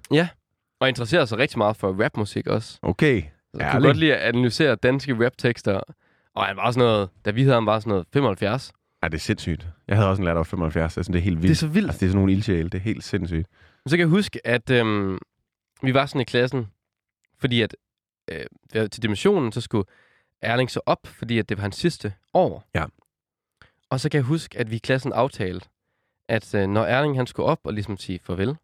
og 0.81 0.89
interesserer 0.89 1.25
sig 1.25 1.39
rigtig 1.39 1.59
meget 1.59 1.77
for 1.77 2.05
rapmusik 2.05 2.47
også. 2.47 2.79
Okay. 2.83 3.23
Så 3.23 3.61
jeg 3.61 3.73
kunne 3.73 3.83
godt 3.87 3.97
lide 3.97 4.15
at 4.15 4.35
analysere 4.35 4.75
danske 4.75 5.25
raptekster. 5.25 5.81
Og 6.35 6.45
han 6.45 6.57
var 6.57 6.71
sådan 6.71 6.87
noget, 6.87 7.09
da 7.25 7.31
vi 7.31 7.43
havde 7.43 7.55
ham, 7.55 7.67
var 7.67 7.81
sådan 7.81 7.91
noget 7.91 8.07
75. 8.13 8.73
Ej, 9.03 9.09
det 9.09 9.17
er 9.17 9.21
sindssygt. 9.21 9.69
Jeg 9.89 9.97
havde 9.97 10.09
også 10.09 10.21
en 10.21 10.25
lærer, 10.25 10.35
der 10.35 10.39
var 10.39 10.45
75. 10.45 10.97
Jeg 10.97 11.05
synes, 11.05 11.07
det 11.07 11.19
er 11.19 11.23
helt 11.23 11.37
vildt. 11.37 11.43
Det 11.43 11.51
er 11.51 11.55
så 11.55 11.67
vildt. 11.67 11.89
Altså, 11.89 12.01
det 12.01 12.07
er 12.07 12.11
sådan 12.11 12.19
nogle 12.19 12.33
ildsjæle. 12.33 12.69
Det 12.69 12.79
er 12.79 12.83
helt 12.83 13.05
sindssygt. 13.05 13.49
Så 13.87 13.97
kan 13.97 14.01
jeg 14.01 14.09
huske, 14.09 14.47
at 14.47 14.71
øhm, 14.71 15.19
vi 15.83 15.95
var 15.95 16.07
sådan 16.07 16.21
i 16.21 16.25
klassen, 16.25 16.73
fordi 17.39 17.63
at 17.63 17.77
øh, 18.31 18.47
til 18.91 19.03
dimensionen, 19.03 19.53
så 19.53 19.61
skulle 19.61 19.85
Erling 20.41 20.71
så 20.71 20.81
op, 20.87 21.07
fordi 21.07 21.39
at 21.39 21.49
det 21.49 21.57
var 21.57 21.63
hans 21.63 21.77
sidste 21.77 22.15
år. 22.35 22.65
Ja. 22.75 22.85
Og 23.91 24.01
så 24.01 24.09
kan 24.09 24.19
jeg 24.19 24.25
huske, 24.25 24.59
at 24.59 24.71
vi 24.71 24.77
i 24.77 24.79
klassen 24.79 25.13
aftalte, 25.13 25.69
at 26.29 26.55
øh, 26.55 26.67
når 26.67 26.85
Erling 26.85 27.17
han 27.17 27.27
skulle 27.27 27.47
op 27.47 27.61
og 27.65 27.73
ligesom 27.73 27.97
sige 27.97 28.19
farvel, 28.19 28.57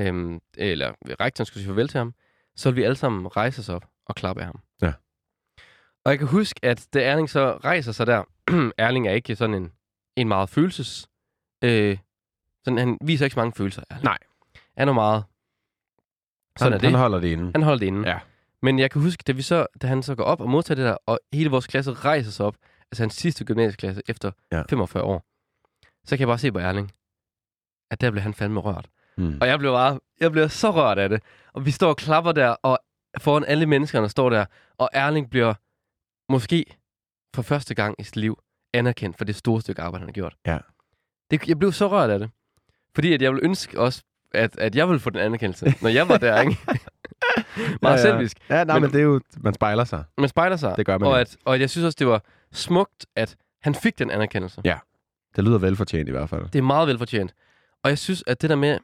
øhm, 0.00 0.40
eller 0.56 0.92
rektoren 1.20 1.46
skulle 1.46 1.62
sige 1.62 1.70
farvel 1.70 1.88
til 1.88 1.98
ham, 1.98 2.14
så 2.56 2.70
ville 2.70 2.80
vi 2.80 2.84
alle 2.84 2.96
sammen 2.96 3.36
rejse 3.36 3.60
os 3.60 3.68
op 3.68 3.86
og 4.06 4.14
klappe 4.14 4.40
af 4.40 4.46
ham. 4.46 4.60
Ja. 4.82 4.92
Og 6.04 6.10
jeg 6.10 6.18
kan 6.18 6.28
huske, 6.28 6.60
at 6.62 6.88
da 6.94 7.02
Erling 7.02 7.30
så 7.30 7.56
rejser 7.56 7.92
sig 7.92 8.06
der, 8.06 8.24
Erling 8.78 9.08
er 9.08 9.12
ikke 9.12 9.36
sådan 9.36 9.54
en, 9.54 9.72
en 10.16 10.28
meget 10.28 10.50
følelses... 10.50 11.08
Øh, 11.64 11.98
sådan, 12.64 12.78
han 12.78 12.98
viser 13.00 13.24
ikke 13.24 13.34
så 13.34 13.40
mange 13.40 13.52
følelser, 13.56 13.82
Erling. 13.90 14.04
Nej. 14.04 14.18
Er 14.76 14.92
meget... 14.92 15.24
Sådan 16.58 16.72
Han, 16.72 16.72
er 16.72 16.78
det. 16.78 16.90
han 16.90 16.98
holder 16.98 17.20
det 17.20 17.28
inde. 17.28 17.52
Han 17.54 17.62
holder 17.62 17.78
det 17.78 17.86
inde. 17.86 18.08
Ja. 18.08 18.18
Men 18.62 18.78
jeg 18.78 18.90
kan 18.90 19.02
huske, 19.02 19.22
da, 19.26 19.32
vi 19.32 19.42
så, 19.42 19.66
da 19.82 19.86
han 19.86 20.02
så 20.02 20.14
går 20.14 20.24
op 20.24 20.40
og 20.40 20.50
modtager 20.50 20.76
det 20.76 20.84
der, 20.84 20.96
og 21.06 21.20
hele 21.32 21.50
vores 21.50 21.66
klasse 21.66 21.92
rejser 21.92 22.30
sig 22.30 22.46
op, 22.46 22.56
altså 22.92 23.02
hans 23.02 23.14
sidste 23.14 23.44
gymnasieklasse 23.44 24.02
efter 24.08 24.30
ja. 24.52 24.62
45 24.70 25.02
år, 25.02 25.24
så 26.04 26.16
kan 26.16 26.18
jeg 26.18 26.28
bare 26.28 26.38
se 26.38 26.52
på 26.52 26.58
Erling, 26.58 26.92
at 27.90 28.00
der 28.00 28.10
blev 28.10 28.22
han 28.22 28.34
fandme 28.34 28.60
rørt. 28.60 28.88
Mm. 29.16 29.38
Og 29.40 29.46
jeg 29.48 29.58
blev, 29.58 29.72
bare, 29.72 30.00
jeg 30.20 30.32
blev 30.32 30.48
så 30.48 30.70
rørt 30.70 30.98
af 30.98 31.08
det. 31.08 31.22
Og 31.52 31.66
vi 31.66 31.70
står 31.70 31.88
og 31.88 31.96
klapper 31.96 32.32
der, 32.32 32.48
og 32.48 32.78
foran 33.20 33.44
alle 33.44 33.66
menneskerne 33.66 34.08
står 34.08 34.30
der, 34.30 34.44
og 34.78 34.88
Erling 34.92 35.30
bliver 35.30 35.54
måske 36.32 36.78
for 37.34 37.42
første 37.42 37.74
gang 37.74 37.94
i 37.98 38.02
sit 38.02 38.16
liv 38.16 38.38
anerkendt 38.74 39.18
for 39.18 39.24
det 39.24 39.36
store 39.36 39.60
stykke 39.60 39.82
arbejde, 39.82 40.00
han 40.02 40.08
har 40.08 40.12
gjort. 40.12 40.34
Ja. 40.46 40.58
Det, 41.30 41.48
jeg 41.48 41.58
blev 41.58 41.72
så 41.72 41.88
rørt 41.88 42.10
af 42.10 42.18
det. 42.18 42.30
Fordi 42.94 43.12
at 43.12 43.22
jeg 43.22 43.32
ville 43.32 43.44
ønske 43.44 43.80
også, 43.80 44.02
at, 44.34 44.58
at 44.58 44.74
jeg 44.74 44.88
ville 44.88 45.00
få 45.00 45.10
den 45.10 45.20
anerkendelse, 45.20 45.74
når 45.82 45.88
jeg 45.88 46.08
var 46.08 46.16
der, 46.18 46.40
ikke? 46.40 46.58
Meget 47.82 47.82
ja, 47.82 47.90
ja. 47.90 47.96
selvisk. 47.96 48.36
Ja, 48.50 48.64
nej, 48.64 48.74
men, 48.74 48.82
Men- 48.82 48.90
det 48.92 48.98
er 48.98 49.04
jo... 49.04 49.20
Man 49.40 49.54
spejler 49.54 49.84
sig. 49.84 50.04
Man 50.18 50.28
spejler 50.28 50.56
sig. 50.56 50.74
Det 50.76 50.86
gør 50.86 50.98
man 50.98 51.08
Og, 51.08 51.20
at, 51.20 51.36
og 51.44 51.60
jeg 51.60 51.70
synes 51.70 51.84
også, 51.84 51.96
det 51.98 52.06
var 52.06 52.22
smukt, 52.52 53.06
at 53.16 53.36
han 53.62 53.74
fik 53.74 53.98
den 53.98 54.10
anerkendelse. 54.10 54.60
Ja. 54.64 54.78
Det 55.36 55.44
lyder 55.44 55.58
velfortjent 55.58 56.08
i 56.08 56.12
hvert 56.12 56.28
fald. 56.28 56.42
Det 56.52 56.58
er 56.58 56.62
meget 56.62 56.88
velfortjent. 56.88 57.34
Og 57.84 57.90
jeg 57.90 57.98
synes, 57.98 58.24
at 58.26 58.42
det 58.42 58.50
der 58.50 58.56
med... 58.56 58.78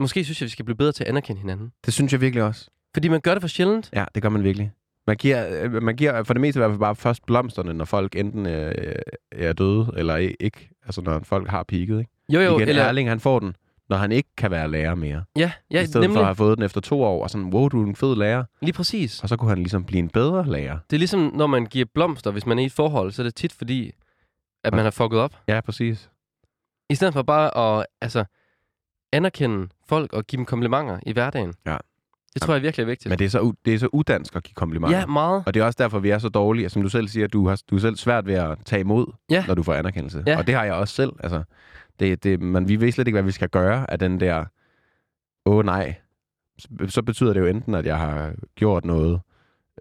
Måske 0.00 0.24
synes 0.24 0.40
jeg, 0.40 0.46
vi 0.46 0.50
skal 0.50 0.64
blive 0.64 0.76
bedre 0.76 0.92
til 0.92 1.04
at 1.04 1.08
anerkende 1.08 1.40
hinanden. 1.40 1.72
Det 1.86 1.94
synes 1.94 2.12
jeg 2.12 2.20
virkelig 2.20 2.42
også. 2.44 2.70
Fordi 2.94 3.08
man 3.08 3.20
gør 3.20 3.34
det 3.34 3.40
for 3.40 3.48
sjældent. 3.48 3.90
Ja, 3.92 4.04
det 4.14 4.22
gør 4.22 4.28
man 4.28 4.44
virkelig. 4.44 4.72
Man 5.06 5.16
giver, 5.16 5.62
øh, 5.64 5.82
man 5.82 5.96
giver 5.96 6.22
for 6.22 6.34
det 6.34 6.40
meste 6.40 6.58
i 6.58 6.60
hvert 6.60 6.70
fald 6.70 6.80
bare 6.80 6.96
først 6.96 7.26
blomsterne, 7.26 7.74
når 7.74 7.84
folk 7.84 8.16
enten 8.16 8.46
øh, 8.46 8.94
er 9.32 9.52
døde 9.52 9.92
eller 9.96 10.16
ikke. 10.16 10.70
Altså 10.84 11.00
når 11.00 11.20
folk 11.22 11.48
har 11.48 11.62
peaked, 11.62 11.98
ikke? 11.98 12.10
Jo, 12.28 12.40
jo, 12.40 12.56
Igen, 12.56 12.68
eller... 12.68 12.82
Erling, 12.82 13.08
han 13.08 13.20
får 13.20 13.38
den, 13.38 13.56
når 13.90 13.96
han 13.96 14.12
ikke 14.12 14.28
kan 14.36 14.50
være 14.50 14.70
lærer 14.70 14.94
mere. 14.94 15.24
Ja, 15.36 15.52
ja 15.70 15.80
I 15.82 15.86
stedet 15.86 16.00
nemlig. 16.02 16.16
for 16.16 16.20
at 16.20 16.26
have 16.26 16.34
fået 16.36 16.58
den 16.58 16.64
efter 16.64 16.80
to 16.80 17.02
år, 17.02 17.22
og 17.22 17.30
sådan, 17.30 17.46
wow, 17.46 17.68
du 17.68 17.82
er 17.82 17.86
en 17.86 17.96
fed 17.96 18.16
lærer. 18.16 18.44
Lige 18.62 18.72
præcis. 18.72 19.22
Og 19.22 19.28
så 19.28 19.36
kunne 19.36 19.48
han 19.48 19.58
ligesom 19.58 19.84
blive 19.84 19.98
en 19.98 20.08
bedre 20.08 20.46
lærer. 20.50 20.78
Det 20.90 20.96
er 20.96 20.98
ligesom, 20.98 21.20
når 21.34 21.46
man 21.46 21.66
giver 21.66 21.84
blomster, 21.94 22.30
hvis 22.30 22.46
man 22.46 22.58
er 22.58 22.62
i 22.62 22.66
et 22.66 22.72
forhold, 22.72 23.12
så 23.12 23.22
er 23.22 23.24
det 23.24 23.34
tit 23.34 23.52
fordi, 23.52 23.92
at 24.64 24.74
man 24.74 24.84
har 24.84 24.90
fucket 24.90 25.20
op. 25.20 25.32
Ja, 25.48 25.60
præcis. 25.60 26.10
I 26.90 26.94
stedet 26.94 27.14
for 27.14 27.22
bare 27.22 27.78
at 27.80 27.86
altså, 28.00 28.24
anerkende 29.12 29.68
folk 29.88 30.12
og 30.12 30.26
give 30.26 30.36
dem 30.38 30.46
komplimenter 30.46 30.98
i 31.06 31.12
hverdagen. 31.12 31.54
Ja. 31.66 31.76
Det 32.34 32.42
tror 32.42 32.54
jeg 32.54 32.62
virkelig 32.62 32.82
er 32.84 32.86
vigtigt. 32.86 33.10
Men 33.10 33.18
det 33.18 33.24
er 33.24 33.28
så, 33.28 33.52
det 33.64 33.74
er 33.74 33.78
så 33.78 33.88
udansk 33.92 34.36
at 34.36 34.42
give 34.42 34.54
komplimenter. 34.54 34.98
ja, 34.98 35.06
meget. 35.06 35.42
Og 35.46 35.54
det 35.54 35.60
er 35.60 35.64
også 35.64 35.76
derfor, 35.82 35.98
vi 35.98 36.10
er 36.10 36.18
så 36.18 36.28
dårlige. 36.28 36.68
Som 36.68 36.82
du 36.82 36.88
selv 36.88 37.08
siger, 37.08 37.26
du 37.26 37.48
har 37.48 37.60
du 37.70 37.76
er 37.76 37.80
selv 37.80 37.96
svært 37.96 38.26
ved 38.26 38.34
at 38.34 38.58
tage 38.64 38.80
imod, 38.80 39.06
Ja. 39.30 39.44
når 39.46 39.54
du 39.54 39.62
får 39.62 39.74
anerkendelse. 39.74 40.22
Ja. 40.26 40.38
Og 40.38 40.46
det 40.46 40.54
har 40.54 40.64
jeg 40.64 40.74
også 40.74 40.94
selv. 40.94 41.12
Altså, 41.20 41.42
det, 42.00 42.24
det, 42.24 42.40
men 42.40 42.68
vi 42.68 42.80
ved 42.80 42.92
slet 42.92 43.06
ikke, 43.08 43.14
hvad 43.16 43.22
vi 43.22 43.30
skal 43.30 43.48
gøre 43.48 43.90
af 43.90 43.98
den 43.98 44.20
der, 44.20 44.44
åh 45.46 45.64
nej. 45.64 45.94
Så, 46.58 46.68
så 46.88 47.02
betyder 47.02 47.32
det 47.32 47.40
jo 47.40 47.46
enten, 47.46 47.74
at 47.74 47.86
jeg 47.86 47.98
har 47.98 48.32
gjort 48.54 48.84
noget 48.84 49.20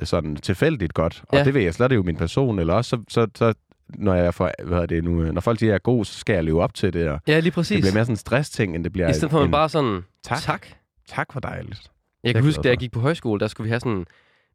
øh, 0.02 0.08
sådan 0.08 0.36
tilfældigt 0.36 0.94
godt. 0.94 1.24
Og 1.30 1.38
Ja. 1.38 1.44
det 1.44 1.54
ved 1.54 1.62
jeg 1.62 1.74
slet, 1.74 1.90
det 1.90 1.96
er 1.96 1.98
jo 1.98 2.04
min 2.04 2.16
person. 2.18 2.60
Eller 2.60 2.74
også, 2.74 2.90
så, 2.90 3.04
så, 3.08 3.28
så 3.36 3.54
når, 3.90 4.14
jeg 4.14 4.34
får, 4.34 4.52
hvad 4.64 4.88
det 4.88 5.04
nu, 5.04 5.32
når 5.32 5.42
folk 5.42 5.60
siger, 5.60 5.70
at 5.70 5.72
jeg 5.72 5.76
er 5.76 5.80
god, 5.80 6.06
så 6.06 6.20
skal 6.20 6.34
jeg 6.34 6.44
leve 6.44 6.62
op 6.64 6.74
til 6.74 6.94
det. 6.94 7.10
Og 7.10 7.20
Ja, 7.28 7.34
lige 7.34 7.42
det 7.42 7.54
præcis. 7.54 7.82
bliver 7.82 7.94
mere 7.94 8.04
sådan 8.06 8.14
en 8.14 8.18
stress-ting, 8.18 8.76
end 8.76 8.84
det 8.84 8.92
bliver 8.92 9.10
I 9.10 9.14
stedet 9.14 9.32
for 9.32 9.38
at 9.38 9.44
man 9.44 9.52
bare 9.52 9.70
sådan, 9.70 10.02
Tak. 10.24 10.38
tak. 10.42 10.68
tak 11.08 11.34
for 11.34 11.40
dejligt. 11.40 11.92
Jeg 12.24 12.34
kan 12.34 12.42
glad 12.44 12.50
huske, 12.50 12.62
da 12.62 12.70
jeg 12.70 12.78
gik 12.78 12.92
på 12.92 13.00
højskole, 13.00 13.40
der 13.40 13.48
skulle 13.48 13.66
vi 13.66 13.70
have 13.70 13.80
sådan, 13.80 14.06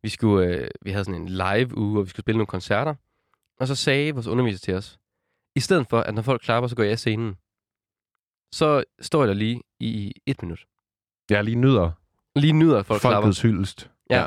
vi, 0.03 0.09
skulle, 0.09 0.47
øh, 0.47 0.69
vi 0.83 0.91
havde 0.91 1.05
sådan 1.05 1.21
en 1.21 1.29
live 1.29 1.79
uge, 1.79 1.99
og 2.01 2.05
vi 2.05 2.11
skulle 2.11 2.25
spille 2.25 2.37
nogle 2.39 2.47
koncerter. 2.47 2.95
Og 3.61 3.67
så 3.69 3.75
sagde 3.75 4.13
vores 4.13 4.27
underviser 4.27 4.59
til 4.59 4.75
os, 4.75 4.99
i 5.57 5.61
stedet 5.61 5.87
for, 5.91 6.01
at 6.01 6.15
når 6.15 6.23
folk 6.23 6.41
klapper, 6.43 6.69
så 6.69 6.77
går 6.77 6.83
jeg 6.83 6.93
af 6.93 6.99
scenen. 6.99 7.35
Så 8.53 8.85
står 9.01 9.21
jeg 9.21 9.29
der 9.29 9.35
lige 9.35 9.61
i 9.81 10.13
et 10.27 10.43
minut. 10.43 10.65
Jeg 11.31 11.45
lige 11.45 11.55
nyder 11.57 11.91
Lige 12.37 12.53
nyder, 12.53 12.79
at 12.79 12.87
folk 12.87 13.01
klapper. 13.01 13.21
folkets 13.21 13.41
hyldest. 13.43 13.91
Ja. 14.11 14.27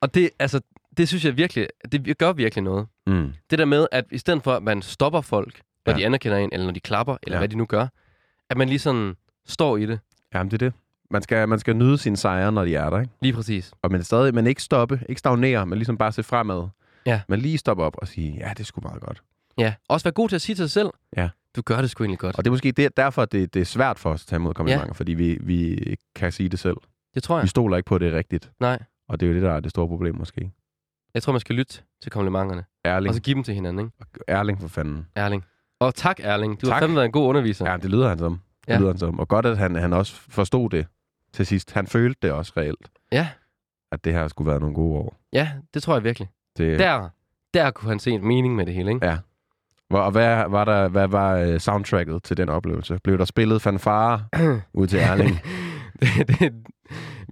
Og 0.00 0.14
det, 0.14 0.30
altså, 0.38 0.60
det 0.96 1.08
synes 1.08 1.24
jeg 1.24 1.36
virkelig, 1.36 1.68
det 1.92 2.18
gør 2.18 2.32
virkelig 2.32 2.62
noget. 2.64 2.86
Mm. 3.06 3.32
Det 3.50 3.58
der 3.58 3.64
med, 3.64 3.86
at 3.92 4.04
i 4.10 4.18
stedet 4.18 4.42
for, 4.42 4.52
at 4.54 4.62
man 4.62 4.82
stopper 4.82 5.20
folk, 5.20 5.60
når 5.86 5.92
Ja. 5.92 5.98
de 5.98 6.06
anerkender 6.06 6.38
en, 6.38 6.50
eller 6.52 6.66
når 6.66 6.72
de 6.72 6.80
klapper, 6.80 7.16
eller 7.22 7.36
Ja. 7.36 7.40
hvad 7.40 7.48
de 7.48 7.56
nu 7.56 7.66
gør, 7.66 7.86
at 8.50 8.56
man 8.56 8.68
lige 8.68 8.78
sådan 8.78 9.16
står 9.46 9.76
i 9.76 9.86
det. 9.86 10.00
Jamen, 10.34 10.50
det 10.50 10.62
er 10.62 10.66
det. 10.70 10.72
Man 11.10 11.22
skal, 11.22 11.48
man 11.48 11.58
skal 11.58 11.76
nyde 11.76 11.98
sine 11.98 12.16
sejre, 12.16 12.52
når 12.52 12.64
de 12.64 12.74
er 12.76 12.90
der, 12.90 13.00
ikke? 13.00 13.12
Lige 13.22 13.32
præcis. 13.32 13.72
Og 13.82 13.90
men 13.92 14.02
stadig, 14.04 14.34
men 14.34 14.46
ikke 14.46 14.62
stoppe, 14.62 15.00
ikke 15.08 15.18
stagnere, 15.18 15.66
men 15.66 15.78
ligesom 15.78 15.98
bare 15.98 16.12
se 16.12 16.22
fremad. 16.22 16.68
Ja. 17.06 17.20
Men 17.28 17.40
lige 17.40 17.58
stoppe 17.58 17.82
op 17.84 17.94
og 17.98 18.08
sige, 18.08 18.32
ja, 18.38 18.52
det 18.56 18.66
sgu 18.66 18.80
meget 18.80 19.00
godt. 19.00 19.22
Ja. 19.58 19.74
Også 19.88 20.04
være 20.04 20.12
god 20.12 20.28
til 20.28 20.36
at 20.36 20.42
sige 20.42 20.56
til 20.56 20.64
sig 20.64 20.70
selv, 20.70 20.90
Ja. 21.16 21.28
Du 21.56 21.62
gør 21.62 21.80
det 21.80 21.90
sgu 21.90 22.04
egentlig 22.04 22.18
godt. 22.18 22.38
Og 22.38 22.44
det 22.44 22.48
er 22.48 22.52
måske 22.52 22.72
det, 22.72 22.96
derfor, 22.96 23.24
det, 23.24 23.54
det 23.54 23.60
er 23.60 23.64
svært 23.64 23.98
for 23.98 24.10
os 24.10 24.22
at 24.22 24.26
tage 24.26 24.36
imod 24.36 24.54
komplimenter, 24.54 24.86
ja. 24.86 24.92
fordi 24.92 25.12
vi, 25.14 25.38
vi 25.40 25.74
ikke 25.74 26.02
kan 26.14 26.32
sige 26.32 26.48
det 26.48 26.58
selv. 26.58 26.76
Det 27.14 27.22
tror 27.22 27.36
jeg. 27.36 27.42
Vi 27.42 27.48
stoler 27.48 27.76
ikke 27.76 27.86
på, 27.86 27.94
at 27.94 28.00
det 28.00 28.12
er 28.12 28.16
rigtigt. 28.18 28.50
Nej. 28.60 28.78
Og 29.08 29.20
det 29.20 29.26
er 29.26 29.30
jo 29.30 29.34
det, 29.34 29.42
der 29.42 29.52
er 29.52 29.60
det 29.60 29.70
store 29.70 29.88
problem 29.88 30.14
måske. 30.18 30.50
Jeg 31.14 31.22
tror, 31.22 31.32
man 31.32 31.40
skal 31.40 31.54
lytte 31.56 31.82
til 32.02 32.10
komplimenterne. 32.12 32.64
Erling. 32.84 33.08
Og 33.10 33.14
så 33.14 33.20
give 33.22 33.34
dem 33.34 33.42
til 33.44 33.54
hinanden, 33.54 33.86
ikke? 33.86 34.20
Erling 34.28 34.60
for 34.60 34.68
fanden. 34.68 35.06
Erling. 35.14 35.44
Og 35.80 35.94
tak, 35.94 36.16
Erling. 36.20 36.60
Du 36.60 36.66
har 36.66 36.72
Tak. 36.74 36.82
fandme 36.82 36.96
været 36.96 37.06
en 37.06 37.12
god 37.12 37.28
underviser. 37.28 37.70
Ja, 37.70 37.76
det 37.76 37.90
lyder 37.90 38.08
han 38.08 38.18
som. 38.18 38.40
Det 38.66 38.72
Ja. 38.72 38.78
lyder 38.78 38.88
han 38.88 38.98
som. 38.98 39.18
Og 39.20 39.28
godt, 39.28 39.46
at 39.46 39.58
han, 39.58 39.74
han 39.76 39.92
også 39.92 40.14
forstod 40.14 40.70
det 40.70 40.86
til 41.32 41.46
sidst. 41.46 41.72
Han 41.72 41.86
følte 41.86 42.18
det 42.22 42.32
også 42.32 42.52
reelt, 42.56 42.90
Ja, 43.12 43.28
at 43.92 44.04
det 44.04 44.12
her 44.12 44.28
skulle 44.28 44.50
være 44.50 44.60
nogle 44.60 44.74
gode 44.74 44.98
år. 44.98 45.16
ja 45.32 45.52
det 45.74 45.82
tror 45.82 45.94
jeg 45.94 46.04
virkelig. 46.04 46.28
Det, 46.58 46.78
Der, 46.78 47.08
der 47.54 47.70
kunne 47.70 47.88
han 47.88 47.98
se 47.98 48.10
en 48.10 48.26
mening 48.26 48.54
med 48.54 48.66
det 48.66 48.74
hele, 48.74 48.90
ikke? 48.94 49.06
Ja. 49.06 49.18
Og 50.00 50.10
hvad 50.10 50.44
var, 50.48 50.64
der, 50.64 50.88
hvad 50.88 51.08
var 51.08 51.36
øh, 51.36 51.60
soundtracket 51.60 52.22
til 52.22 52.36
den 52.36 52.48
oplevelse? 52.48 52.98
Blev 53.04 53.18
der 53.18 53.24
spillet 53.24 53.62
fanfare 53.62 54.24
ud 54.74 54.86
til 54.86 54.98
Erling? 54.98 55.40
det, 56.00 56.28
det, 56.28 56.52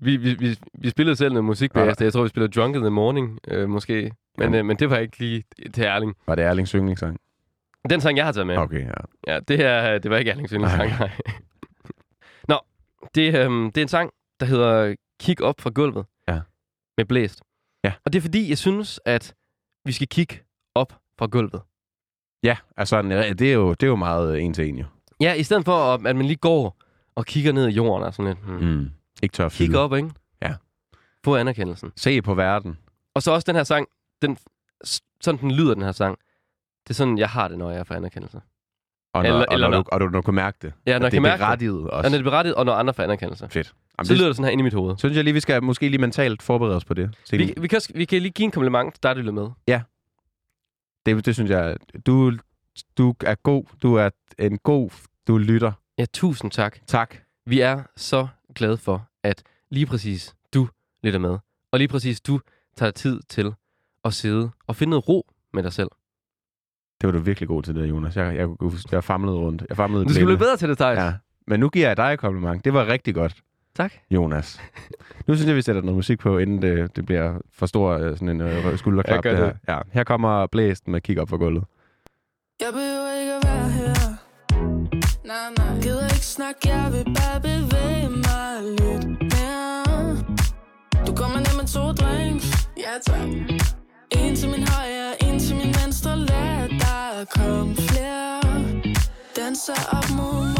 vi, 0.02 0.16
vi, 0.16 0.34
vi, 0.34 0.56
vi 0.74 0.90
spillede 0.90 1.16
selv 1.16 1.32
noget 1.32 1.44
musik 1.44 1.76
Ja. 1.76 1.92
Jeg 2.00 2.12
tror, 2.12 2.22
vi 2.22 2.28
spillede 2.28 2.60
Drunk 2.60 2.76
in 2.76 2.80
the 2.82 2.90
Morning, 2.90 3.38
øh, 3.48 3.68
måske. 3.68 4.12
Men, 4.38 4.52
Ja. 4.54 4.58
øh, 4.58 4.64
men 4.66 4.76
det 4.76 4.90
var 4.90 4.96
ikke 4.98 5.18
lige 5.18 5.44
til 5.74 5.84
Erling. 5.84 6.14
Var 6.26 6.34
det 6.34 6.44
Erlings 6.44 6.70
yndlingssang? 6.72 7.18
Den 7.90 8.00
sang, 8.00 8.16
jeg 8.16 8.24
har 8.24 8.32
taget 8.32 8.46
med. 8.46 8.56
Okay, 8.56 8.86
ja. 8.86 9.32
Ja, 9.34 9.40
det 9.40 9.56
her, 9.56 9.98
det 9.98 10.10
var 10.10 10.16
ikke 10.16 10.30
Erlings 10.30 10.52
yndlingssang, 10.52 10.90
nej. 10.98 11.10
Nå, 12.48 12.58
det, 13.14 13.34
øhm, 13.34 13.64
det 13.72 13.80
er 13.80 13.82
en 13.82 13.88
sang, 13.88 14.10
der 14.40 14.46
hedder 14.46 14.94
Kig 15.20 15.42
op 15.42 15.60
fra 15.60 15.70
gulvet. 15.74 16.06
Ja. 16.28 16.40
Med 16.96 17.04
blæst. 17.04 17.42
Ja. 17.84 17.92
Og 18.04 18.12
det 18.12 18.18
er 18.18 18.22
fordi, 18.22 18.48
jeg 18.48 18.58
synes, 18.58 19.00
at 19.04 19.34
vi 19.84 19.92
skal 19.92 20.08
kigge 20.08 20.38
op 20.74 20.92
fra 21.18 21.26
gulvet. 21.26 21.62
Ja, 22.42 22.56
altså 22.76 23.02
det 23.02 23.42
er 23.42 23.52
jo, 23.52 23.70
det 23.70 23.82
er 23.82 23.86
jo 23.86 23.96
meget 23.96 24.40
en 24.40 24.54
til 24.54 24.68
en 24.68 24.78
jo. 24.78 24.84
Ja, 25.20 25.32
i 25.34 25.42
stedet 25.42 25.64
for, 25.64 25.74
at 25.94 26.16
man 26.16 26.22
lige 26.26 26.36
går 26.36 26.76
og 27.14 27.26
kigger 27.26 27.52
ned 27.52 27.68
i 27.68 27.70
jorden 27.72 28.06
og 28.06 28.14
sådan 28.14 28.24
lidt. 28.26 28.38
Hmm. 28.46 28.68
Mm. 28.68 28.90
Ikke 29.22 29.32
tør 29.32 29.46
at 29.46 29.52
Kig 29.52 29.66
fylde. 29.66 29.78
op, 29.78 29.94
ikke? 29.94 30.10
Ja. 30.42 30.54
Få 31.24 31.36
anerkendelsen. 31.36 31.92
Se 31.96 32.22
på 32.22 32.34
verden. 32.34 32.78
Og 33.14 33.22
så 33.22 33.30
også 33.32 33.44
den 33.46 33.56
her 33.56 33.64
sang, 33.64 33.86
den, 34.22 34.38
sådan 35.20 35.40
den 35.40 35.50
lyder, 35.50 35.74
den 35.74 35.82
her 35.82 35.92
sang. 35.92 36.18
Det 36.84 36.90
er 36.90 36.94
sådan, 36.94 37.18
jeg 37.18 37.28
har 37.28 37.48
det, 37.48 37.58
når 37.58 37.70
jeg 37.70 37.86
får 37.86 37.94
anerkendelse. 37.94 38.40
Og 39.14 39.22
når, 39.22 39.28
Eller- 39.30 39.46
og, 39.46 39.54
eller 39.54 39.68
når 39.68 39.82
du, 39.82 39.88
og 39.92 40.00
du, 40.00 40.04
når 40.04 40.12
du 40.20 40.22
kan 40.22 40.34
mærke 40.34 40.58
det. 40.62 40.72
Ja, 40.86 40.98
når 40.98 41.04
jeg 41.06 41.12
det 41.12 41.16
kan 41.16 41.18
er 41.18 41.28
mærke 41.28 41.40
det. 41.40 41.46
berettiget 41.46 41.74
Og 41.90 41.90
også. 41.90 42.10
når 42.10 42.18
det 42.18 42.26
er 42.26 42.30
berettiget, 42.30 42.54
og 42.54 42.66
når 42.66 42.72
andre 42.72 42.94
får 42.94 43.02
anerkendelse. 43.02 43.48
Fedt. 43.50 43.74
Jamen, 43.98 44.06
Så 44.06 44.12
det, 44.12 44.18
lyder 44.18 44.28
det 44.28 44.36
sådan 44.36 44.44
her 44.44 44.52
inde 44.52 44.62
i 44.62 44.64
mit 44.64 44.74
hoved. 44.74 44.96
synes 44.98 45.16
jeg 45.16 45.24
lige, 45.24 45.34
vi 45.34 45.40
skal 45.40 45.62
måske 45.62 45.88
lige 45.88 46.00
mentalt 46.00 46.42
forberede 46.42 46.76
os 46.76 46.84
på 46.84 46.94
det. 46.94 47.10
Vi, 47.30 47.54
vi, 47.60 47.68
kan, 47.68 47.76
også- 47.76 47.92
vi 47.94 48.04
kan 48.04 48.22
lige 48.22 48.32
give 48.32 48.44
en 48.44 48.50
kompliment 48.50 49.02
der 49.02 49.14
lytter 49.14 49.32
med. 49.32 49.48
Det, 51.06 51.26
det 51.26 51.34
synes 51.34 51.50
jeg, 51.50 51.76
du, 52.06 52.32
du 52.98 53.14
er 53.24 53.34
god. 53.34 53.64
Du 53.82 53.94
er 53.94 54.10
en 54.38 54.58
god, 54.58 54.90
du 55.26 55.38
lytter. 55.38 55.72
Ja, 55.98 56.04
tusind 56.12 56.50
tak. 56.50 56.78
Tak. 56.86 57.16
Vi 57.46 57.60
er 57.60 57.82
så 57.96 58.28
glade 58.54 58.76
for, 58.76 59.08
at 59.22 59.42
lige 59.70 59.86
præcis 59.86 60.34
du 60.54 60.68
lytter 61.02 61.18
med. 61.18 61.38
Og 61.72 61.78
lige 61.78 61.88
præcis 61.88 62.20
du 62.20 62.40
tager 62.76 62.90
tid 62.90 63.20
til 63.28 63.54
at 64.04 64.14
sidde 64.14 64.50
og 64.66 64.76
finde 64.76 64.90
noget 64.90 65.08
ro 65.08 65.26
med 65.52 65.62
dig 65.62 65.72
selv. 65.72 65.88
Det 67.00 67.06
var 67.06 67.12
du 67.12 67.18
virkelig 67.18 67.48
god 67.48 67.62
til 67.62 67.74
det, 67.74 67.88
Jonas. 67.88 68.16
Jeg, 68.16 68.36
jeg, 68.36 68.48
jeg, 68.62 68.72
jeg 68.92 69.04
famlede 69.04 69.36
rundt. 69.36 69.64
Jeg 69.68 69.76
famlede 69.76 70.04
Du 70.04 70.12
skal 70.14 70.26
blive 70.26 70.38
bedre 70.38 70.56
til 70.56 70.68
det, 70.68 70.78
Thijs. 70.78 70.98
Ja. 70.98 71.14
Men 71.46 71.60
nu 71.60 71.68
giver 71.68 71.86
jeg 71.86 71.96
dig 71.96 72.12
et 72.12 72.18
kompliment. 72.18 72.64
Det 72.64 72.72
var 72.72 72.86
rigtig 72.86 73.14
godt, 73.14 73.36
Tak. 73.76 73.92
Jonas. 74.10 74.60
nu 75.26 75.34
synes 75.34 75.48
jeg, 75.48 75.56
vi 75.56 75.62
sætter 75.62 75.82
noget 75.82 75.96
musik 75.96 76.18
på, 76.18 76.38
inden 76.38 76.62
det, 76.62 76.96
det 76.96 77.06
bliver 77.06 77.38
for 77.52 77.66
stor 77.66 77.90
øh, 77.90 78.12
sådan 78.16 78.28
en 78.28 78.40
øh, 78.40 78.78
skulderklap. 78.78 79.16
Ja, 79.16 79.20
gør 79.20 79.30
det 79.30 79.54
her. 79.66 79.74
Ja. 79.74 79.80
Her 79.92 80.04
kommer 80.04 80.46
blæsten 80.46 80.92
med 80.92 81.00
kig 81.00 81.20
op 81.20 81.28
for 81.28 81.36
gulvet. 81.36 81.64
Jeg 82.60 82.68
behøver 82.72 83.20
ikke 83.20 83.32
at 83.32 83.44
være 83.44 83.68
her 83.70 83.94
Nej, 85.26 85.36
nej 85.58 85.80
Gider 85.82 86.04
ikke 86.04 86.26
snakke, 86.38 86.68
jeg 86.68 86.92
vil 86.92 87.04
bare 87.04 87.40
bevæge 87.40 88.08
mig 88.08 88.52
lidt 88.80 89.06
mere 89.32 90.16
Du 91.06 91.12
kommer 91.20 91.38
ned 91.38 91.54
med 91.60 91.66
to 91.74 91.84
drinks 92.00 92.68
Ja, 92.84 92.94
tak 93.06 93.28
En 94.18 94.36
til 94.36 94.48
min 94.48 94.64
højre, 94.68 95.12
en 95.24 95.38
til 95.38 95.56
min 95.56 95.74
venstre 95.82 96.16
Lad 96.16 96.68
der 96.68 97.24
komme 97.36 97.74
flere 97.76 98.40
Danser 99.36 99.80
op 99.96 100.08
mod 100.16 100.16
morgenen 100.16 100.59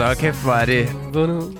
Altså, 0.00 0.24
hold 0.24 0.32
kæft, 0.32 0.44
hvor 0.44 0.52
er 0.52 0.64
det... 0.64 0.88
Vundet. 1.14 1.58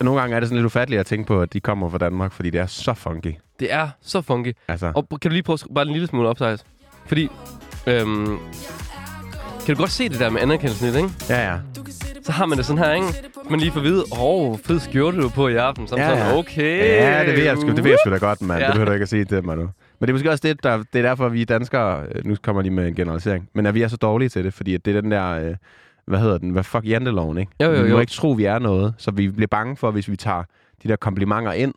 Nogle 0.00 0.20
gange 0.20 0.36
er 0.36 0.40
det 0.40 0.48
sådan 0.48 0.56
lidt 0.56 0.66
ufatteligt 0.66 1.00
at 1.00 1.06
tænke 1.06 1.26
på, 1.26 1.40
at 1.42 1.52
de 1.52 1.60
kommer 1.60 1.90
fra 1.90 1.98
Danmark, 1.98 2.32
fordi 2.32 2.50
det 2.50 2.60
er 2.60 2.66
så 2.66 2.94
funky. 2.94 3.34
Det 3.60 3.72
er 3.72 3.88
så 4.00 4.22
funky. 4.22 4.52
Altså, 4.68 4.92
Og 4.94 5.08
kan 5.08 5.30
du 5.30 5.32
lige 5.32 5.42
prøve 5.42 5.54
at 5.54 5.74
bare 5.74 5.86
en 5.86 5.92
lille 5.92 6.06
smule 6.06 6.28
op, 6.28 6.36
Thijs? 6.36 6.64
Fordi, 7.06 7.28
øhm, 7.86 8.38
kan 9.66 9.74
du 9.74 9.80
godt 9.80 9.90
se 9.90 10.08
det 10.08 10.18
der 10.18 10.30
med 10.30 10.40
anerkendelsen 10.40 10.86
lidt, 10.86 10.96
ikke? 10.96 11.10
ja, 11.28 11.50
ja. 11.52 11.58
Så 12.22 12.32
har 12.32 12.46
man 12.46 12.58
det 12.58 12.66
sådan 12.66 12.84
her, 12.84 12.92
ikke? 12.92 13.06
Man 13.50 13.60
lige 13.60 13.72
får 13.72 13.80
at 13.80 13.84
vide, 13.84 14.04
åh, 14.12 14.18
oh, 14.20 14.58
fed 14.58 14.80
skjorte 14.80 15.22
du 15.22 15.28
på 15.28 15.48
i 15.48 15.54
aften. 15.56 15.88
Så 15.88 15.96
man 15.96 16.04
Ja, 16.04 16.10
sådan, 16.10 16.32
ja. 16.32 16.38
okay. 16.38 16.78
Ja, 16.78 17.26
det 17.26 17.36
ved 17.36 17.44
jeg 17.44 17.56
sgu, 17.56 17.68
det 17.68 17.84
ved 17.84 17.90
jeg 17.90 17.98
sgu 18.04 18.10
da 18.10 18.16
godt, 18.18 18.42
mand. 18.42 18.60
Ja. 18.60 18.66
Det 18.66 18.72
behøver 18.74 18.86
du 18.88 18.92
ikke 18.92 19.02
at 19.02 19.08
sige 19.08 19.42
mig 19.42 19.56
nu. 19.56 19.62
Men 19.98 20.06
det 20.06 20.08
er 20.08 20.12
måske 20.12 20.30
også 20.30 20.42
det, 20.48 20.62
der, 20.62 20.76
det 20.76 20.98
er 20.98 21.02
derfor, 21.02 21.26
at 21.26 21.32
vi 21.32 21.44
danskere, 21.44 22.04
nu 22.24 22.36
kommer 22.42 22.62
de 22.62 22.70
med 22.70 22.88
en 22.88 22.94
generalisering, 22.94 23.48
men 23.54 23.66
at 23.66 23.74
vi 23.74 23.82
er 23.82 23.88
så 23.88 23.96
dårlige 23.96 24.28
til 24.28 24.44
det, 24.44 24.54
fordi 24.54 24.74
at 24.74 24.84
det 24.84 24.96
er 24.96 25.00
den 25.00 25.10
der, 25.10 25.30
øh, 25.30 25.54
hvad 26.08 26.18
hedder 26.18 26.38
den, 26.38 26.50
hvad 26.50 26.62
fuck 26.64 26.84
janteloven, 26.88 27.38
ikke? 27.38 27.52
Jo, 27.62 27.66
jo, 27.72 27.82
Vi 27.82 27.88
jo. 27.88 27.94
må 27.94 28.00
ikke 28.00 28.12
tro, 28.12 28.30
vi 28.30 28.44
er 28.44 28.58
noget, 28.58 28.94
så 28.98 29.10
vi 29.10 29.28
bliver 29.28 29.46
bange 29.46 29.76
for, 29.76 29.90
hvis 29.90 30.08
vi 30.10 30.16
tager 30.16 30.42
de 30.82 30.88
der 30.88 30.96
komplimenter 30.96 31.52
ind, 31.52 31.74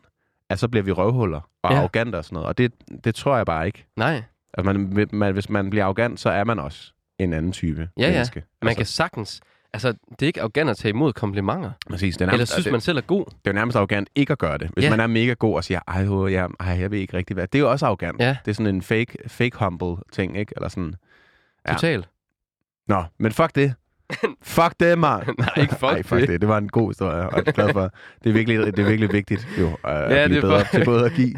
at 0.50 0.60
så 0.60 0.68
bliver 0.68 0.84
vi 0.84 0.92
røvhuller 0.92 1.42
og 1.64 1.70
Ja. 1.72 1.76
ja. 1.76 1.80
arrogante 1.82 2.16
og 2.16 2.26
sådan 2.26 2.34
noget. 2.36 2.48
Og 2.48 2.58
det, 2.58 2.72
det 3.04 3.16
tror 3.16 3.38
jeg 3.38 3.46
bare 3.46 3.66
ikke. 3.66 3.86
Nej, 3.96 4.22
Altså, 4.54 4.74
man, 4.74 5.08
man, 5.12 5.34
hvis 5.34 5.50
man 5.50 5.70
bliver 5.70 5.84
arrogant, 5.86 6.20
så 6.20 6.30
er 6.30 6.44
man 6.44 6.60
også 6.60 6.94
en 7.20 7.34
anden 7.34 7.52
type 7.52 7.90
Ja, 7.98 8.04
ja. 8.04 8.12
menneske. 8.12 8.44
man 8.62 8.68
altså, 8.70 8.78
kan 8.78 8.86
sagtens 8.86 9.42
Altså, 9.74 9.94
det 10.10 10.22
er 10.22 10.28
ikke 10.28 10.42
arrogant 10.42 10.70
at 10.70 10.78
tage 10.78 10.90
imod 10.90 11.14
komplimenter. 11.14 11.72
Præcis, 11.90 12.18
det 12.18 12.22
er 12.22 12.26
Eller 12.26 12.38
nærmest, 12.38 12.52
synes 12.54 12.64
det, 12.66 12.72
man 12.72 12.82
selv 12.82 12.98
er 12.98 13.02
god. 13.02 13.26
det 13.26 13.32
er 13.32 13.52
jo 13.52 13.54
nærmest 13.54 13.78
arrogant 13.78 14.10
ikke 14.16 14.32
at 14.32 14.40
gøre 14.40 14.58
det. 14.58 14.70
Hvis 14.74 14.84
Ja. 14.86 14.90
man 14.90 15.00
er 15.00 15.08
mega 15.08 15.34
god 15.34 15.56
og 15.56 15.64
siger, 15.64 15.80
ej, 15.88 16.08
åh, 16.08 16.32
ja, 16.32 16.48
ej, 16.60 16.68
jeg 16.80 16.92
ved 16.92 17.00
ikke 17.00 17.18
rigtig 17.18 17.34
hvad. 17.34 17.48
Det 17.48 17.56
er 17.60 17.64
jo 17.64 17.72
også 17.72 17.86
arrogant. 17.86 18.20
Ja. 18.20 18.38
Det 18.46 18.52
er 18.52 18.56
sådan 18.56 18.76
en 18.76 18.82
fake, 18.82 19.18
fake 19.28 19.58
humble 19.60 19.96
ting, 20.12 20.38
ikke? 20.38 20.54
Eller 20.56 20.70
sådan. 20.70 20.96
Ja. 21.68 21.74
Totalt. 21.74 22.10
Nå, 22.88 23.04
men 23.20 23.32
fuck 23.32 23.56
det. 23.56 23.74
fuck 24.58 24.74
det, 24.80 25.00
man. 25.00 25.20
Nej, 25.38 25.50
ikke 25.58 25.76
fuck 25.76 25.84
Ej, 25.84 26.04
fuck 26.04 26.22
det. 26.22 26.30
det. 26.30 26.42
Det 26.42 26.50
var 26.50 26.58
en 26.58 26.70
god 26.70 26.90
historie, 26.90 27.30
og 27.30 27.38
jeg 27.38 27.44
er 27.48 27.52
glad 27.52 27.74
for. 27.74 27.92
Det 28.24 28.30
er 28.30 28.34
virkelig, 28.34 28.58
det 28.60 28.80
er 28.80 28.86
virkelig 28.88 29.12
vigtigt 29.14 29.48
jo, 29.60 29.68
at, 29.84 30.02
Ja, 30.12 30.26
blive 30.28 30.28
det 30.28 30.38
er 30.38 30.42
bedre 30.42 30.66
for- 30.66 30.78
til 30.78 30.86
både 30.86 31.06
at 31.06 31.12
give, 31.14 31.34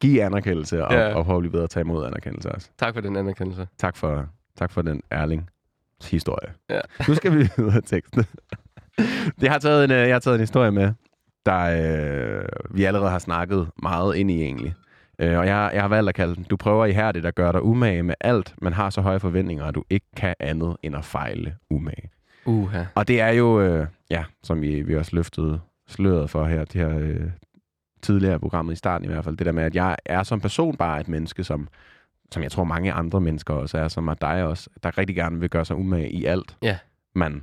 give 0.00 0.24
anerkendelse 0.24 0.84
og, 0.86 0.92
Ja. 0.94 1.14
og 1.14 1.24
prøve 1.24 1.36
at 1.36 1.40
blive 1.42 1.52
bedre 1.52 1.64
at 1.64 1.70
tage 1.70 1.80
imod 1.84 2.06
anerkendelse 2.06 2.52
også. 2.52 2.68
Tak 2.78 2.94
for 2.94 3.00
den 3.00 3.16
anerkendelse. 3.16 3.68
Tak 3.78 3.96
for, 3.96 4.26
tak 4.58 4.72
for 4.72 4.82
den 4.82 5.02
ærling 5.12 5.50
historie. 6.10 6.52
Ja. 6.70 6.80
Nu 7.08 7.14
skal 7.14 7.32
vi 7.38 7.48
videre 7.56 7.78
i 7.78 7.82
teksten. 7.86 8.24
Jeg 9.42 9.52
har 9.52 9.58
taget 9.58 9.84
en, 9.84 9.90
øh, 9.90 9.96
jeg 10.08 10.14
har 10.14 10.20
taget 10.20 10.34
en 10.34 10.40
historie 10.40 10.70
med, 10.72 10.92
der 11.46 11.58
øh, 12.38 12.44
vi 12.70 12.84
allerede 12.84 13.10
har 13.10 13.18
snakket 13.18 13.68
meget 13.82 14.16
ind 14.16 14.30
i 14.30 14.42
egentlig. 14.42 14.74
Øh, 15.18 15.38
og 15.38 15.46
jeg, 15.46 15.70
jeg 15.74 15.82
har 15.82 15.88
valgt 15.88 16.08
at 16.08 16.14
kalde 16.14 16.34
den, 16.34 16.44
du 16.44 16.56
prøver 16.56 16.86
ihærdigt 16.86 17.26
at 17.26 17.34
gøre 17.34 17.52
dig 17.52 17.62
umage 17.62 18.02
med 18.02 18.14
alt, 18.20 18.54
men 18.62 18.72
har 18.72 18.90
så 18.90 19.00
høje 19.00 19.20
forventninger, 19.20 19.64
at 19.64 19.74
du 19.74 19.84
ikke 19.90 20.06
kan 20.16 20.34
andet 20.40 20.76
end 20.82 20.96
at 20.96 21.04
fejle 21.04 21.56
umage. 21.70 22.10
Uha. 22.46 22.84
Og 22.94 23.08
det 23.08 23.20
er 23.20 23.28
jo, 23.30 23.60
øh, 23.60 23.86
ja, 24.10 24.24
som 24.42 24.62
vi, 24.62 24.82
vi 24.82 24.96
også 24.96 25.16
løftede 25.16 25.60
sløret 25.88 26.30
for 26.30 26.46
her, 26.46 26.64
det 26.64 26.74
her 26.80 26.98
øh, 26.98 27.30
tidligere 28.02 28.38
programmet 28.40 28.72
i 28.72 28.76
starten 28.76 29.04
i 29.04 29.08
hvert 29.12 29.24
fald, 29.24 29.36
det 29.36 29.46
der 29.46 29.52
med, 29.52 29.62
at 29.62 29.74
jeg 29.74 29.96
er 30.04 30.22
som 30.22 30.40
person 30.40 30.76
bare 30.76 31.00
et 31.00 31.08
menneske, 31.08 31.44
som, 31.44 31.68
som 32.32 32.42
jeg 32.42 32.50
tror 32.52 32.64
mange 32.64 32.92
andre 32.92 33.20
mennesker 33.20 33.54
også 33.54 33.78
er, 33.78 33.88
som 33.88 34.08
er 34.08 34.14
dig 34.14 34.44
også, 34.44 34.70
der 34.82 34.98
rigtig 34.98 35.16
gerne 35.16 35.40
vil 35.40 35.50
gøre 35.50 35.64
sig 35.64 35.76
umage 35.76 36.10
i 36.10 36.24
alt, 36.24 36.56
Ja. 36.62 36.78
man 37.14 37.42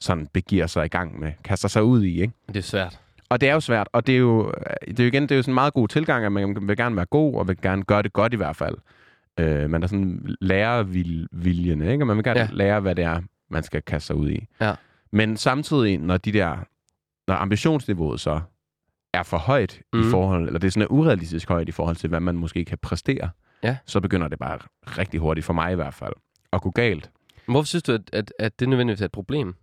sådan 0.00 0.26
begiver 0.32 0.66
sig 0.66 0.84
i 0.84 0.88
gang 0.88 1.20
med, 1.20 1.32
kaster 1.44 1.68
sig 1.68 1.82
ud 1.82 2.02
i, 2.02 2.20
ikke? 2.20 2.34
Det 2.48 2.56
er 2.56 2.60
svært. 2.62 3.00
Og 3.30 3.40
det 3.40 3.48
er 3.48 3.54
jo 3.54 3.60
svært, 3.60 3.88
og 3.92 4.06
det 4.06 4.14
er 4.14 4.18
jo, 4.18 4.52
det 4.88 5.00
er 5.00 5.04
jo 5.04 5.08
igen, 5.08 5.22
det 5.22 5.30
er 5.32 5.36
jo 5.36 5.42
sådan 5.42 5.52
en 5.52 5.54
meget 5.54 5.74
god 5.74 5.88
tilgang, 5.88 6.24
at 6.24 6.32
man 6.32 6.68
vil 6.68 6.76
gerne 6.76 6.96
være 6.96 7.06
god, 7.06 7.34
og 7.34 7.48
vil 7.48 7.56
gerne 7.62 7.82
gøre 7.82 8.02
det 8.02 8.12
godt 8.12 8.32
i 8.32 8.36
hvert 8.36 8.56
fald. 8.56 8.74
Øh, 9.40 9.70
man 9.70 9.82
er 9.82 9.86
sådan 9.86 10.36
lærerviljen, 10.40 11.82
ikke? 11.82 12.02
Og 12.02 12.06
man 12.06 12.16
vil 12.16 12.24
gerne 12.24 12.40
Ja. 12.40 12.48
lære, 12.52 12.80
hvad 12.80 12.94
det 12.94 13.04
er, 13.04 13.20
man 13.50 13.62
skal 13.62 13.82
kaste 13.82 14.06
sig 14.06 14.16
ud 14.16 14.30
i. 14.30 14.46
Ja. 14.60 14.74
Men 15.12 15.36
samtidig, 15.36 15.98
når 15.98 16.16
de 16.16 16.32
der, 16.32 16.56
når 17.28 17.34
ambitionsniveauet 17.34 18.20
så 18.20 18.40
er 19.14 19.22
for 19.22 19.36
højt 19.38 19.80
mm. 19.92 19.98
Mhm. 19.98 20.08
i 20.08 20.10
forhold, 20.10 20.46
eller 20.46 20.58
det 20.58 20.66
er 20.66 20.70
sådan 20.70 20.86
urealistisk 20.90 21.48
højt 21.48 21.68
i 21.68 21.72
forhold 21.72 21.96
til, 21.96 22.08
hvad 22.08 22.20
man 22.20 22.34
måske 22.36 22.64
kan 22.64 22.78
præstere, 22.82 23.30
Ja. 23.62 23.76
så 23.86 24.00
begynder 24.00 24.28
det 24.28 24.38
bare 24.38 24.58
rigtig 24.84 25.20
hurtigt, 25.20 25.44
for 25.46 25.52
mig 25.52 25.72
i 25.72 25.74
hvert 25.74 25.94
fald, 25.94 26.12
at 26.52 26.62
gå 26.62 26.70
galt. 26.70 27.10
Hvorfor 27.48 27.66
synes 27.66 27.82
du, 27.82 27.92
at, 27.92 28.00
at, 28.12 28.32
at 28.38 28.60
det 28.60 28.68
nødvendigvis 28.68 29.00
er 29.00 29.04
et 29.04 29.12
problem? 29.12 29.54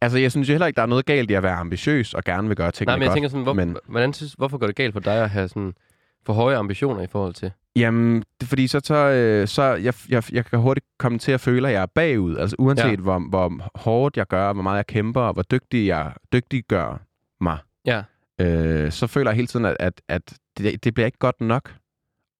Altså, 0.00 0.18
jeg 0.18 0.30
synes 0.30 0.48
jo 0.48 0.52
heller 0.52 0.66
ikke, 0.66 0.76
der 0.76 0.82
er 0.82 0.86
noget 0.86 1.06
galt 1.06 1.30
i 1.30 1.34
at 1.34 1.42
være 1.42 1.54
ambitiøs 1.54 2.14
og 2.14 2.24
gerne 2.24 2.48
vil 2.48 2.56
gøre 2.56 2.70
tingene 2.70 2.90
Nej, 2.90 2.96
men 2.96 3.02
jeg 3.02 3.08
godt. 3.08 3.14
tænker 3.16 3.28
sådan, 3.28 3.42
hvor, 3.42 3.52
men- 3.52 3.76
hvordan 3.88 4.12
synes, 4.12 4.32
hvorfor 4.32 4.58
går 4.58 4.66
det 4.66 4.76
galt 4.76 4.92
for 4.92 5.00
dig 5.00 5.22
at 5.22 5.30
have 5.30 5.48
sådan 5.48 5.74
for 6.26 6.32
høje 6.32 6.56
ambitioner 6.56 7.02
i 7.02 7.06
forhold 7.06 7.34
til? 7.34 7.52
Jamen, 7.76 8.24
det 8.40 8.48
fordi 8.48 8.66
så, 8.66 8.80
så, 8.84 8.94
øh, 8.94 9.48
så 9.48 9.62
jeg, 9.62 9.94
jeg, 10.08 10.22
jeg 10.32 10.44
kan 10.44 10.58
hurtigt 10.58 10.86
komme 10.98 11.18
til 11.18 11.32
at 11.32 11.40
føle, 11.40 11.68
at 11.68 11.74
jeg 11.74 11.82
er 11.82 11.86
bagud. 11.86 12.36
Altså 12.36 12.56
uanset 12.58 12.84
Ja. 12.90 12.96
hvor, 12.96 13.18
hvor 13.28 13.70
hårdt 13.78 14.16
jeg 14.16 14.26
gør, 14.26 14.52
hvor 14.52 14.62
meget 14.62 14.76
jeg 14.76 14.86
kæmper, 14.86 15.20
og 15.20 15.32
hvor 15.32 15.42
dygtig 15.42 15.86
jeg 15.86 16.12
dygtiggør 16.32 17.00
mig, 17.40 17.58
Ja. 17.86 18.02
øh, 18.40 18.92
så 18.92 19.06
føler 19.06 19.30
jeg 19.30 19.36
hele 19.36 19.46
tiden, 19.46 19.64
at, 19.66 19.76
at, 19.80 20.00
at 20.08 20.32
det, 20.58 20.84
det 20.84 20.94
bliver 20.94 21.06
ikke 21.06 21.18
godt 21.18 21.40
nok. 21.40 21.74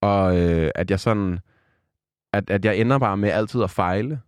Og 0.02 0.38
øh, 0.40 0.70
at 0.74 0.90
jeg 0.90 1.00
sådan, 1.00 1.38
at, 2.32 2.50
at 2.50 2.64
jeg 2.64 2.76
ender 2.76 2.98
bare 2.98 3.16
med 3.16 3.30
altid 3.30 3.62
at 3.62 3.70
fejle. 3.70 4.20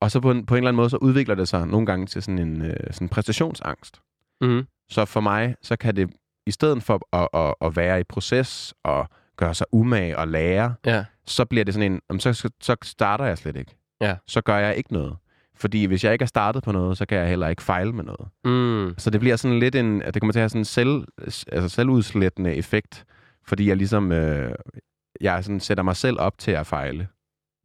Og 0.00 0.10
så 0.10 0.20
på 0.20 0.30
en, 0.30 0.46
på 0.46 0.54
en 0.54 0.58
eller 0.58 0.68
anden 0.68 0.76
måde, 0.76 0.90
så 0.90 0.96
udvikler 0.96 1.34
det 1.34 1.48
sig 1.48 1.66
nogle 1.66 1.86
gange 1.86 2.06
til 2.06 2.22
sådan 2.22 2.38
en 2.38 2.62
øh, 2.62 2.76
sådan 2.90 3.08
præstationsangst. 3.08 4.00
Mm-hmm. 4.40 4.66
Så 4.90 5.04
for 5.04 5.20
mig, 5.20 5.56
så 5.62 5.76
kan 5.76 5.96
det, 5.96 6.10
i 6.46 6.50
stedet 6.50 6.82
for 6.82 7.16
at, 7.16 7.28
at, 7.34 7.54
at 7.60 7.76
være 7.76 8.00
i 8.00 8.04
proces 8.04 8.74
og 8.84 9.08
gøre 9.36 9.54
sig 9.54 9.66
umage 9.72 10.18
og 10.18 10.28
lære, 10.28 10.74
Ja. 10.86 11.04
så 11.26 11.44
bliver 11.44 11.64
det 11.64 11.74
sådan 11.74 11.92
en, 11.92 12.00
"Jamen, 12.10 12.20
så, 12.20 12.32
så, 12.60 12.76
starter 12.82 13.24
jeg 13.24 13.38
slet 13.38 13.56
ikke. 13.56 13.76
Ja. 14.00 14.16
Så 14.26 14.40
gør 14.40 14.56
jeg 14.56 14.76
ikke 14.76 14.92
noget. 14.92 15.16
Fordi 15.54 15.84
hvis 15.84 16.04
jeg 16.04 16.12
ikke 16.12 16.22
er 16.22 16.26
startet 16.26 16.62
på 16.62 16.72
noget, 16.72 16.98
så 16.98 17.06
kan 17.06 17.18
jeg 17.18 17.28
heller 17.28 17.48
ikke 17.48 17.62
fejle 17.62 17.92
med 17.92 18.04
noget. 18.04 18.28
Mm. 18.44 18.94
Så 18.98 19.10
det 19.10 19.20
bliver 19.20 19.36
sådan 19.36 19.58
lidt 19.58 19.74
en, 19.74 20.00
det 20.00 20.20
kommer 20.22 20.32
til 20.32 20.38
at 20.38 20.42
have 20.42 20.48
sådan 20.48 20.60
en 20.60 20.64
selv, 20.64 21.04
altså 21.52 21.68
selvudslættende 21.68 22.54
effekt, 22.54 23.04
fordi 23.46 23.68
jeg 23.68 23.76
ligesom, 23.76 24.12
øh, 24.12 24.54
jeg 25.20 25.44
sådan 25.44 25.60
sætter 25.60 25.82
mig 25.84 25.96
selv 25.96 26.16
op 26.20 26.38
til 26.38 26.50
at 26.50 26.66
fejle 26.66 27.08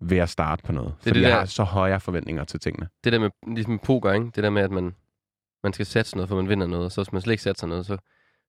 ved 0.01 0.17
at 0.17 0.29
starte 0.29 0.63
på 0.63 0.71
noget. 0.71 0.93
Det 0.99 1.05
er 1.05 1.09
fordi 1.09 1.19
det 1.19 1.23
jeg 1.25 1.31
der- 1.31 1.39
har 1.39 1.45
så 1.45 1.63
høje 1.63 1.99
forventninger 1.99 2.43
til 2.43 2.59
tingene. 2.59 2.87
Det 3.03 3.13
der 3.13 3.19
med 3.19 3.29
ligesom 3.47 3.79
poker, 3.79 4.13
ikke? 4.13 4.25
Det 4.35 4.43
der 4.43 4.49
med, 4.49 4.61
at 4.61 4.71
man, 4.71 4.95
man 5.63 5.73
skal 5.73 5.85
satse 5.85 6.15
noget, 6.15 6.29
for 6.29 6.35
man 6.35 6.49
vinder 6.49 6.67
noget. 6.67 6.91
Så 6.91 7.01
hvis 7.03 7.13
man 7.13 7.21
slet 7.21 7.31
ikke 7.33 7.43
satser 7.43 7.67
noget, 7.67 7.85
så 7.85 7.97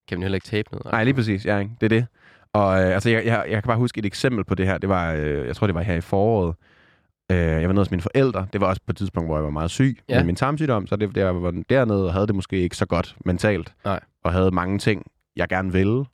kan 0.08 0.18
man 0.18 0.22
heller 0.22 0.36
ikke 0.36 0.46
tabe 0.46 0.68
noget. 0.72 0.92
Nej, 0.92 1.04
lige 1.04 1.14
præcis. 1.14 1.46
Ja, 1.46 1.58
ikke? 1.58 1.70
Det 1.80 1.84
er 1.86 1.88
det. 2.00 2.06
Og 2.52 2.80
øh, 2.82 2.94
altså, 2.94 3.10
jeg, 3.10 3.26
jeg, 3.26 3.44
jeg 3.48 3.62
kan 3.62 3.68
bare 3.68 3.76
huske 3.76 3.98
et 3.98 4.06
eksempel 4.06 4.44
på 4.44 4.54
det 4.54 4.66
her. 4.66 4.78
Det 4.78 4.88
var, 4.88 5.12
øh, 5.12 5.46
jeg 5.46 5.56
tror, 5.56 5.66
det 5.66 5.74
var 5.74 5.82
her 5.82 5.94
i 5.94 6.00
foråret. 6.00 6.54
Øh, 7.32 7.36
jeg 7.38 7.62
var 7.68 7.72
nede 7.72 7.80
hos 7.80 7.90
mine 7.90 8.02
forældre. 8.02 8.46
Det 8.52 8.60
var 8.60 8.66
også 8.66 8.82
på 8.86 8.92
et 8.92 8.96
tidspunkt, 8.96 9.28
hvor 9.28 9.36
jeg 9.36 9.44
var 9.44 9.50
meget 9.50 9.70
syg 9.70 9.98
Ja. 10.08 10.16
med 10.18 10.24
min 10.24 10.36
tarmsygdom. 10.36 10.86
Så 10.86 10.96
det, 10.96 11.16
jeg 11.16 11.42
var 11.42 11.50
dernede 11.68 12.06
og 12.06 12.12
havde 12.12 12.26
det 12.26 12.34
måske 12.34 12.56
ikke 12.56 12.76
så 12.76 12.86
godt 12.86 13.16
mentalt. 13.24 13.74
Nej. 13.84 14.00
Og 14.24 14.32
havde 14.32 14.50
mange 14.50 14.78
ting, 14.78 15.06
jeg 15.36 15.48
gerne 15.48 15.72
ville. 15.72 16.04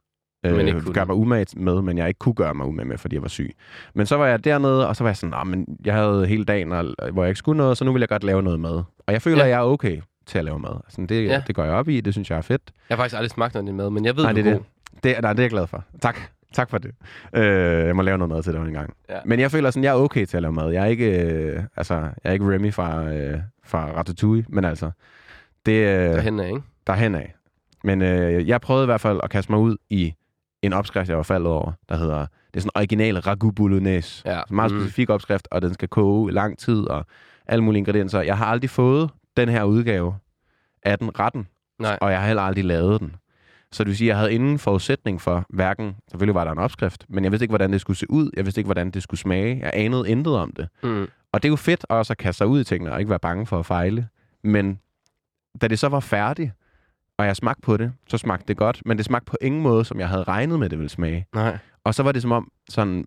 Øh, 0.46 0.57
Men 0.57 0.68
ikke 0.68 0.81
kunne. 0.81 0.94
gøre 0.94 1.07
mig 1.07 1.16
umage 1.16 1.61
med, 1.61 1.83
men 1.83 1.98
jeg 1.98 2.09
ikke 2.09 2.18
kunne 2.18 2.35
gøre 2.35 2.55
mig 2.55 2.66
umage 2.66 2.88
med, 2.88 2.98
fordi 2.98 3.14
jeg 3.14 3.22
var 3.22 3.29
syg. 3.29 3.51
Men 3.94 4.07
så 4.07 4.16
var 4.16 4.27
jeg 4.27 4.44
dernede, 4.44 4.88
og 4.88 4.96
så 4.96 5.05
var 5.05 5.09
jeg 5.11 5.16
sådan, 5.16 5.31
"Nå, 5.38 5.44
men 5.44 5.66
jeg 5.85 5.94
havde 5.94 6.27
hele 6.27 6.44
dagen, 6.44 6.72
og, 6.72 6.94
hvor 7.12 7.22
jeg 7.22 7.29
ikke 7.31 7.38
skulle 7.38 7.57
noget, 7.57 7.79
så 7.79 7.85
nu 7.85 7.92
vil 7.92 8.01
jeg 8.01 8.09
godt 8.09 8.24
lave 8.24 8.42
noget 8.42 8.61
mad. 8.61 8.83
Og 9.07 9.12
jeg 9.12 9.22
føler, 9.22 9.37
Ja. 9.38 9.44
at 9.44 9.51
jeg 9.51 9.57
er 9.59 9.62
okay 9.64 10.01
til 10.27 10.38
at 10.38 10.44
lave 10.44 10.59
mad. 10.59 10.81
Altså, 10.85 11.07
det, 11.09 11.24
Ja. 11.24 11.42
det 11.46 11.55
går 11.55 11.64
jeg 11.64 11.72
op 11.72 11.88
i, 11.88 12.01
det 12.01 12.14
synes 12.14 12.31
jeg 12.31 12.37
er 12.37 12.42
fedt. 12.42 12.62
Jeg 12.88 12.96
har 12.96 13.03
faktisk 13.03 13.16
aldrig 13.16 13.31
smagt 13.31 13.55
noget 13.55 13.66
af 13.66 13.68
din 13.70 13.77
mad, 13.77 13.90
men 13.90 14.05
jeg 14.05 14.16
ved, 14.16 14.24
Nej, 14.24 14.33
det 14.33 14.46
er 14.46 14.51
er 14.51 14.55
det. 14.55 14.64
Det, 15.05 15.16
nej, 15.22 15.33
det 15.33 15.38
er 15.38 15.42
jeg 15.42 15.51
glad 15.51 15.66
for. 15.66 15.85
Tak. 16.03 16.18
Tak 16.53 16.70
for 16.70 16.79
det. 16.79 16.90
Øh, 17.35 17.87
jeg 17.87 17.96
må 17.96 18.03
lave 18.03 18.18
noget 18.18 18.29
mad 18.35 18.42
til 18.42 18.53
dig 18.53 18.61
en 18.61 18.72
gang. 18.72 18.94
Ja. 19.11 19.18
Men 19.24 19.40
jeg 19.40 19.51
føler 19.51 19.70
sådan, 19.70 19.85
jeg 19.85 19.90
er 19.90 19.94
okay 19.94 20.24
til 20.27 20.37
at 20.37 20.42
lave 20.42 20.53
mad. 20.53 20.70
Jeg 20.70 20.83
er 20.83 20.87
ikke, 20.87 21.22
øh, 21.22 21.62
altså, 21.77 21.94
jeg 21.94 22.11
er 22.24 22.33
ikke 22.33 22.55
Remy 22.55 22.72
fra, 22.72 23.05
øh, 23.12 23.38
fra 23.64 23.90
Ratatouille, 23.96 24.44
men 24.48 24.64
altså, 24.64 24.90
det 25.66 25.72
øh, 25.72 25.87
Derhen 25.88 26.40
af, 26.40 26.46
ikke? 26.48 26.61
der 26.87 26.92
er 26.92 26.96
henad. 26.96 27.22
Men 27.85 28.03
øh, 28.03 28.48
jeg 28.48 28.61
prøvede 28.61 28.85
i 28.85 28.87
hvert 28.87 29.01
fald 29.01 29.20
at 29.22 29.31
kaste 29.31 29.53
mig 29.53 29.61
ud 29.61 29.77
i 29.90 30.14
en 30.62 30.73
opskrift, 30.73 31.09
jeg 31.09 31.16
var 31.16 31.23
faldet 31.23 31.49
over, 31.53 31.73
der 31.88 31.97
hedder, 31.97 32.18
det 32.18 32.57
er 32.57 32.61
sådan 32.61 32.71
en 32.75 32.79
original 32.81 33.18
ragu 33.18 33.51
bolognese. 33.51 34.23
Ja. 34.27 34.38
En 34.51 34.57
meget 34.57 34.73
Mm. 34.73 34.81
specifik 34.81 35.11
opskrift, 35.11 35.49
og 35.51 35.62
den 35.62 35.75
skal 35.75 35.88
koge 35.88 36.31
i 36.31 36.35
lang 36.35 36.59
tid, 36.59 36.81
og 36.85 37.07
alle 37.47 37.64
mulige 37.64 37.79
ingredienser. 37.79 38.21
Jeg 38.21 38.38
har 38.38 38.47
aldrig 38.47 38.71
fået 38.71 39.11
den 39.37 39.49
her 39.49 39.64
udgave 39.64 40.14
af 40.83 40.99
den 40.99 41.18
retten, 41.21 41.47
Nej. 41.79 41.99
og 42.01 42.11
jeg 42.11 42.21
har 42.21 42.27
heller 42.27 42.42
aldrig 42.42 42.64
lavet 42.64 43.01
den. 43.01 43.14
Så 43.73 43.85
det 43.85 43.88
vil 43.88 43.97
sige, 43.97 44.09
at 44.09 44.09
jeg 44.09 44.16
havde 44.18 44.33
ingen 44.35 44.59
forudsætning 44.59 45.21
for 45.21 45.44
hverken, 45.49 45.97
selvfølgelig 46.11 46.35
var 46.35 46.44
der 46.44 46.53
en 46.53 46.59
opskrift, 46.59 47.05
men 47.09 47.25
jeg 47.25 47.33
vidste 47.33 47.44
ikke, 47.44 47.51
hvordan 47.51 47.73
det 47.73 47.81
skulle 47.81 47.97
se 47.97 48.11
ud. 48.11 48.31
Jeg 48.37 48.44
vidste 48.44 48.61
ikke, 48.61 48.66
hvordan 48.66 48.90
det 48.90 49.03
skulle 49.03 49.21
smage. 49.21 49.59
Jeg 49.62 49.71
anede 49.75 50.09
intet 50.11 50.37
om 50.37 50.53
det. 50.57 50.68
Mm. 50.83 51.09
Og 51.33 51.42
det 51.42 51.49
er 51.49 51.53
jo 51.53 51.57
fedt 51.57 51.87
også 51.88 52.12
at 52.12 52.16
kaste 52.16 52.38
sig 52.38 52.47
ud 52.47 52.61
i 52.61 52.64
tingene, 52.64 52.92
og 52.92 52.99
ikke 53.01 53.11
være 53.11 53.18
bange 53.18 53.47
for 53.47 53.59
at 53.59 53.66
fejle. 53.66 54.09
Men 54.44 54.79
da 55.61 55.68
det 55.68 55.79
så 55.79 55.88
var 55.88 56.01
færdigt, 56.01 56.53
og 57.18 57.26
jeg 57.26 57.37
smagte 57.37 57.62
på 57.62 57.76
det, 57.76 57.92
så 58.09 58.18
smagte 58.18 58.44
det 58.48 58.57
godt. 58.57 58.83
Men 58.87 58.96
det 58.96 59.07
smagte 59.07 59.26
på 59.31 59.37
ingen 59.40 59.62
måde, 59.62 59.85
som 59.85 60.00
jeg 60.00 60.09
havde 60.09 60.22
regnet 60.22 60.59
med, 60.59 60.68
det 60.68 60.78
ville 60.78 60.88
smage. 60.88 61.26
Nej. 61.35 61.59
Og 61.85 61.94
så 61.94 62.02
var 62.02 62.12
det 62.12 62.22
som 62.22 62.33
om, 62.33 62.50
sådan, 62.68 63.04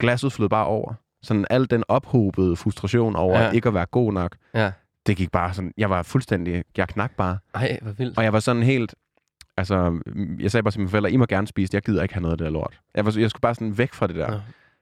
glasset 0.00 0.32
flød 0.32 0.48
bare 0.48 0.66
over. 0.66 0.94
Sådan 1.22 1.46
al 1.50 1.70
den 1.70 1.84
ophobede 1.88 2.56
frustration 2.56 3.16
over 3.16 3.38
Ja. 3.38 3.44
ja. 3.44 3.50
ikke 3.50 3.68
at 3.68 3.74
være 3.74 3.86
god 3.86 4.12
nok, 4.12 4.36
Ja. 4.54 4.72
det 5.06 5.16
gik 5.16 5.30
bare 5.32 5.54
sådan, 5.54 5.72
jeg 5.76 5.90
var 5.90 6.02
fuldstændig, 6.02 6.64
jeg 6.76 6.88
knak 6.88 7.12
bare. 7.16 7.38
Ej, 7.54 7.78
hvor 7.82 7.92
vildt. 7.92 8.18
Og 8.18 8.24
jeg 8.24 8.32
var 8.32 8.40
sådan 8.40 8.62
helt, 8.62 8.94
altså, 9.56 10.00
jeg 10.40 10.50
sagde 10.50 10.62
bare 10.62 10.72
til 10.72 10.80
mine 10.80 10.90
forældre, 10.90 11.12
I 11.12 11.16
må 11.16 11.26
gerne 11.26 11.46
spise 11.46 11.68
det, 11.68 11.74
jeg 11.74 11.82
gider 11.82 12.02
ikke 12.02 12.14
have 12.14 12.22
noget 12.22 12.32
af 12.32 12.38
det 12.38 12.44
der 12.44 12.50
lort. 12.50 12.80
Jeg, 12.94 13.04
var, 13.04 13.14
jeg 13.18 13.30
skulle 13.30 13.40
bare 13.40 13.54
sådan 13.54 13.78
væk 13.78 13.94
fra 13.94 14.06
det 14.06 14.16
der, 14.16 14.30
Nå. 14.30 14.38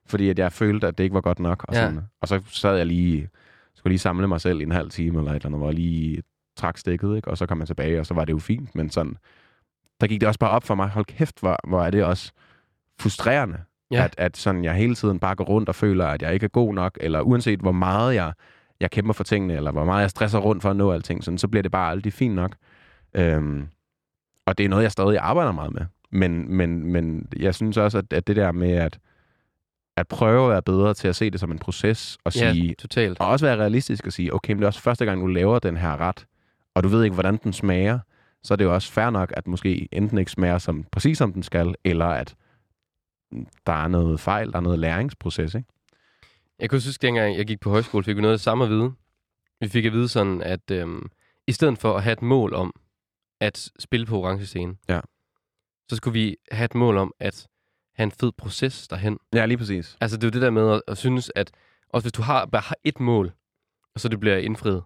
fordi 0.06 0.28
at 0.30 0.38
jeg 0.38 0.52
følte, 0.52 0.86
at 0.86 0.98
det 0.98 1.04
ikke 1.04 1.14
var 1.14 1.20
godt 1.20 1.38
nok. 1.38 1.64
Og, 1.68 1.74
Ja. 1.74 1.80
sådan. 1.80 2.00
og 2.20 2.28
så 2.28 2.40
sad 2.46 2.76
jeg 2.76 2.86
lige, 2.86 3.28
skulle 3.74 3.90
lige 3.92 3.98
samle 3.98 4.28
mig 4.28 4.40
selv 4.40 4.60
i 4.60 4.62
en 4.62 4.72
halv 4.72 4.90
time, 4.90 5.18
eller 5.18 5.30
et 5.30 5.34
eller 5.36 5.46
andet, 5.46 5.60
hvor 5.60 5.68
jeg 5.68 5.74
lige 5.74 6.22
trak 6.56 6.78
stikket, 6.78 7.16
ikke? 7.16 7.28
og 7.30 7.38
så 7.38 7.46
kom 7.46 7.58
jeg 7.60 7.66
tilbage, 7.66 8.00
og 8.00 8.06
så 8.06 8.14
var 8.14 8.24
det 8.24 8.32
jo 8.32 8.38
fint, 8.38 8.74
men 8.74 8.90
sådan, 8.90 9.16
der 10.00 10.06
gik 10.06 10.20
det 10.20 10.28
også 10.28 10.40
bare 10.40 10.50
op 10.50 10.64
for 10.64 10.74
mig, 10.74 10.88
hold 10.88 11.04
kæft, 11.04 11.40
hvor, 11.40 11.56
hvor 11.68 11.82
er 11.82 11.90
det 11.90 12.04
også 12.04 12.32
frustrerende, 13.00 13.58
Ja. 13.90 14.04
at, 14.04 14.14
at 14.18 14.36
sådan, 14.36 14.64
jeg 14.64 14.74
hele 14.74 14.94
tiden 14.94 15.18
bare 15.18 15.34
går 15.34 15.44
rundt 15.44 15.68
og 15.68 15.74
føler, 15.74 16.06
at 16.06 16.22
jeg 16.22 16.34
ikke 16.34 16.44
er 16.44 16.48
god 16.48 16.74
nok, 16.74 16.98
eller 17.00 17.20
uanset 17.20 17.60
hvor 17.60 17.72
meget 17.72 18.14
jeg, 18.14 18.32
jeg 18.80 18.90
kæmper 18.90 19.12
for 19.12 19.24
tingene, 19.24 19.54
eller 19.54 19.72
hvor 19.72 19.84
meget 19.84 20.00
jeg 20.02 20.10
stresser 20.10 20.38
rundt 20.38 20.62
for 20.62 20.70
at 20.70 20.76
nå 20.76 20.92
alting, 20.92 21.24
sådan, 21.24 21.38
så 21.38 21.48
bliver 21.48 21.62
det 21.62 21.72
bare 21.72 21.90
aldrig 21.90 22.12
fint 22.12 22.34
nok. 22.34 22.52
Øhm, 23.14 23.66
og 24.46 24.58
det 24.58 24.64
er 24.64 24.68
noget, 24.68 24.82
jeg 24.82 24.92
stadig 24.92 25.18
arbejder 25.18 25.52
meget 25.52 25.72
med. 25.74 25.82
Men, 26.10 26.52
men, 26.56 26.86
men 26.92 27.28
jeg 27.36 27.54
synes 27.54 27.76
også, 27.76 27.98
at, 27.98 28.12
at 28.12 28.26
det 28.26 28.36
der 28.36 28.52
med 28.52 28.72
at, 28.72 28.98
at 29.96 30.08
prøve 30.08 30.44
at 30.44 30.50
være 30.50 30.62
bedre 30.62 30.94
til 30.94 31.08
at 31.08 31.16
se 31.16 31.30
det 31.30 31.40
som 31.40 31.52
en 31.52 31.58
proces, 31.58 32.18
og 32.24 32.34
Ja, 32.36 32.52
sige, 32.52 32.74
totalt. 32.74 33.20
og 33.20 33.28
også 33.28 33.46
være 33.46 33.56
realistisk 33.56 34.06
og 34.06 34.12
sige, 34.12 34.34
okay, 34.34 34.52
men 34.52 34.58
det 34.58 34.64
er 34.64 34.68
også 34.68 34.80
første 34.82 35.04
gang, 35.04 35.20
du 35.20 35.26
laver 35.26 35.58
den 35.58 35.76
her 35.76 36.00
ret, 36.00 36.26
og 36.76 36.82
du 36.82 36.88
ved 36.88 37.04
ikke, 37.04 37.14
hvordan 37.14 37.36
den 37.36 37.52
smager, 37.52 37.98
så 38.42 38.54
er 38.54 38.56
det 38.56 38.64
jo 38.64 38.74
også 38.74 38.92
fair 38.92 39.10
nok, 39.10 39.32
at 39.36 39.46
måske 39.46 39.88
enten 39.92 40.18
ikke 40.18 40.30
smager 40.30 40.58
som, 40.58 40.84
præcis 40.92 41.18
som 41.18 41.32
den 41.32 41.42
skal, 41.42 41.74
eller 41.84 42.06
at 42.06 42.34
der 43.66 43.72
er 43.84 43.88
noget 43.88 44.20
fejl, 44.20 44.52
der 44.52 44.56
er 44.56 44.62
noget 44.62 44.78
læringsproces, 44.78 45.54
ikke? 45.54 45.68
Jeg 46.58 46.70
kan 46.70 46.76
huske, 46.76 47.02
dengang 47.02 47.36
jeg 47.36 47.46
gik 47.46 47.60
på 47.60 47.70
højskole, 47.70 48.04
fik 48.04 48.16
vi 48.16 48.20
noget 48.20 48.32
af 48.34 48.40
samme 48.40 48.64
at 48.64 48.70
vide. 48.70 48.92
Vi 49.60 49.68
fik 49.68 49.84
at 49.84 49.92
vide 49.92 50.08
sådan, 50.08 50.42
at 50.42 50.70
øhm, 50.70 51.10
i 51.46 51.52
stedet 51.52 51.78
for 51.78 51.96
at 51.96 52.02
have 52.02 52.12
et 52.12 52.22
mål 52.22 52.54
om 52.54 52.74
at 53.40 53.70
spille 53.78 54.06
på 54.06 54.20
orange 54.20 54.46
scene, 54.46 54.76
Ja. 54.88 55.00
så 55.90 55.96
skulle 55.96 56.12
vi 56.20 56.36
have 56.52 56.64
et 56.64 56.74
mål 56.74 56.96
om 56.96 57.12
at 57.20 57.46
have 57.94 58.04
en 58.04 58.10
fed 58.12 58.32
proces 58.32 58.88
derhen. 58.88 59.18
Ja, 59.34 59.46
lige 59.46 59.58
præcis. 59.58 59.96
Altså, 60.00 60.16
det 60.16 60.24
er 60.24 60.28
jo 60.28 60.30
det 60.32 60.42
der 60.42 60.50
med 60.50 60.72
at, 60.72 60.82
at 60.88 60.98
synes, 60.98 61.32
at 61.34 61.50
også 61.88 62.04
hvis 62.04 62.12
du 62.12 62.22
har 62.22 62.46
bare 62.46 62.62
har 62.62 62.76
et 62.84 63.00
mål, 63.00 63.32
og 63.94 64.00
så 64.00 64.08
det 64.08 64.20
bliver 64.20 64.36
indfriet, 64.36 64.82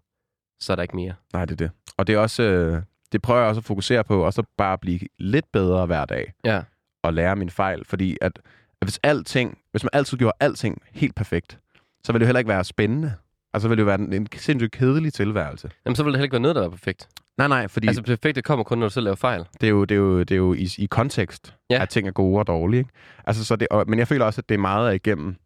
så 0.60 0.72
er 0.72 0.76
der 0.76 0.82
ikke 0.82 0.96
mere. 0.96 1.14
Nej, 1.32 1.44
det 1.44 1.52
er 1.52 1.56
det. 1.56 1.70
Og 1.96 2.06
det 2.06 2.14
er 2.14 2.18
også... 2.18 2.42
Øh, 2.42 2.82
det 3.12 3.22
prøver 3.22 3.40
jeg 3.40 3.48
også 3.48 3.58
at 3.60 3.64
fokusere 3.64 4.04
på, 4.04 4.24
og 4.24 4.32
så 4.32 4.42
bare 4.56 4.78
blive 4.78 5.00
lidt 5.18 5.52
bedre 5.52 5.86
hver 5.86 6.04
dag. 6.04 6.32
Ja. 6.44 6.62
Og 7.02 7.14
lære 7.14 7.36
mine 7.36 7.50
fejl. 7.50 7.84
Fordi 7.84 8.16
at, 8.20 8.32
at 8.80 8.86
hvis 8.86 9.00
alting... 9.02 9.58
Hvis 9.70 9.82
man 9.84 9.90
altid 9.92 10.18
gjorde 10.18 10.36
alting 10.40 10.82
helt 10.92 11.14
perfekt, 11.14 11.58
så 12.04 12.12
ville 12.12 12.20
det 12.20 12.26
heller 12.28 12.38
ikke 12.38 12.48
være 12.48 12.64
spændende. 12.64 13.14
Altså, 13.54 13.64
så 13.64 13.68
ville 13.68 13.76
det 13.76 13.82
jo 13.82 13.86
være 13.96 13.98
en, 14.00 14.12
en 14.12 14.26
sindssygt 14.36 14.72
kedelig 14.72 15.12
tilværelse. 15.12 15.70
Jamen, 15.86 15.96
så 15.96 16.02
vil 16.02 16.12
det 16.12 16.18
heller 16.18 16.24
ikke 16.24 16.32
være 16.32 16.40
noget, 16.42 16.56
der 16.56 16.64
er 16.64 16.68
perfekt. 16.68 17.08
Nej, 17.38 17.48
nej, 17.48 17.68
fordi 17.68 17.86
Altså, 17.86 18.02
perfekte 18.02 18.42
kommer 18.42 18.64
kun, 18.64 18.78
når 18.78 18.86
du 18.86 18.92
selv 18.92 19.04
laver 19.04 19.16
fejl. 19.16 19.44
det 19.60 19.66
er 19.66 19.70
jo, 19.70 19.84
det 19.84 19.94
er 19.94 19.98
jo, 19.98 20.18
det 20.20 20.30
er 20.30 20.36
jo 20.36 20.54
i, 20.54 20.68
i 20.78 20.86
kontekst, 20.86 21.54
Ja. 21.70 21.82
at 21.82 21.88
ting 21.88 22.08
er 22.08 22.12
gode 22.12 22.38
og 22.38 22.46
dårlige. 22.46 22.78
Ikke? 22.78 22.90
Altså, 23.26 23.44
så 23.44 23.56
det, 23.56 23.68
og, 23.70 23.84
men 23.88 23.98
jeg 23.98 24.08
føler 24.08 24.24
også, 24.24 24.40
at 24.40 24.48
det 24.48 24.54
er 24.54 24.58
meget 24.58 24.94
igennem 24.94 25.36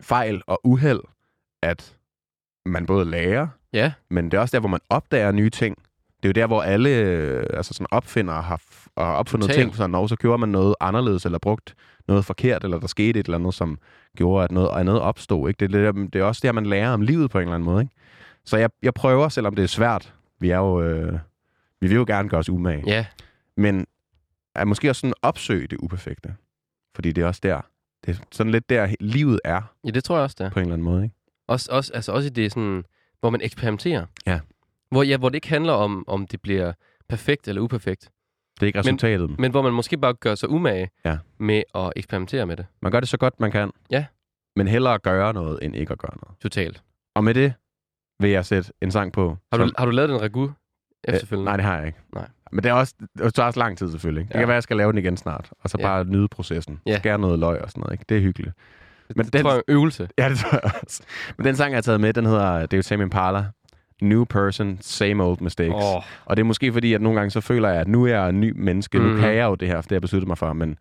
fejl 0.00 0.42
og 0.46 0.60
uheld, 0.64 1.00
at 1.62 1.96
man 2.66 2.86
både 2.86 3.04
lærer, 3.04 3.48
Ja, 3.72 3.92
men 4.10 4.24
det 4.24 4.34
er 4.34 4.40
også 4.40 4.56
der, 4.56 4.60
hvor 4.60 4.68
man 4.68 4.80
opdager 4.90 5.32
nye 5.32 5.50
ting. 5.50 5.76
Det 6.22 6.24
er 6.24 6.28
jo 6.28 6.32
der, 6.32 6.46
hvor 6.46 6.62
alle 6.62 6.90
øh, 6.90 7.46
altså 7.52 7.74
sådan 7.74 7.86
opfindere 7.90 8.42
har, 8.42 8.62
har 8.98 9.12
opfundet 9.12 9.48
Totalt. 9.48 9.64
ting, 9.64 9.76
sådan, 9.76 9.94
og 9.94 10.08
så 10.08 10.16
gjorde 10.16 10.38
man 10.38 10.48
noget 10.48 10.74
anderledes, 10.80 11.24
eller 11.24 11.38
brugt 11.38 11.74
noget 12.08 12.24
forkert, 12.24 12.64
eller 12.64 12.80
der 12.80 12.86
skete 12.86 13.20
et 13.20 13.26
eller 13.26 13.38
andet, 13.38 13.54
som 13.54 13.78
gjorde, 14.16 14.44
at 14.44 14.50
noget 14.50 14.68
andet 14.80 15.00
opstod. 15.00 15.48
Ikke? 15.48 15.66
Det, 15.66 15.74
er 15.74 15.92
det, 15.92 16.12
det 16.12 16.20
er 16.20 16.24
også 16.24 16.40
der, 16.44 16.52
man 16.52 16.66
lærer 16.66 16.90
om 16.90 17.00
livet 17.00 17.30
på 17.30 17.38
en 17.38 17.42
eller 17.42 17.54
anden 17.54 17.64
måde. 17.64 17.82
Ikke? 17.82 17.94
Så 18.44 18.56
jeg, 18.56 18.70
jeg 18.82 18.94
prøver, 18.94 19.28
selvom 19.28 19.54
det 19.54 19.62
er 19.62 19.66
svært. 19.66 20.14
Vi 20.40 20.50
er 20.50 20.58
jo... 20.58 20.82
Øh, 20.82 21.18
vi 21.80 21.86
vil 21.86 21.96
jo 21.96 22.04
gerne 22.06 22.28
gøre 22.28 22.38
os 22.38 22.48
umage. 22.48 22.82
ja. 22.86 23.06
Men 23.56 23.86
er 24.54 24.64
måske 24.64 24.90
også 24.90 25.00
sådan 25.00 25.14
opsøge 25.22 25.66
det 25.66 25.78
uperfekte. 25.78 26.34
Fordi 26.94 27.12
det 27.12 27.22
er 27.22 27.26
også 27.26 27.40
der. 27.42 27.60
Det 28.06 28.16
er 28.16 28.20
sådan 28.32 28.52
lidt 28.52 28.70
der, 28.70 28.94
livet 29.00 29.40
er 29.44 29.62
Ja, 29.84 29.90
det 29.90 30.04
tror 30.04 30.16
jeg 30.16 30.22
også, 30.22 30.36
det 30.38 30.46
er. 30.46 30.50
på 30.50 30.58
en 30.58 30.62
eller 30.62 30.72
anden 30.74 30.84
måde. 30.84 31.04
Ikke? 31.04 31.14
Også, 31.46 31.68
også, 31.72 31.92
altså 31.94 32.12
også 32.12 32.26
i 32.26 32.30
det 32.30 32.52
sådan, 32.52 32.84
hvor 33.20 33.30
man 33.30 33.40
eksperimenterer. 33.40 34.06
Ja. 34.26 34.40
Hvor, 34.90 35.02
ja, 35.02 35.16
hvor 35.16 35.28
det 35.28 35.34
ikke 35.34 35.48
handler 35.48 35.72
om, 35.72 36.04
om 36.08 36.26
det 36.26 36.42
bliver 36.42 36.72
perfekt 37.08 37.48
eller 37.48 37.62
uperfekt. 37.62 38.10
Det 38.54 38.62
er 38.62 38.66
ikke 38.66 38.78
resultatet. 38.78 39.28
Men, 39.30 39.36
Men 39.38 39.50
hvor 39.50 39.62
man 39.62 39.72
måske 39.72 39.96
bare 39.98 40.14
gør 40.14 40.34
sig 40.34 40.48
umage 40.48 40.90
Ja. 41.04 41.18
med 41.38 41.62
at 41.74 41.92
eksperimentere 41.96 42.46
med 42.46 42.56
det. 42.56 42.66
man 42.82 42.92
gør 42.92 43.00
det 43.00 43.08
så 43.08 43.16
godt, 43.16 43.40
man 43.40 43.50
kan. 43.50 43.70
Ja. 43.90 44.04
Men 44.56 44.68
hellere 44.68 44.98
gøre 44.98 45.32
noget, 45.34 45.58
end 45.62 45.76
ikke 45.76 45.92
at 45.92 45.98
gøre 45.98 46.16
noget. 46.24 46.38
Totalt. 46.40 46.82
Og 47.14 47.24
med 47.24 47.34
det 47.34 47.52
vil 48.20 48.30
jeg 48.30 48.46
sætte 48.46 48.72
en 48.82 48.90
sang 48.90 49.12
på. 49.12 49.36
Har 49.52 49.58
du, 49.58 49.66
som- 49.68 49.74
har 49.78 49.84
du 49.84 49.90
lavet 49.90 50.08
den 50.10 50.20
ragu 50.22 50.52
efterfølgende? 51.04 51.42
Øh, 51.42 51.44
nej, 51.52 51.56
det 51.56 51.64
har 51.64 51.78
jeg 51.78 51.86
ikke. 51.86 51.98
Nej. 52.14 52.28
Men 52.52 52.62
det, 52.64 52.68
er 52.70 52.72
også, 52.72 52.94
det 53.18 53.34
tager 53.34 53.46
også 53.46 53.60
lang 53.60 53.78
tid 53.78 53.90
selvfølgelig. 53.90 54.20
Ikke? 54.20 54.28
Det 54.28 54.34
Ja. 54.34 54.38
kan 54.40 54.48
være, 54.48 54.54
at 54.54 54.56
jeg 54.56 54.62
skal 54.62 54.76
lave 54.76 54.92
den 54.92 54.98
igen 54.98 55.16
snart. 55.16 55.50
Og 55.60 55.70
så 55.70 55.76
Ja. 55.80 55.84
bare 55.86 56.04
nyde 56.04 56.28
processen. 56.28 56.80
Ja. 56.86 56.98
Skære 56.98 57.18
noget 57.18 57.38
løg 57.38 57.60
og 57.62 57.70
sådan 57.70 57.80
noget. 57.80 57.92
Ikke? 57.92 58.04
Det 58.08 58.16
er 58.16 58.20
hyggeligt. 58.20 58.54
Men 59.16 59.24
det 59.24 59.32
den, 59.32 59.42
tror 59.42 59.50
jeg 59.50 59.56
er 59.58 59.62
en 59.72 59.74
øvelse. 59.74 60.08
Ja, 60.18 60.28
det 60.28 60.38
tror 60.38 60.60
jeg 60.62 60.70
også. 60.82 61.02
Men 61.36 61.46
den 61.46 61.56
sang, 61.56 61.70
jeg 61.70 61.76
har 61.76 61.82
taget 61.82 62.00
med, 62.00 62.12
den 62.12 62.26
hedder, 62.26 62.60
det 62.60 62.72
er 62.72 62.76
jo 62.78 62.82
Tame 62.82 63.02
Impala. 63.02 63.44
New 64.02 64.24
person, 64.24 64.78
same 64.80 65.24
old 65.24 65.40
mistakes. 65.40 65.74
Åh, 65.74 66.02
Og 66.24 66.36
det 66.36 66.42
er 66.42 66.44
måske 66.44 66.72
fordi, 66.72 66.94
at 66.94 67.00
nogle 67.02 67.18
gange 67.18 67.30
så 67.30 67.40
føler 67.40 67.68
jeg, 67.68 67.80
at 67.80 67.88
nu 67.88 68.04
er 68.04 68.08
jeg 68.08 68.28
en 68.28 68.40
ny 68.40 68.52
menneske. 68.56 68.98
Mm. 68.98 69.04
Mhm. 69.04 69.14
Nu 69.14 69.20
kan 69.20 69.34
jeg 69.34 69.44
jo 69.44 69.54
det 69.54 69.68
her, 69.68 69.76
for 69.76 69.82
det 69.82 69.90
har 69.90 69.94
jeg 69.94 70.02
besluttet 70.02 70.28
mig 70.28 70.38
for. 70.38 70.52
Men 70.52 70.78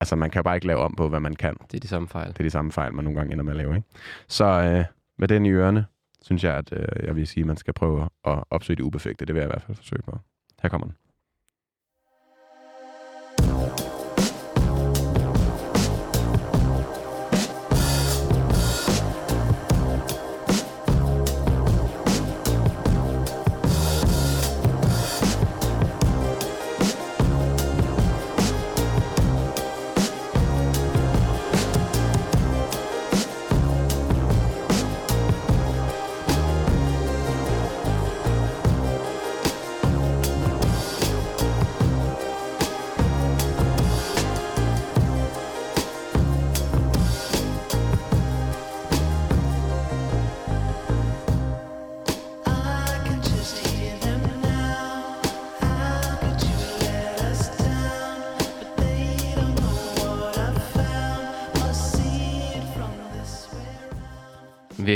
altså, 0.00 0.16
man 0.16 0.30
kan 0.30 0.44
bare 0.44 0.54
ikke 0.54 0.66
lave 0.66 0.78
om 0.80 0.94
på, 0.96 1.08
hvad 1.08 1.20
man 1.20 1.36
kan. 1.36 1.54
det 1.70 1.76
er 1.76 1.80
de 1.80 1.88
samme 1.88 2.08
fejl. 2.08 2.28
Det 2.28 2.40
er 2.40 2.44
de 2.44 2.50
samme 2.50 2.72
fejl, 2.72 2.94
man 2.94 3.04
nogle 3.04 3.18
gange 3.18 3.32
ender 3.32 3.44
med 3.44 3.52
at 3.52 3.56
lave. 3.56 3.76
Ikke? 3.76 3.88
Så 4.28 4.44
øh, 4.44 4.84
med 5.18 5.28
den 5.28 5.46
i 5.46 5.50
ørerne, 5.50 5.86
synes 6.22 6.44
jeg, 6.44 6.54
at 6.54 6.72
øh, 6.72 7.06
jeg 7.06 7.16
vil 7.16 7.26
sige, 7.26 7.42
at 7.42 7.46
man 7.46 7.56
skal 7.56 7.74
prøve 7.74 8.08
at 8.24 8.44
opsøge 8.50 8.76
det 8.76 8.82
uperfekte. 8.82 9.26
Det 9.26 9.34
vil 9.34 9.40
jeg 9.40 9.48
i 9.48 9.52
hvert 9.52 9.62
fald 9.62 9.76
forsøge 9.76 10.02
på. 10.02 10.18
Her 10.62 10.68
kommer 10.68 10.86
den. 10.86 10.94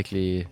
Virkelig 0.01 0.47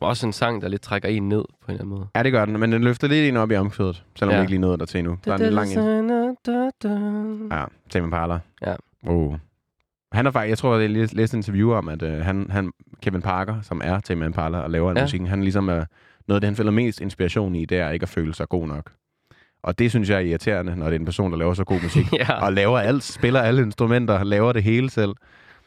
også 0.00 0.26
en 0.26 0.32
sang, 0.32 0.62
der 0.62 0.68
lidt 0.68 0.82
trækker 0.82 1.08
en 1.08 1.28
ned 1.28 1.38
på 1.38 1.66
en 1.68 1.70
eller 1.70 1.80
anden 1.84 1.88
måde. 1.98 2.06
Ja, 2.16 2.22
det 2.22 2.32
gør 2.32 2.44
den, 2.44 2.60
men 2.60 2.72
den 2.72 2.84
løfter 2.84 3.08
lidt 3.08 3.26
ind 3.28 3.36
op 3.38 3.50
i 3.50 3.54
omkvædet, 3.54 4.04
selvom 4.18 4.32
Ja. 4.32 4.38
vi 4.38 4.42
ikke 4.42 4.50
lige 4.50 4.60
nåede 4.60 4.78
der 4.78 4.84
til 4.84 4.98
endnu. 4.98 5.18
Der 5.24 5.30
er 5.32 5.36
en 5.36 5.42
lidt 5.42 5.54
lang 5.54 5.72
ind. 5.72 7.52
Ja, 7.52 7.64
Tame 7.90 8.04
Impala. 8.04 8.38
Ja. 8.66 8.74
Oh. 9.06 9.34
Han 10.12 10.26
er 10.26 10.30
faktisk, 10.30 10.48
jeg 10.48 10.58
tror, 10.58 10.76
jeg 10.76 10.90
læste 10.90 11.16
læste 11.16 11.34
et 11.34 11.38
interview 11.38 11.72
om, 11.72 11.88
at 11.88 12.02
øh, 12.02 12.18
han, 12.24 12.46
han, 12.50 12.72
Kevin 13.02 13.22
Parker, 13.22 13.60
som 13.62 13.80
er 13.84 14.00
Tame 14.00 14.24
Impala 14.26 14.58
og 14.58 14.70
laver 14.70 14.90
Ja. 14.90 14.98
ja. 14.98 15.04
musikken, 15.04 15.28
han 15.28 15.42
ligesom 15.42 15.68
er, 15.68 15.84
noget 16.28 16.36
af 16.36 16.40
det, 16.40 16.44
han 16.44 16.56
føler 16.56 16.70
mest 16.70 17.00
inspiration 17.00 17.54
i, 17.54 17.64
det 17.64 17.78
er 17.78 17.90
ikke 17.90 18.02
at 18.04 18.08
føle 18.08 18.34
sig 18.34 18.48
god 18.48 18.66
nok. 18.66 18.90
Og 19.62 19.78
det 19.78 19.90
synes 19.90 20.10
jeg 20.10 20.16
er 20.16 20.20
irriterende, 20.20 20.76
når 20.76 20.86
det 20.86 20.94
er 20.94 20.98
en 20.98 21.04
person, 21.04 21.32
der 21.32 21.38
laver 21.38 21.54
så 21.54 21.64
god 21.64 21.82
musik. 21.82 22.12
Ja. 22.28 22.44
og 22.44 22.52
laver 22.52 22.78
alt, 22.78 23.02
spiller 23.04 23.40
alle 23.40 23.62
instrumenter, 23.62 24.24
laver 24.24 24.52
det 24.52 24.62
hele 24.62 24.90
selv. 24.90 25.12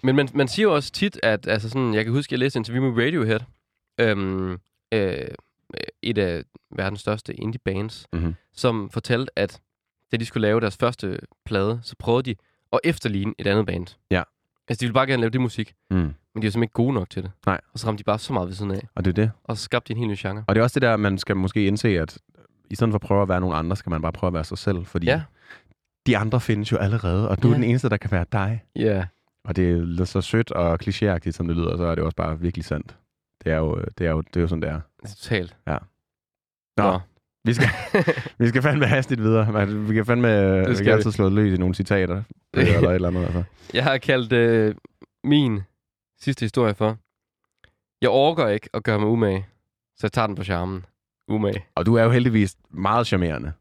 Men 0.03 0.15
man, 0.15 0.29
man 0.33 0.47
siger 0.47 0.63
jo 0.67 0.75
også 0.75 0.91
tit, 0.91 1.19
at 1.23 1.47
altså 1.47 1.69
sådan, 1.69 1.93
jeg 1.93 2.03
kan 2.03 2.13
huske, 2.13 2.33
jeg 2.33 2.39
læste 2.39 2.57
et 2.57 2.59
interview 2.61 2.91
med 2.91 3.03
Radiohead, 3.05 3.39
øhm, 3.99 4.57
øh, 4.93 5.27
et 6.01 6.17
af 6.17 6.43
verdens 6.75 6.99
største 6.99 7.33
indie 7.33 7.59
bands, 7.65 8.05
Mhm. 8.13 8.35
som 8.53 8.89
fortalte, 8.89 9.31
at 9.39 9.59
da 10.11 10.17
de 10.17 10.25
skulle 10.25 10.41
lave 10.47 10.59
deres 10.61 10.77
første 10.77 11.19
plade, 11.45 11.79
så 11.83 11.95
prøvede 11.99 12.23
de 12.23 12.35
at 12.73 12.79
efterligne 12.83 13.33
et 13.37 13.47
andet 13.47 13.65
band. 13.65 13.87
Ja. 14.11 14.23
Altså, 14.67 14.81
de 14.81 14.85
ville 14.85 14.93
bare 14.93 15.07
gerne 15.07 15.21
lave 15.21 15.29
det 15.29 15.41
musik, 15.41 15.73
Mm. 15.91 15.97
men 15.97 16.05
de 16.05 16.13
var 16.35 16.41
simpelthen 16.41 16.63
ikke 16.63 16.73
gode 16.73 16.93
nok 16.93 17.09
til 17.09 17.23
det. 17.23 17.31
Nej. 17.45 17.61
Og 17.73 17.79
så 17.79 17.87
ramte 17.87 17.97
de 17.99 18.03
bare 18.03 18.19
så 18.19 18.33
meget 18.33 18.47
ved 18.47 18.55
siden 18.55 18.71
af, 18.71 18.87
Og 18.95 19.05
det 19.05 19.11
er 19.11 19.21
det. 19.23 19.31
og 19.43 19.57
så 19.57 19.63
skabte 19.63 19.87
de 19.87 19.93
en 19.93 19.97
helt 20.07 20.11
ny 20.11 20.27
genre. 20.27 20.43
Og 20.47 20.55
det 20.55 20.59
er 20.59 20.63
også 20.63 20.73
det 20.79 20.81
der, 20.81 20.97
man 20.97 21.17
skal 21.17 21.37
måske 21.37 21.65
indse, 21.67 21.87
at 21.99 22.17
i 22.69 22.75
stedet 22.75 22.91
for 22.91 22.95
at 22.97 23.01
prøve 23.01 23.21
at 23.21 23.29
være 23.29 23.41
nogen 23.41 23.55
andre, 23.55 23.75
skal 23.75 23.89
man 23.89 24.01
bare 24.01 24.11
prøve 24.11 24.27
at 24.29 24.33
være 24.33 24.43
sig 24.43 24.57
selv. 24.57 24.85
Fordi 24.85 25.05
Ja. 25.07 25.21
de 26.07 26.17
andre 26.17 26.41
findes 26.41 26.71
jo 26.71 26.77
allerede, 26.77 27.29
og 27.29 27.43
du 27.43 27.47
Ja. 27.47 27.53
er 27.53 27.57
den 27.57 27.63
eneste, 27.69 27.89
der 27.89 27.97
kan 27.97 28.11
være 28.11 28.25
dig. 28.31 28.63
Ja. 28.75 29.05
Og 29.45 29.55
det 29.55 29.99
er 29.99 30.05
så 30.05 30.21
sødt 30.21 30.51
og 30.51 30.79
klichéagtigt, 30.83 31.31
som 31.31 31.47
det 31.47 31.55
lyder, 31.57 31.77
så 31.77 31.83
er 31.83 31.95
det 31.95 32.03
også 32.03 32.15
bare 32.15 32.39
virkelig 32.39 32.65
sandt. 32.65 32.97
Det 33.43 33.51
er 33.51 33.57
jo, 33.57 33.75
det 33.97 34.07
er 34.07 34.11
jo, 34.11 34.21
det 34.21 34.37
er 34.37 34.41
jo 34.41 34.47
sådan, 34.47 34.61
det 34.61 34.69
er. 34.69 34.79
Totalt. 35.07 35.55
Nå, 35.67 35.77
Nå. 36.77 36.99
vi 37.45 37.53
skal, 37.53 37.67
vi 38.39 38.47
skal 38.47 38.61
fandme 38.61 38.85
hastigt 38.85 39.21
videre. 39.21 39.51
Men 39.51 39.89
Vi 39.89 39.93
kan 39.93 40.05
fandme 40.05 40.27
vi 40.57 40.63
skal 40.63 40.75
kan 40.75 40.85
vi. 40.85 40.91
altid 40.91 41.11
slå 41.11 41.29
løs 41.29 41.53
i 41.53 41.57
nogle 41.57 41.75
citater. 41.75 42.23
eller 42.53 42.89
et 42.89 42.95
eller 42.95 43.07
andet. 43.07 43.21
Altså. 43.23 43.43
Jeg 43.73 43.83
har 43.83 43.97
kaldt 43.97 44.33
øh, 44.33 44.75
min 45.23 45.59
sidste 46.21 46.43
historie 46.43 46.73
for, 46.73 46.97
jeg 48.01 48.09
orker 48.09 48.47
ikke 48.47 48.69
at 48.73 48.83
gøre 48.83 48.99
mig 48.99 49.07
umage, 49.07 49.45
så 49.97 49.99
jeg 50.07 50.11
tager 50.11 50.27
den 50.27 50.35
på 50.35 50.43
charmen. 50.43 50.85
Umage. 51.27 51.65
Og 51.75 51.85
du 51.85 51.95
er 51.95 52.03
jo 52.03 52.11
heldigvis 52.11 52.55
meget 52.69 53.07
charmerende. 53.07 53.53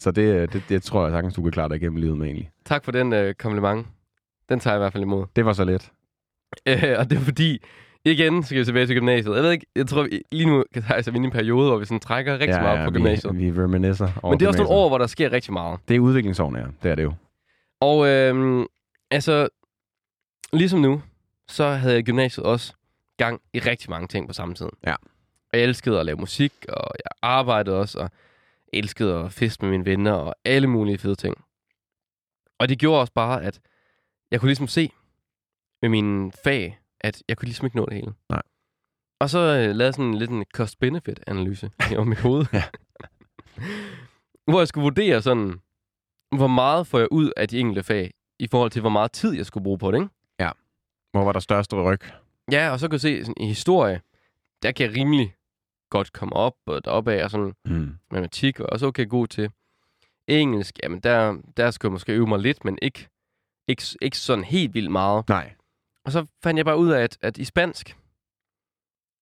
Så 0.00 0.10
det, 0.10 0.52
det, 0.52 0.62
det 0.68 0.82
tror 0.82 1.02
jeg 1.02 1.12
sagtens, 1.12 1.34
du 1.34 1.42
kan 1.42 1.52
klare 1.52 1.68
dig 1.68 1.76
igennem 1.76 1.96
livet 1.96 2.18
med 2.18 2.26
egentlig. 2.26 2.50
Tak 2.64 2.84
for 2.84 2.92
den 2.92 3.12
øh, 3.12 3.34
kompliment. 3.34 3.86
Den 4.52 4.60
tager 4.60 4.74
jeg 4.74 4.78
i 4.78 4.82
hvert 4.82 4.92
fald 4.92 5.02
imod. 5.02 5.26
Det 5.36 5.44
var 5.44 5.52
så 5.52 5.64
let. 5.64 5.90
Øh, 6.68 6.94
og 6.98 7.10
det 7.10 7.18
er 7.18 7.20
fordi, 7.20 7.58
igen 8.04 8.42
skal 8.42 8.58
vi 8.58 8.64
tilbage 8.64 8.86
til 8.86 8.96
gymnasiet. 8.96 9.34
Jeg 9.34 9.42
ved 9.42 9.50
ikke, 9.50 9.66
jeg 9.76 9.86
tror, 9.86 10.02
vi, 10.02 10.22
lige 10.32 10.46
nu 10.46 10.64
kan 10.74 10.84
altså 10.88 11.10
inde 11.10 11.22
i 11.22 11.24
en 11.24 11.30
periode, 11.30 11.68
hvor 11.68 11.78
vi 11.78 11.84
sådan 11.84 12.00
trækker 12.00 12.32
rigtig 12.32 12.48
ja, 12.48 12.62
meget 12.62 12.88
på 12.88 12.92
gymnasiet. 12.92 13.38
Vi, 13.38 13.50
vi 13.50 13.62
reminiscer 13.62 14.08
over 14.22 14.32
Men 14.32 14.40
det 14.40 14.44
er 14.44 14.48
også 14.48 14.62
nogle 14.62 14.74
år, 14.74 14.88
hvor 14.88 14.98
der 14.98 15.06
sker 15.06 15.32
rigtig 15.32 15.52
meget. 15.52 15.80
Det 15.88 15.96
er 15.96 16.00
udviklingsårene, 16.00 16.58
ja. 16.58 16.66
Det 16.82 16.90
er 16.90 16.94
det 16.94 17.02
jo. 17.02 17.14
Og 17.80 18.08
øh, 18.08 18.64
altså, 19.10 19.48
ligesom 20.52 20.80
nu, 20.80 21.02
så 21.48 21.68
havde 21.68 21.94
jeg 21.94 22.04
gymnasiet 22.04 22.46
også 22.46 22.74
gang 23.16 23.40
i 23.52 23.58
rigtig 23.58 23.90
mange 23.90 24.08
ting 24.08 24.26
på 24.26 24.32
samme 24.32 24.54
tid. 24.54 24.68
Ja. 24.86 24.94
Og 25.52 25.58
jeg 25.58 25.62
elskede 25.62 26.00
at 26.00 26.06
lave 26.06 26.18
musik, 26.18 26.52
og 26.68 26.94
jeg 27.04 27.10
arbejdede 27.22 27.78
også, 27.78 27.98
og 27.98 28.10
elskede 28.72 29.14
at 29.14 29.32
feste 29.32 29.64
med 29.64 29.70
mine 29.70 29.86
venner, 29.86 30.12
og 30.12 30.34
alle 30.44 30.66
mulige 30.66 30.98
fede 30.98 31.14
ting. 31.14 31.34
Og 32.58 32.68
det 32.68 32.78
gjorde 32.78 33.00
også 33.00 33.12
bare, 33.12 33.42
at 33.42 33.60
jeg 34.32 34.40
kunne 34.40 34.48
ligesom 34.48 34.68
se 34.68 34.90
med 35.82 35.88
mine 35.88 36.32
fag, 36.44 36.80
at 37.00 37.22
jeg 37.28 37.36
kunne 37.36 37.46
ligesom 37.46 37.66
ikke 37.66 37.76
nå 37.76 37.86
det 37.86 37.94
hele. 37.94 38.14
Nej. 38.28 38.42
Og 39.20 39.30
så 39.30 39.38
øh, 39.38 39.74
lavede 39.74 39.92
sådan 39.92 40.14
lidt 40.14 40.30
en 40.30 40.44
cost-benefit-analyse 40.54 41.70
i 41.90 41.94
mit 42.04 42.18
hoved. 42.18 42.46
Ja. 42.52 42.64
hvor 44.50 44.58
jeg 44.60 44.68
skulle 44.68 44.82
vurdere 44.82 45.22
sådan, 45.22 45.60
hvor 46.36 46.46
meget 46.46 46.86
får 46.86 46.98
jeg 46.98 47.08
ud 47.10 47.32
af 47.36 47.48
de 47.48 47.58
enkelte 47.58 47.82
fag, 47.82 48.14
i 48.38 48.46
forhold 48.50 48.70
til, 48.70 48.80
hvor 48.80 48.90
meget 48.90 49.12
tid 49.12 49.32
jeg 49.32 49.46
skulle 49.46 49.64
bruge 49.64 49.78
på 49.78 49.90
det, 49.90 49.98
ikke? 49.98 50.08
Hvor 51.12 51.24
var 51.24 51.32
der 51.32 51.40
største 51.40 51.76
ryg? 51.76 52.00
Ja, 52.52 52.70
og 52.70 52.80
så 52.80 52.88
kan 52.88 52.92
jeg 52.92 53.00
se 53.00 53.24
sådan, 53.24 53.42
i 53.42 53.46
historie, 53.46 54.00
der 54.62 54.72
kan 54.72 54.86
jeg 54.86 54.96
rimelig 54.96 55.34
godt 55.90 56.12
komme 56.12 56.36
op 56.36 56.54
og 56.66 56.84
deroppe 56.84 57.12
af, 57.12 57.24
og 57.24 57.30
sådan 57.30 57.52
Mm. 57.64 57.98
matematik 58.10 58.58
jeg 58.58 58.66
også 58.66 58.86
okay 58.86 59.08
god 59.08 59.26
til. 59.26 59.50
Engelsk, 60.28 60.78
jamen 60.82 61.00
der, 61.00 61.36
der 61.56 61.70
skulle 61.70 61.90
jeg 61.90 61.92
måske 61.92 62.12
øve 62.12 62.26
mig 62.26 62.38
lidt, 62.38 62.64
men 62.64 62.78
ikke, 62.82 63.08
ikke, 63.68 63.82
ikke 64.02 64.18
sådan 64.18 64.44
helt 64.44 64.74
vildt 64.74 64.90
meget. 64.90 65.28
Nej. 65.28 65.54
Og 66.04 66.12
så 66.12 66.26
fandt 66.42 66.58
jeg 66.58 66.64
bare 66.64 66.78
ud 66.78 66.90
af, 66.90 67.02
at, 67.02 67.18
at 67.20 67.38
i 67.38 67.44
spansk, 67.44 67.96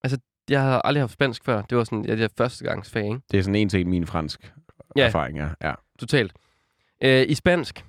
altså 0.05 0.19
jeg 0.51 0.63
havde 0.63 0.81
aldrig 0.85 1.03
haft 1.03 1.13
spansk 1.13 1.45
før, 1.45 1.63
det 1.63 1.79
var 1.79 1.85
sådan, 1.85 2.05
ja, 2.05 2.17
det 2.17 2.25
er 2.25 2.29
førstegangsfag, 2.37 3.05
ikke? 3.05 3.21
Det 3.31 3.39
er 3.39 3.43
sådan 3.43 3.55
en 3.55 3.69
til 3.69 3.87
min 3.87 4.07
fransk 4.07 4.55
Ja. 4.97 5.07
erfaring, 5.07 5.37
ja. 5.39 5.49
ja. 5.63 5.75
Totalt. 5.99 6.33
Øh, 7.03 7.25
I 7.29 7.35
spansk, 7.35 7.85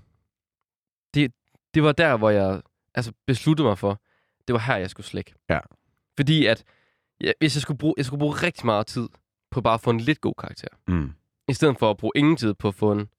det, 1.13 1.33
det 1.73 1.83
var 1.83 1.91
der, 1.91 2.17
hvor 2.17 2.29
jeg 2.29 2.61
altså, 2.95 3.13
besluttede 3.27 3.67
mig 3.67 3.77
for, 3.77 4.01
det 4.47 4.53
var 4.53 4.59
her, 4.59 4.75
jeg 4.75 4.89
skulle 4.89 5.07
slække. 5.07 5.33
Ja. 5.49 5.59
Fordi 6.17 6.45
at, 6.45 6.63
ja, 7.21 7.31
hvis 7.39 7.55
jeg 7.55 7.61
skulle, 7.61 7.77
bruge, 7.77 7.93
jeg 7.97 8.05
skulle 8.05 8.19
bruge 8.19 8.33
rigtig 8.35 8.65
meget 8.65 8.87
tid 8.87 9.09
på 9.51 9.61
bare 9.61 9.73
at 9.73 9.81
få 9.81 9.89
en 9.89 9.99
lidt 9.99 10.21
god 10.21 10.33
karakter, 10.37 10.67
Mm. 10.87 11.13
i 11.47 11.53
stedet 11.53 11.79
for 11.79 11.89
at 11.89 11.97
bruge 11.97 12.11
ingen 12.15 12.37
tid 12.37 12.53
på 12.53 12.67
at 12.67 12.75
få 12.75 12.91
en 12.91 13.09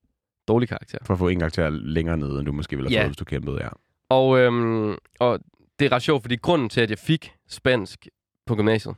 dårlig 0.48 0.68
karakter. 0.68 0.98
For 1.02 1.14
at 1.14 1.18
få 1.18 1.28
en 1.28 1.38
karakter 1.38 1.70
længere 1.70 2.16
nede, 2.16 2.38
end 2.38 2.46
du 2.46 2.52
måske 2.52 2.76
ville 2.76 2.90
have 2.90 2.96
Ja. 2.98 3.02
fået, 3.02 3.08
hvis 3.08 3.16
du 3.16 3.24
kæmpede, 3.24 3.58
ja. 3.62 3.68
Og, 4.08 4.38
øhm, 4.38 4.96
og 5.20 5.38
det 5.78 5.86
er 5.86 5.92
ret 5.92 6.02
sjovt, 6.02 6.22
fordi 6.22 6.36
grunden 6.36 6.68
til, 6.68 6.80
at 6.80 6.90
jeg 6.90 6.98
fik 6.98 7.32
spansk 7.48 8.08
på 8.46 8.54
gymnasiet, 8.54 8.94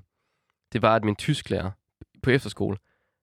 det 0.72 0.82
var, 0.82 0.94
at 0.96 1.04
min 1.04 1.16
tysklærer 1.16 1.70
på 2.22 2.30
efterskole, 2.30 2.76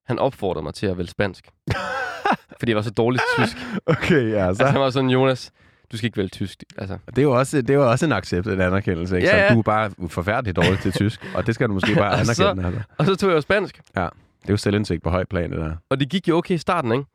han 0.06 0.20
opfordrede 0.20 0.64
mig 0.64 0.74
til 0.74 0.86
at 0.88 0.98
vælge 0.98 1.10
spansk. 1.10 1.46
fordi 2.60 2.70
jeg 2.70 2.76
var 2.76 2.82
så 2.82 2.92
dårlig 2.92 3.20
til 3.36 3.44
tysk. 3.46 3.58
Okay, 3.86 4.30
ja. 4.32 4.40
Så. 4.44 4.48
Altså, 4.48 4.66
han 4.66 4.82
var 4.82 4.90
sådan, 4.90 5.10
Jonas, 5.10 5.52
du 5.92 5.98
skal 5.98 6.06
ikke 6.08 6.18
vælge 6.18 6.30
tysk. 6.30 6.64
Altså, 6.78 6.98
Det 7.08 7.18
er 7.18 7.22
jo 7.22 7.32
også, 7.40 7.58
det 7.62 7.70
er 7.70 7.74
jo 7.74 7.92
også 7.92 8.06
en 8.06 8.12
accept, 8.12 8.48
en 8.48 8.62
anerkendelse. 8.62 9.16
Ikke? 9.16 9.28
Ja, 9.28 9.34
Så 9.34 9.38
ja. 9.46 9.54
du 9.54 9.60
er 9.60 9.64
bare 9.64 9.92
forfærdeligt 10.10 10.56
dårlig 10.56 10.80
til 10.80 10.92
tysk, 10.92 11.26
og 11.36 11.48
det 11.48 11.56
skal 11.56 11.68
du 11.70 11.74
måske 11.74 11.96
bare 11.96 12.12
Og 12.20 12.26
så- 12.26 12.44
anerkende. 12.50 12.68
Altså. 12.78 12.84
og 12.98 13.06
så 13.06 13.16
tog 13.16 13.30
jeg 13.30 13.36
jo 13.36 13.42
spansk, 13.42 13.78
Det 13.78 13.96
er 13.96 14.10
jo 14.50 14.58
selvindsigt 14.58 15.04
på 15.04 15.10
højt 15.10 15.30
plan, 15.30 15.52
det 15.52 15.60
der. 15.60 15.76
og 15.90 16.00
det 16.00 16.10
gik 16.10 16.28
jo 16.28 16.38
okay 16.38 16.56
i 16.56 16.58
starten, 16.58 16.92
ikke? 16.92 17.06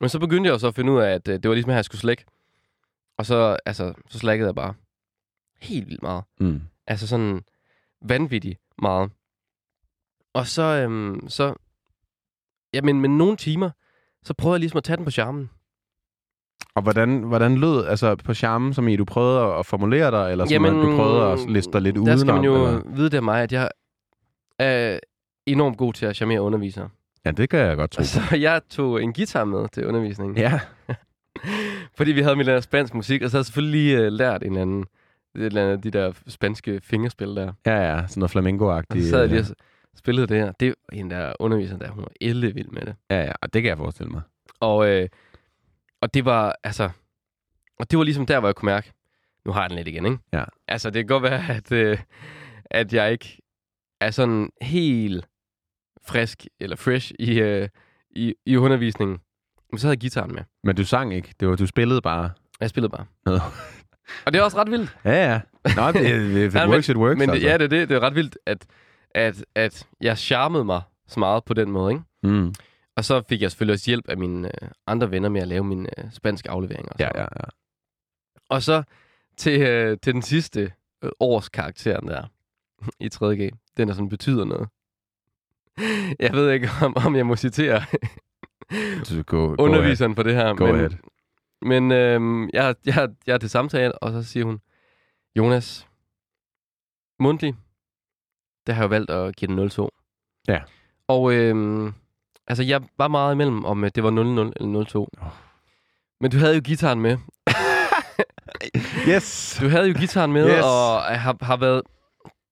Men 0.00 0.08
så 0.08 0.18
begyndte 0.18 0.50
jeg 0.50 0.60
så 0.60 0.68
at 0.68 0.74
finde 0.74 0.92
ud 0.92 1.00
af, 1.00 1.10
at 1.10 1.28
øh, 1.28 1.34
det 1.34 1.48
var 1.48 1.54
ligesom 1.54 1.70
her, 1.70 1.76
jeg 1.76 1.84
skulle 1.84 2.00
slække. 2.00 2.24
Og 3.18 3.26
så, 3.26 3.56
altså, 3.66 3.94
så 4.08 4.18
slækkede 4.18 4.46
jeg 4.46 4.54
bare 4.54 4.74
helt 5.60 5.88
vildt 5.88 6.02
meget. 6.02 6.24
Mm. 6.40 6.60
Altså 6.86 7.06
sådan 7.06 7.42
vanvittigt 8.02 8.60
meget. 8.82 9.10
Og 10.34 10.46
så, 10.46 10.62
øhm, 10.62 11.28
så 11.28 11.54
ja, 12.74 12.82
men, 12.82 13.00
men 13.00 13.18
nogle 13.18 13.36
timer, 13.36 13.70
så 14.22 14.34
prøvede 14.34 14.54
jeg 14.54 14.60
ligesom 14.60 14.76
at 14.76 14.84
tage 14.84 14.96
den 14.96 15.04
på 15.04 15.10
charmen. 15.10 15.50
Og 16.74 16.82
hvordan, 16.82 17.22
hvordan 17.22 17.56
lød, 17.56 17.86
altså 17.86 18.16
på 18.16 18.34
charmen, 18.34 18.74
som 18.74 18.88
i 18.88 18.96
du 18.96 19.04
prøvede 19.04 19.54
at 19.54 19.66
formulere 19.66 20.10
dig, 20.10 20.30
eller 20.32 20.44
som 20.44 20.52
Jamen, 20.52 20.74
Jamen, 20.74 20.90
du 20.90 20.96
prøvede 20.96 21.32
at 21.32 21.50
liste 21.50 21.72
dig 21.72 21.82
lidt 21.82 21.94
Der 21.96 22.00
udenom? 22.00 22.18
skal 22.18 22.34
man 22.34 22.44
jo 22.44 22.66
eller? 22.66 22.82
vide 22.94 23.10
det 23.10 23.16
af 23.16 23.22
mig, 23.22 23.42
at 23.42 23.52
jeg 23.52 23.70
er 24.58 25.00
enormt 25.46 25.78
god 25.78 25.92
til 25.92 26.06
at 26.06 26.16
charmere 26.16 26.40
undervisere. 26.42 26.88
Ja, 27.28 27.32
det 27.32 27.50
kan 27.50 27.58
jeg 27.60 27.76
godt 27.76 27.90
tro. 27.90 28.02
Så 28.02 28.20
jeg 28.36 28.60
tog 28.70 29.02
en 29.02 29.12
guitar 29.12 29.44
med 29.44 29.68
til 29.72 29.86
undervisningen. 29.86 30.36
Ja, 30.38 30.60
Fordi 31.96 32.12
vi 32.12 32.20
havde 32.20 32.36
med 32.36 32.44
den 32.44 32.62
spansk 32.62 32.94
musik, 32.94 33.22
og 33.22 33.30
så 33.30 33.36
havde 33.36 33.40
jeg 33.40 33.46
selvfølgelig 33.46 33.80
lige 33.82 34.06
uh, 34.06 34.12
lært 34.12 34.42
en 34.42 34.48
eller 34.48 34.62
anden, 34.62 34.80
et 35.34 35.42
eller 35.42 35.62
andet, 35.64 35.84
de 35.84 35.90
der 35.90 36.12
spanske 36.26 36.80
fingerspil 36.82 37.28
der. 37.36 37.52
ja, 37.66 37.72
ja, 37.96 38.06
sådan 38.06 38.20
noget 38.20 38.22
Og 38.22 38.30
flamingo-agtigt. 38.30 39.02
så 39.04 39.10
sad 39.10 39.20
jeg 39.20 39.28
lige 39.28 39.40
øh, 39.40 39.46
og 39.92 39.98
spillede 39.98 40.26
det 40.26 40.36
her. 40.36 40.52
Det 40.52 40.68
var 40.68 40.96
en 40.98 41.10
der 41.10 41.32
underviser 41.40 41.76
der, 41.78 41.90
hun 41.90 42.02
var 42.02 42.10
ellevild 42.20 42.68
med 42.68 42.82
det. 42.82 42.94
Ja, 43.10 43.20
ja, 43.24 43.32
og 43.42 43.52
det 43.54 43.62
kan 43.62 43.68
jeg 43.68 43.76
forestille 43.78 44.10
mig. 44.10 44.22
Og, 44.60 44.88
øh, 44.90 45.08
og 46.00 46.14
det 46.14 46.24
var, 46.24 46.56
altså... 46.64 46.90
Og 47.80 47.90
det 47.90 47.98
var 47.98 48.04
ligesom 48.04 48.26
der, 48.26 48.40
hvor 48.40 48.48
jeg 48.48 48.54
kunne 48.54 48.66
mærke, 48.72 48.92
nu 49.44 49.52
har 49.52 49.60
jeg 49.62 49.70
den 49.70 49.76
lidt 49.76 49.88
igen, 49.88 50.04
ikke? 50.06 50.18
Ja. 50.32 50.44
Altså, 50.68 50.90
det 50.90 51.00
kan 51.00 51.06
godt 51.06 51.22
være, 51.22 51.42
at, 51.56 51.72
øh, 51.72 51.98
at 52.64 52.92
jeg 52.92 53.12
ikke 53.12 53.38
er 54.00 54.10
sådan 54.10 54.50
helt 54.62 55.24
frisk 56.08 56.46
eller 56.60 56.76
fresh 56.76 57.12
i, 57.18 57.40
øh, 57.40 57.68
i, 58.10 58.34
i 58.46 58.56
undervisningen. 58.56 59.18
Men 59.72 59.78
så 59.78 59.86
havde 59.86 59.92
jeg 59.94 60.00
gitaren 60.00 60.34
med. 60.34 60.42
Men 60.64 60.76
du 60.76 60.84
sang 60.84 61.14
ikke, 61.14 61.34
det 61.40 61.48
var, 61.48 61.56
du 61.56 61.66
spillede 61.66 62.00
bare. 62.02 62.30
Jeg 62.60 62.70
spillede 62.70 62.90
bare. 62.90 63.06
Nå. 63.26 63.32
og 64.26 64.32
det 64.32 64.38
er 64.38 64.42
også 64.42 64.56
ret 64.58 64.70
vildt. 64.70 64.96
Ja, 65.04 65.32
ja. 65.32 65.40
Nå, 65.76 65.92
det, 65.92 66.00
if 66.46 66.54
it 66.54 66.54
Ja, 66.60 66.66
men- 66.66 66.72
works, 66.74 66.88
it 66.88 66.96
works. 66.96 67.18
Men 67.18 67.28
det, 67.28 67.34
altså. 67.34 67.48
ja, 67.48 67.58
det 67.58 67.64
er 67.64 67.68
det. 67.68 67.88
Det 67.88 67.94
er 67.96 68.00
ret 68.00 68.14
vildt, 68.14 68.38
at, 68.46 68.66
at, 69.10 69.44
at 69.54 69.86
jeg 70.00 70.18
charmede 70.18 70.64
mig 70.64 70.82
så 71.08 71.20
meget 71.20 71.44
på 71.44 71.54
den 71.54 71.70
måde, 71.70 71.92
ikke? 71.92 72.04
Mm. 72.22 72.54
Og 72.96 73.04
så 73.04 73.22
fik 73.28 73.42
jeg 73.42 73.50
selvfølgelig 73.50 73.72
også 73.72 73.90
hjælp 73.90 74.08
af 74.08 74.16
mine 74.18 74.48
øh, 74.62 74.68
andre 74.86 75.10
venner 75.10 75.28
med 75.28 75.40
at 75.40 75.48
lave 75.48 75.64
mine 75.64 75.88
øh, 75.98 76.04
spanske 76.12 76.50
afleveringer. 76.50 76.92
og 76.92 76.96
Ja, 77.00 77.04
sådan 77.04 77.16
ja, 77.16 77.20
noget. 77.22 77.32
ja. 77.44 77.48
Og 78.48 78.62
så 78.62 78.82
til, 79.36 79.60
øh, 79.60 79.96
til 80.02 80.12
den 80.14 80.22
sidste 80.22 80.72
øh, 81.04 81.10
års 81.20 81.48
karakteren 81.48 82.08
der 82.08 82.22
i 83.00 83.08
3.G. 83.14 83.50
Den, 83.76 83.88
der 83.88 83.94
sådan 83.94 84.08
betyder 84.08 84.44
noget. 84.44 84.68
Jeg 86.20 86.32
ved 86.32 86.50
ikke, 86.50 86.68
om, 86.82 86.96
om 87.06 87.16
jeg 87.16 87.26
må 87.26 87.36
citere 87.36 87.82
go, 89.26 89.36
go 89.36 89.54
underviseren 89.58 90.14
på 90.14 90.22
det 90.22 90.34
her. 90.34 90.54
Go 90.54 90.66
men 90.66 90.74
ahead. 90.74 90.90
men 91.62 91.92
øh, 91.92 92.48
jeg, 92.52 92.74
jeg, 92.84 93.08
jeg 93.26 93.34
er 93.34 93.38
til 93.38 93.50
samtale, 93.50 93.98
og 93.98 94.12
så 94.12 94.22
siger 94.22 94.44
hun, 94.44 94.60
Jonas, 95.36 95.88
mundtlig, 97.20 97.54
der 98.66 98.72
har 98.72 98.82
jeg 98.82 98.90
valgt 98.90 99.10
at 99.10 99.36
give 99.36 99.56
den 99.56 99.68
0-2. 99.68 99.88
Ja. 100.48 100.60
Og 101.08 101.32
øh, 101.32 101.92
altså, 102.46 102.62
jeg 102.62 102.82
var 102.98 103.08
meget 103.08 103.34
imellem, 103.34 103.64
om 103.64 103.84
øh, 103.84 103.90
det 103.94 104.02
var 104.02 104.10
0-0 104.10 104.14
eller 104.14 104.84
0-2. 104.84 104.96
Oh. 104.96 105.32
Men 106.20 106.30
du 106.30 106.38
havde 106.38 106.54
jo 106.54 106.60
gitaren 106.64 107.00
med. 107.00 107.16
Yes! 109.08 109.58
Du 109.60 109.68
havde 109.68 109.88
jo 109.88 109.98
gitaren 109.98 110.32
med, 110.32 110.50
yes. 110.50 110.64
og 110.64 111.02
har, 111.02 111.44
har 111.44 111.56
været 111.56 111.82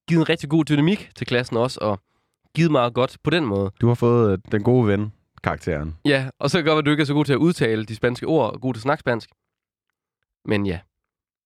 givet 0.09 0.21
en 0.21 0.29
rigtig 0.29 0.51
god 0.51 0.65
dynamik 0.65 1.11
til 1.15 1.27
klassen 1.27 1.57
også, 1.57 1.79
og 1.83 2.01
givet 2.57 2.71
meget 2.71 2.95
godt 2.95 3.17
på 3.25 3.31
den 3.31 3.45
måde. 3.45 3.71
Du 3.81 3.89
har 3.89 3.95
fået 3.95 4.33
øh, 4.33 4.39
den 4.53 4.63
gode 4.63 4.87
ven, 4.87 5.13
karakteren. 5.43 5.97
Ja, 6.05 6.31
og 6.39 6.51
så 6.51 6.59
kan 6.59 6.65
det 6.65 6.71
godt 6.71 6.79
at 6.79 6.87
du 6.87 6.91
ikke 6.91 7.01
er 7.01 7.05
så 7.05 7.15
god 7.15 7.25
til 7.25 7.33
at 7.33 7.37
udtale 7.37 7.85
de 7.85 7.95
spanske 7.97 8.27
ord, 8.27 8.53
og 8.55 8.61
god 8.61 8.75
til 8.75 8.79
at 8.79 8.83
snakke 8.83 9.01
spansk. 9.01 9.31
Men 10.45 10.67
ja, 10.67 10.79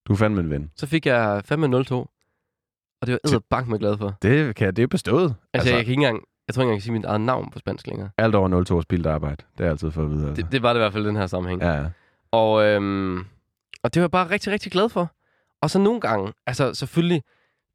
Du 0.06 0.12
er 0.12 0.16
fandme 0.16 0.40
en 0.40 0.50
ven. 0.50 0.70
så 0.76 0.86
fik 0.86 1.06
jeg 1.06 1.42
fandme 1.44 1.66
0-2. 1.66 1.70
Og 3.00 3.06
det 3.06 3.12
var 3.12 3.30
jeg 3.30 3.40
bank 3.50 3.68
med 3.68 3.78
glad 3.78 3.98
for. 3.98 4.16
Det, 4.22 4.56
kan, 4.56 4.76
det 4.76 4.82
er 4.82 4.86
bestået. 4.86 5.22
Altså, 5.24 5.36
altså, 5.54 5.68
jeg 5.70 5.84
kan 5.84 5.90
ikke 5.92 5.92
engang, 5.92 6.22
jeg 6.48 6.54
tror 6.54 6.62
ikke 6.62 6.66
engang, 6.66 6.74
jeg 6.74 6.80
kan 6.80 6.82
sige 6.82 6.92
mit 6.92 7.04
eget 7.04 7.20
navn 7.20 7.50
på 7.50 7.58
spansk 7.58 7.86
længere. 7.86 8.11
alt 8.18 8.34
over 8.34 8.78
0-2 8.78 8.82
spildt 8.82 9.06
arbejde. 9.06 9.36
Det 9.52 9.61
er 9.61 9.64
jeg 9.64 9.70
altid 9.70 9.90
for 9.90 10.02
at 10.02 10.11
vide. 10.11 10.28
Altså. 10.28 10.42
Det, 10.42 10.52
det 10.52 10.62
var 10.62 10.72
det 10.72 10.80
i 10.80 10.82
hvert 10.82 10.92
fald 10.92 11.04
i 11.04 11.08
den 11.08 11.16
her 11.16 11.26
sammenhæng. 11.26 11.62
Ja, 11.62 11.72
ja. 11.72 11.86
Og, 12.32 12.64
øhm, 12.66 13.18
og 13.82 13.94
det 13.94 14.00
var 14.00 14.04
jeg 14.04 14.11
bare 14.11 14.30
rigtig, 14.30 14.52
rigtig 14.52 14.72
glad 14.72 14.88
for. 14.88 15.12
Og 15.62 15.70
så 15.70 15.78
nogle 15.78 16.00
gange, 16.00 16.32
altså 16.46 16.74
selvfølgelig, 16.74 17.22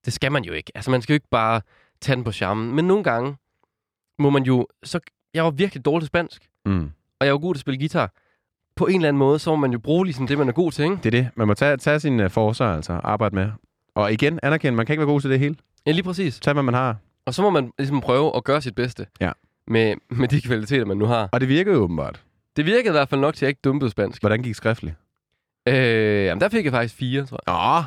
det 0.05 0.13
skal 0.13 0.31
man 0.31 0.43
jo 0.43 0.53
ikke. 0.53 0.71
Altså 0.75 0.91
man 0.91 1.01
skal 1.01 1.13
jo 1.13 1.15
ikke 1.15 1.27
bare 1.31 1.61
tage 2.01 2.15
den 2.15 2.23
på 2.23 2.31
charmen. 2.31 2.75
Men 2.75 2.85
nogle 2.85 3.03
gange 3.03 3.35
må 4.19 4.29
man 4.29 4.43
jo, 4.43 4.67
så 4.83 4.99
jeg 5.33 5.43
var 5.43 5.51
virkelig 5.51 5.85
dårlig 5.85 6.01
til 6.03 6.07
spansk, 6.07 6.49
Mm. 6.65 6.91
og 7.19 7.25
jeg 7.25 7.33
var 7.33 7.39
god 7.39 7.53
til 7.53 7.57
at 7.57 7.61
spille 7.61 7.77
guitar. 7.79 8.11
På 8.75 8.85
en 8.87 8.95
eller 8.95 9.07
anden 9.07 9.19
måde, 9.19 9.39
så 9.39 9.49
må 9.49 9.55
man 9.55 9.71
jo 9.71 9.79
bruge 9.79 10.05
ligesom 10.05 10.27
det, 10.27 10.37
man 10.37 10.47
er 10.49 10.51
god 10.53 10.71
til, 10.71 10.83
ikke? 10.83 10.95
Det 10.95 11.05
er 11.05 11.11
det. 11.11 11.29
Man 11.35 11.47
må 11.47 11.53
tage, 11.53 11.77
tage 11.77 11.99
sine 11.99 12.29
forser, 12.29 12.65
altså. 12.65 12.93
Arbejde 12.93 13.35
med. 13.35 13.51
Og 13.95 14.13
igen, 14.13 14.39
anerkende, 14.43 14.75
man 14.77 14.85
kan 14.85 14.93
ikke 14.93 14.99
være 14.99 15.07
god 15.13 15.21
til 15.21 15.29
det 15.29 15.39
hele. 15.39 15.55
Ja, 15.85 15.91
lige 15.91 16.03
præcis. 16.03 16.39
Tag, 16.39 16.53
hvad 16.53 16.63
man 16.63 16.73
har. 16.73 16.95
Og 17.25 17.33
så 17.33 17.41
må 17.41 17.49
man 17.49 17.71
ligesom 17.79 18.01
prøve 18.01 18.35
at 18.35 18.43
gøre 18.43 18.61
sit 18.61 18.75
bedste. 18.75 19.07
Ja. 19.21 19.31
Med, 19.67 19.95
med 20.09 20.27
de 20.27 20.41
kvaliteter, 20.41 20.85
man 20.85 20.97
nu 20.97 21.05
har. 21.05 21.29
Og 21.31 21.41
det 21.41 21.49
virker 21.49 21.71
jo 21.73 21.77
åbenbart. 21.79 22.23
Det 22.55 22.65
virkede 22.65 22.87
i 22.87 22.91
hvert 22.91 23.09
fald 23.09 23.21
nok 23.21 23.33
til, 23.33 23.39
at 23.39 23.41
jeg 23.41 23.49
ikke 23.49 23.61
dumpede 23.63 23.91
spansk. 23.91 24.21
Hvordan 24.21 24.43
gik 24.43 24.55
skriftligt? 24.55 24.95
Øh, 25.67 25.75
jamen, 26.25 26.41
der 26.41 26.49
fik 26.49 26.65
jeg 26.65 26.73
faktisk 26.73 26.95
fire, 26.95 27.25
tror 27.25 27.39
jeg. 27.47 27.55
Åh! 27.55 27.83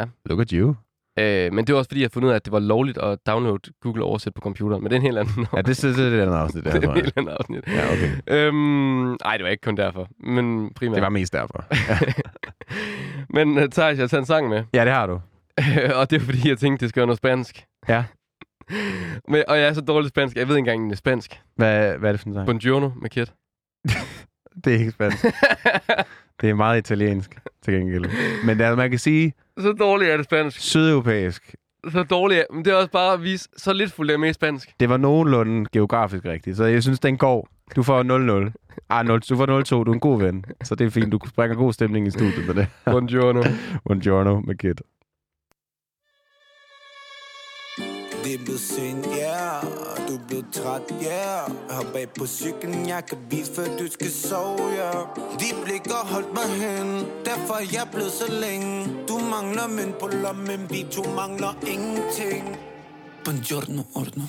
Ja. 0.00 0.04
Look 0.26 0.40
at 0.40 0.50
you. 0.50 0.74
Øh, 1.18 1.52
men 1.52 1.64
det 1.66 1.72
var 1.72 1.78
også 1.78 1.88
fordi, 1.88 2.02
jeg 2.02 2.10
fandt 2.10 2.26
ud 2.26 2.30
af, 2.30 2.36
at 2.36 2.44
det 2.44 2.52
var 2.52 2.58
lovligt 2.58 2.98
at 2.98 3.18
downloade 3.26 3.72
Google 3.80 4.04
Oversæt 4.04 4.34
på 4.34 4.40
computeren. 4.40 4.82
Men 4.82 4.90
det 4.90 4.96
er 4.96 5.00
en 5.00 5.06
helt 5.06 5.18
anden, 5.18 5.46
Ja, 5.52 5.62
det, 5.62 5.82
det, 5.82 5.96
det 5.96 6.04
er 6.04 6.18
et 6.18 6.22
andet 6.22 6.34
afsnit, 6.34 6.64
der, 6.64 6.72
det 6.80 6.84
er 6.84 6.88
en 6.88 6.94
helt 6.94 7.12
anden 7.16 7.34
afsnit. 7.40 7.64
Ja, 7.68 7.92
okay. 7.92 8.10
Øhm, 8.26 9.12
ej, 9.12 9.36
det 9.36 9.44
var 9.44 9.50
ikke 9.50 9.60
kun 9.60 9.76
derfor, 9.76 10.08
men 10.26 10.70
primært. 10.74 10.94
Det 10.94 11.02
var 11.02 11.08
mest 11.08 11.32
derfor. 11.32 11.64
men 13.36 13.58
uh, 13.58 13.64
Thijs, 13.64 13.96
jeg 13.98 14.02
har 14.02 14.08
taget 14.08 14.20
en 14.20 14.26
sang 14.26 14.48
med, 14.48 14.64
Ja, 14.74 14.84
det 14.84 14.92
har 14.92 15.06
du. 15.06 15.12
og 16.00 16.10
det 16.10 16.16
er 16.16 16.20
fordi, 16.20 16.48
jeg 16.48 16.58
tænkte, 16.58 16.84
det 16.84 16.88
skal 16.88 17.00
være 17.00 17.06
noget 17.06 17.18
spansk. 17.18 17.64
Ja. 17.88 18.04
Men, 19.28 19.42
og 19.48 19.58
jeg 19.58 19.68
er 19.68 19.72
så 19.72 19.80
dårlig 19.80 20.08
spansk, 20.08 20.36
jeg 20.36 20.48
ved 20.48 20.56
ikke 20.56 20.70
engang, 20.70 20.90
det 20.90 20.92
er 20.92 20.98
spansk. 20.98 21.40
Hvad, 21.56 21.98
hvad 21.98 22.08
er 22.10 22.12
det 22.12 22.20
for 22.20 22.28
en 22.28 22.34
sang? 22.34 22.46
Buongiorno 22.46 22.90
med 23.02 23.10
Kit. 23.10 23.32
Det 24.64 24.74
er 24.74 24.78
ikke 24.78 24.90
spansk. 24.90 25.24
Det 26.44 26.50
er 26.50 26.54
meget 26.54 26.78
italiensk, 26.78 27.38
til 27.62 27.74
gengæld. 27.74 28.04
Men 28.44 28.60
altså, 28.60 28.76
man 28.76 28.90
kan 28.90 28.98
sige, 28.98 29.32
så 29.58 29.72
dårlig 29.72 30.08
er 30.08 30.16
det 30.16 30.24
spansk. 30.24 30.60
sydeuropæisk, 30.60 31.54
Så 31.92 32.02
dårlig 32.02 32.38
er 32.38 32.42
Men 32.54 32.64
det 32.64 32.70
er 32.72 32.74
også 32.76 32.90
bare 32.90 33.12
at 33.12 33.22
vise, 33.22 33.48
så 33.56 33.72
lidt 33.72 33.92
fuldt 33.92 34.10
af 34.10 34.18
med 34.18 34.32
spansk. 34.32 34.70
det 34.80 34.88
var 34.88 34.96
nogenlunde 34.96 35.66
geografisk 35.72 36.24
rigtigt. 36.24 36.56
Så 36.56 36.64
jeg 36.64 36.82
synes, 36.82 37.00
den 37.00 37.16
går. 37.18 37.48
Du 37.76 37.82
får 37.82 38.02
0-0. 38.48 38.52
Ah, 38.90 39.06
0, 39.06 39.20
du 39.20 39.36
får 39.36 39.46
0-2. 39.80 39.84
Du 39.84 39.90
er 39.90 39.94
en 39.94 40.00
god 40.00 40.20
ven. 40.20 40.44
Så 40.64 40.74
det 40.74 40.86
er 40.86 40.90
fint. 40.90 41.12
Du 41.12 41.18
bringer 41.36 41.56
god 41.56 41.72
stemning 41.72 42.06
i 42.06 42.10
studiet 42.10 42.46
med 42.46 42.54
det. 42.54 42.66
Buongiorno. 42.84 43.42
Buongiorno 43.86 44.40
med 44.40 44.54
Det 48.34 48.40
Det 48.40 48.42
er 48.42 48.44
blevet 48.44 48.60
sent, 48.60 49.06
yeah 49.06 49.62
du 50.08 50.14
er 50.14 50.26
blevet 50.28 50.46
træt, 50.52 50.82
yeah 51.02 51.50
Hop 51.70 51.94
af 51.94 52.08
på 52.18 52.26
cyklen, 52.26 52.88
jeg 52.88 53.06
kan 53.06 53.18
vise, 53.30 53.54
før 53.54 53.76
du 53.78 53.86
skal 53.90 54.10
sove, 54.10 54.58
yeah 54.58 54.94
De 55.40 55.64
blik 55.64 55.86
har 55.86 56.06
holdt 56.06 56.34
mig 56.34 56.44
hen 56.44 57.06
Derfor 57.24 57.54
er 57.54 57.66
jeg 57.72 57.88
blevet 57.92 58.12
så 58.12 58.32
længe. 58.32 58.86
Du 59.08 59.18
mangler 59.18 59.66
mænd 59.66 59.92
på 60.00 60.06
lommen 60.06 60.70
Vi 60.70 60.86
to 60.90 61.02
mangler 61.16 61.54
ingenting. 61.66 62.56
Buongiorno, 63.24 63.82
ordno. 63.94 64.22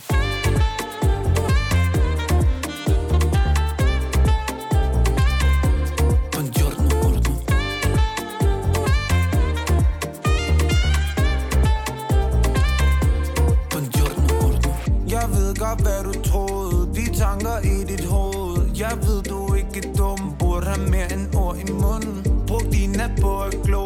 Godt, 15.76 15.88
hvad 15.88 16.14
du 16.14 16.22
troede 16.30 16.94
De 16.96 17.06
tanker 17.22 17.58
i 17.64 17.84
dit 17.92 18.06
hoved 18.06 18.58
Jeg 18.80 18.98
ved, 19.08 19.24
du 19.24 19.54
ikke 19.54 19.88
er 19.88 19.94
dum 19.98 20.36
Burde 20.40 20.66
have 20.66 20.90
mere 20.90 21.14
end 21.14 21.36
ord 21.36 21.58
i 21.58 21.72
munden 21.72 22.46
Brug 22.48 22.62
din 22.74 22.90
nat 22.90 23.12
på 23.22 23.42
at 23.42 23.54
glo 23.66 23.86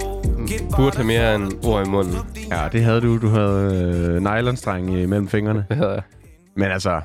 bare 0.71 0.77
Burde 0.77 0.95
have 0.95 1.07
mere 1.07 1.35
end 1.35 1.65
ord 1.65 1.87
i 1.87 1.89
munden. 1.89 2.13
Ja, 2.51 2.69
det 2.71 2.83
havde 2.83 3.01
du. 3.01 3.17
Du 3.17 3.27
havde 3.27 4.09
øh, 4.09 4.21
nylonstreng 4.21 4.85
mellem 4.85 5.27
fingrene. 5.27 5.65
Det 5.69 5.77
hedder 5.77 5.93
jeg. 5.93 6.03
Men 6.55 6.71
altså, 6.71 7.01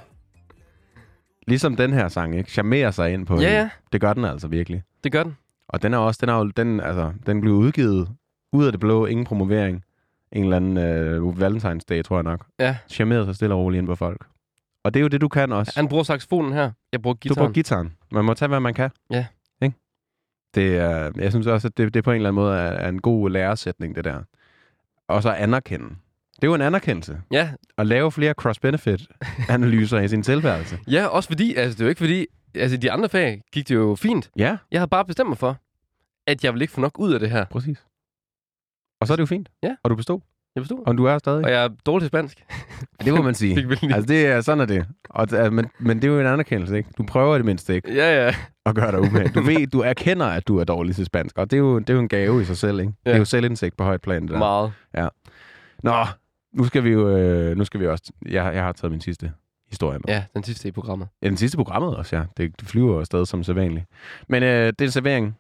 ligesom 1.47 1.77
den 1.77 1.93
her 1.93 2.09
sang, 2.09 2.37
ikke? 2.39 2.51
Charmerer 2.51 2.91
sig 2.91 3.13
ind 3.13 3.27
på 3.27 3.41
Ja, 3.41 3.61
ja. 3.61 3.69
Det 3.93 4.01
gør 4.01 4.13
den 4.13 4.25
altså 4.25 4.49
virkelig. 4.49 4.83
Det 5.05 5.13
gør 5.13 5.23
den. 5.23 5.37
Og 5.69 5.83
den 5.83 5.95
er 5.95 5.99
også, 5.99 6.19
den 6.21 6.29
er 6.29 6.39
jo, 6.39 6.45
den, 6.45 6.81
altså, 6.81 7.13
den 7.27 7.41
blev 7.41 7.53
udgivet 7.53 8.09
ud 8.53 8.65
af 8.67 8.73
det 8.73 8.81
blå, 8.81 9.07
ingen 9.07 9.27
promovering. 9.27 9.83
En 10.33 10.45
eller 10.45 10.57
anden 10.57 10.77
øh, 10.77 11.23
Valentine's 11.23 11.85
Day, 11.89 12.03
tror 12.03 12.17
jeg 12.17 12.25
nok. 12.25 12.47
Ja. 12.61 12.77
Charmerede 12.89 13.25
sig 13.25 13.35
stille 13.35 13.55
og 13.55 13.61
roligt 13.61 13.79
ind 13.79 13.87
på 13.87 13.95
folk. 13.95 14.27
Og 14.85 14.95
det 14.95 15.01
er 15.01 15.03
jo 15.03 15.09
det, 15.09 15.21
du 15.21 15.29
kan 15.29 15.53
også. 15.53 15.73
Han 15.77 15.89
bruger 15.89 16.03
saxofonen 16.05 16.53
her. 16.53 16.71
Jeg 16.93 17.03
bruger 17.03 17.15
Du 17.15 17.19
guitaren. 17.29 17.37
bruger 17.45 17.53
gitaren. 17.53 17.97
Man 18.13 18.25
må 18.25 18.35
tage, 18.35 18.49
hvad 18.49 18.61
man 18.61 18.75
kan. 18.75 18.91
Ja. 19.11 19.27
Ikke? 19.63 19.77
Det 20.55 20.77
er, 20.77 21.11
jeg 21.17 21.31
synes 21.33 21.47
også, 21.47 21.69
at 21.69 21.77
det, 21.77 21.95
det 21.95 22.05
på 22.05 22.11
en 22.11 22.17
eller 22.17 22.29
anden 22.29 22.43
måde 22.43 22.57
er, 22.57 22.63
er 22.63 22.89
en 22.89 23.01
god 23.01 23.31
læresætning, 23.31 23.95
det 23.97 24.05
der. 24.05 24.23
Og 25.09 25.23
så 25.23 25.31
anerkende. 25.33 25.89
Det 26.37 26.45
er 26.45 26.47
jo 26.47 26.55
en 26.55 26.61
anerkendelse. 26.61 27.21
Ja, 27.31 27.53
At 27.79 27.87
lave 27.87 28.13
flere 28.13 28.35
cross-benefit-analyser 28.43 29.99
i 30.01 30.09
sin 30.09 30.23
tilværelse. 30.23 30.79
ja, 30.89 31.07
også 31.07 31.29
fordi, 31.29 31.55
altså 31.55 31.75
det 31.77 31.81
er 31.81 31.85
jo 31.85 31.89
ikke 31.89 31.99
fordi, 31.99 32.27
altså 32.55 32.77
de 32.77 32.93
andre 32.93 33.09
fag 33.09 33.43
gik 33.53 33.69
det 33.69 33.75
jo 33.75 33.95
fint. 33.95 34.31
Ja, 34.37 34.57
Jeg 34.71 34.81
havde 34.81 34.89
bare 34.89 35.05
bestemt 35.05 35.29
mig 35.29 35.39
for, 35.39 35.57
at 36.27 36.45
jeg 36.45 36.55
vil 36.55 36.63
ikke 36.63 36.73
få 36.75 36.81
nok 36.81 36.99
ud 36.99 37.13
af 37.15 37.21
det 37.21 37.31
her. 37.31 37.45
præcis. 37.45 37.85
Og 39.01 39.07
så 39.07 39.13
er 39.13 39.17
det 39.17 39.21
jo 39.21 39.27
fint. 39.27 39.49
Ja. 39.63 39.77
Og 39.83 39.91
du 39.91 39.97
bestod. 39.97 40.21
Jeg 40.55 40.61
forstod. 40.63 40.83
Og 40.87 40.99
du 40.99 41.05
er 41.05 41.19
stadig. 41.19 41.45
Og 41.45 41.51
jeg 41.51 41.65
er 41.65 41.69
dårlig 41.87 42.03
til 42.03 42.07
spansk. 42.09 42.45
Det 43.05 43.15
må 43.15 43.23
man 43.23 43.35
sige. 43.35 43.57
Altså, 43.95 44.07
det 44.09 44.27
er, 44.27 44.41
sådan 44.41 44.61
er 44.61 44.65
det. 44.67 44.87
Og, 45.11 45.29
men, 45.53 45.67
men 45.79 45.97
det 45.97 46.05
er 46.09 46.13
jo 46.13 46.21
en 46.21 46.27
anerkendelse, 46.27 46.77
ikke? 46.77 46.89
Du 46.99 47.03
prøver 47.03 47.35
i 47.35 47.39
det 47.39 47.45
mindste 47.45 47.75
ikke 47.75 47.95
Ja, 47.95 48.25
ja. 48.27 48.35
at 48.67 48.75
gøre 48.75 48.93
dig 48.93 49.01
umage. 49.01 49.29
Du 49.35 49.41
ved, 49.41 49.67
du 49.67 49.81
erkender, 49.81 50.27
at 50.27 50.49
du 50.49 50.59
er 50.59 50.65
dårlig 50.65 50.95
til 50.95 51.05
spansk, 51.07 51.39
og 51.39 51.51
det 51.51 51.57
er 51.57 51.61
jo, 51.61 51.79
det 51.79 51.91
er 51.91 51.95
jo 51.95 52.01
en 52.01 52.09
gave 52.09 52.43
i 52.43 52.45
sig 52.45 52.57
selv, 52.57 52.81
ikke? 52.81 52.93
Ja. 53.05 53.11
Det 53.11 53.11
Ja. 53.11 53.15
er 53.15 53.19
jo 53.19 53.25
selvindsigt 53.25 53.77
på 53.77 53.85
højt 53.85 54.01
plan, 54.03 54.23
det 54.23 54.31
der. 54.31 54.39
Meget. 54.39 54.73
Nå, 55.83 56.05
nu 56.53 56.65
skal 56.65 56.85
vi 56.85 56.91
jo, 56.91 57.09
øh, 57.17 57.57
nu 57.57 57.65
skal 57.65 57.81
vi 57.81 57.87
også, 57.87 58.13
jeg, 58.27 58.55
jeg 58.55 58.63
har 58.63 58.73
taget 58.73 58.91
min 58.93 59.01
sidste 59.01 59.33
historie 59.71 59.99
med. 59.99 60.15
Ja, 60.15 60.25
den 60.35 60.43
sidste 60.43 60.69
i 60.69 60.73
programmet. 60.73 61.09
Ja, 61.23 61.29
den 61.29 61.37
sidste 61.37 61.57
programmet 61.57 61.97
også, 61.97 62.17
ja. 62.17 62.23
Det, 62.37 62.61
det 62.61 62.69
flyver 62.69 62.93
jo 62.93 63.01
afsted 63.01 63.27
som 63.27 63.43
sædvanligt. 63.43 63.87
Men 64.29 64.43
øh, 64.43 64.67
det 64.67 64.81
er 64.81 64.85
en 64.85 64.91
servering, 64.91 65.37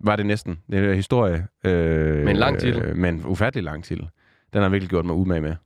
var 0.00 0.16
det 0.16 0.26
næsten. 0.26 0.58
Det 0.70 0.78
er 0.84 0.88
en 0.90 0.94
historie. 0.96 1.46
Øh, 1.64 2.24
Med 2.24 2.30
en 2.30 2.36
lang 2.36 2.58
titel. 2.58 2.82
Øh, 2.82 2.96
med 2.96 3.08
en 3.08 3.22
ufattelig 3.26 3.64
lang 3.64 3.84
titel. 3.84 4.08
Den 4.52 4.62
har 4.62 4.68
virkelig 4.68 4.90
gjort 4.90 5.04
mig 5.04 5.14
umage 5.14 5.40
med. 5.40 5.56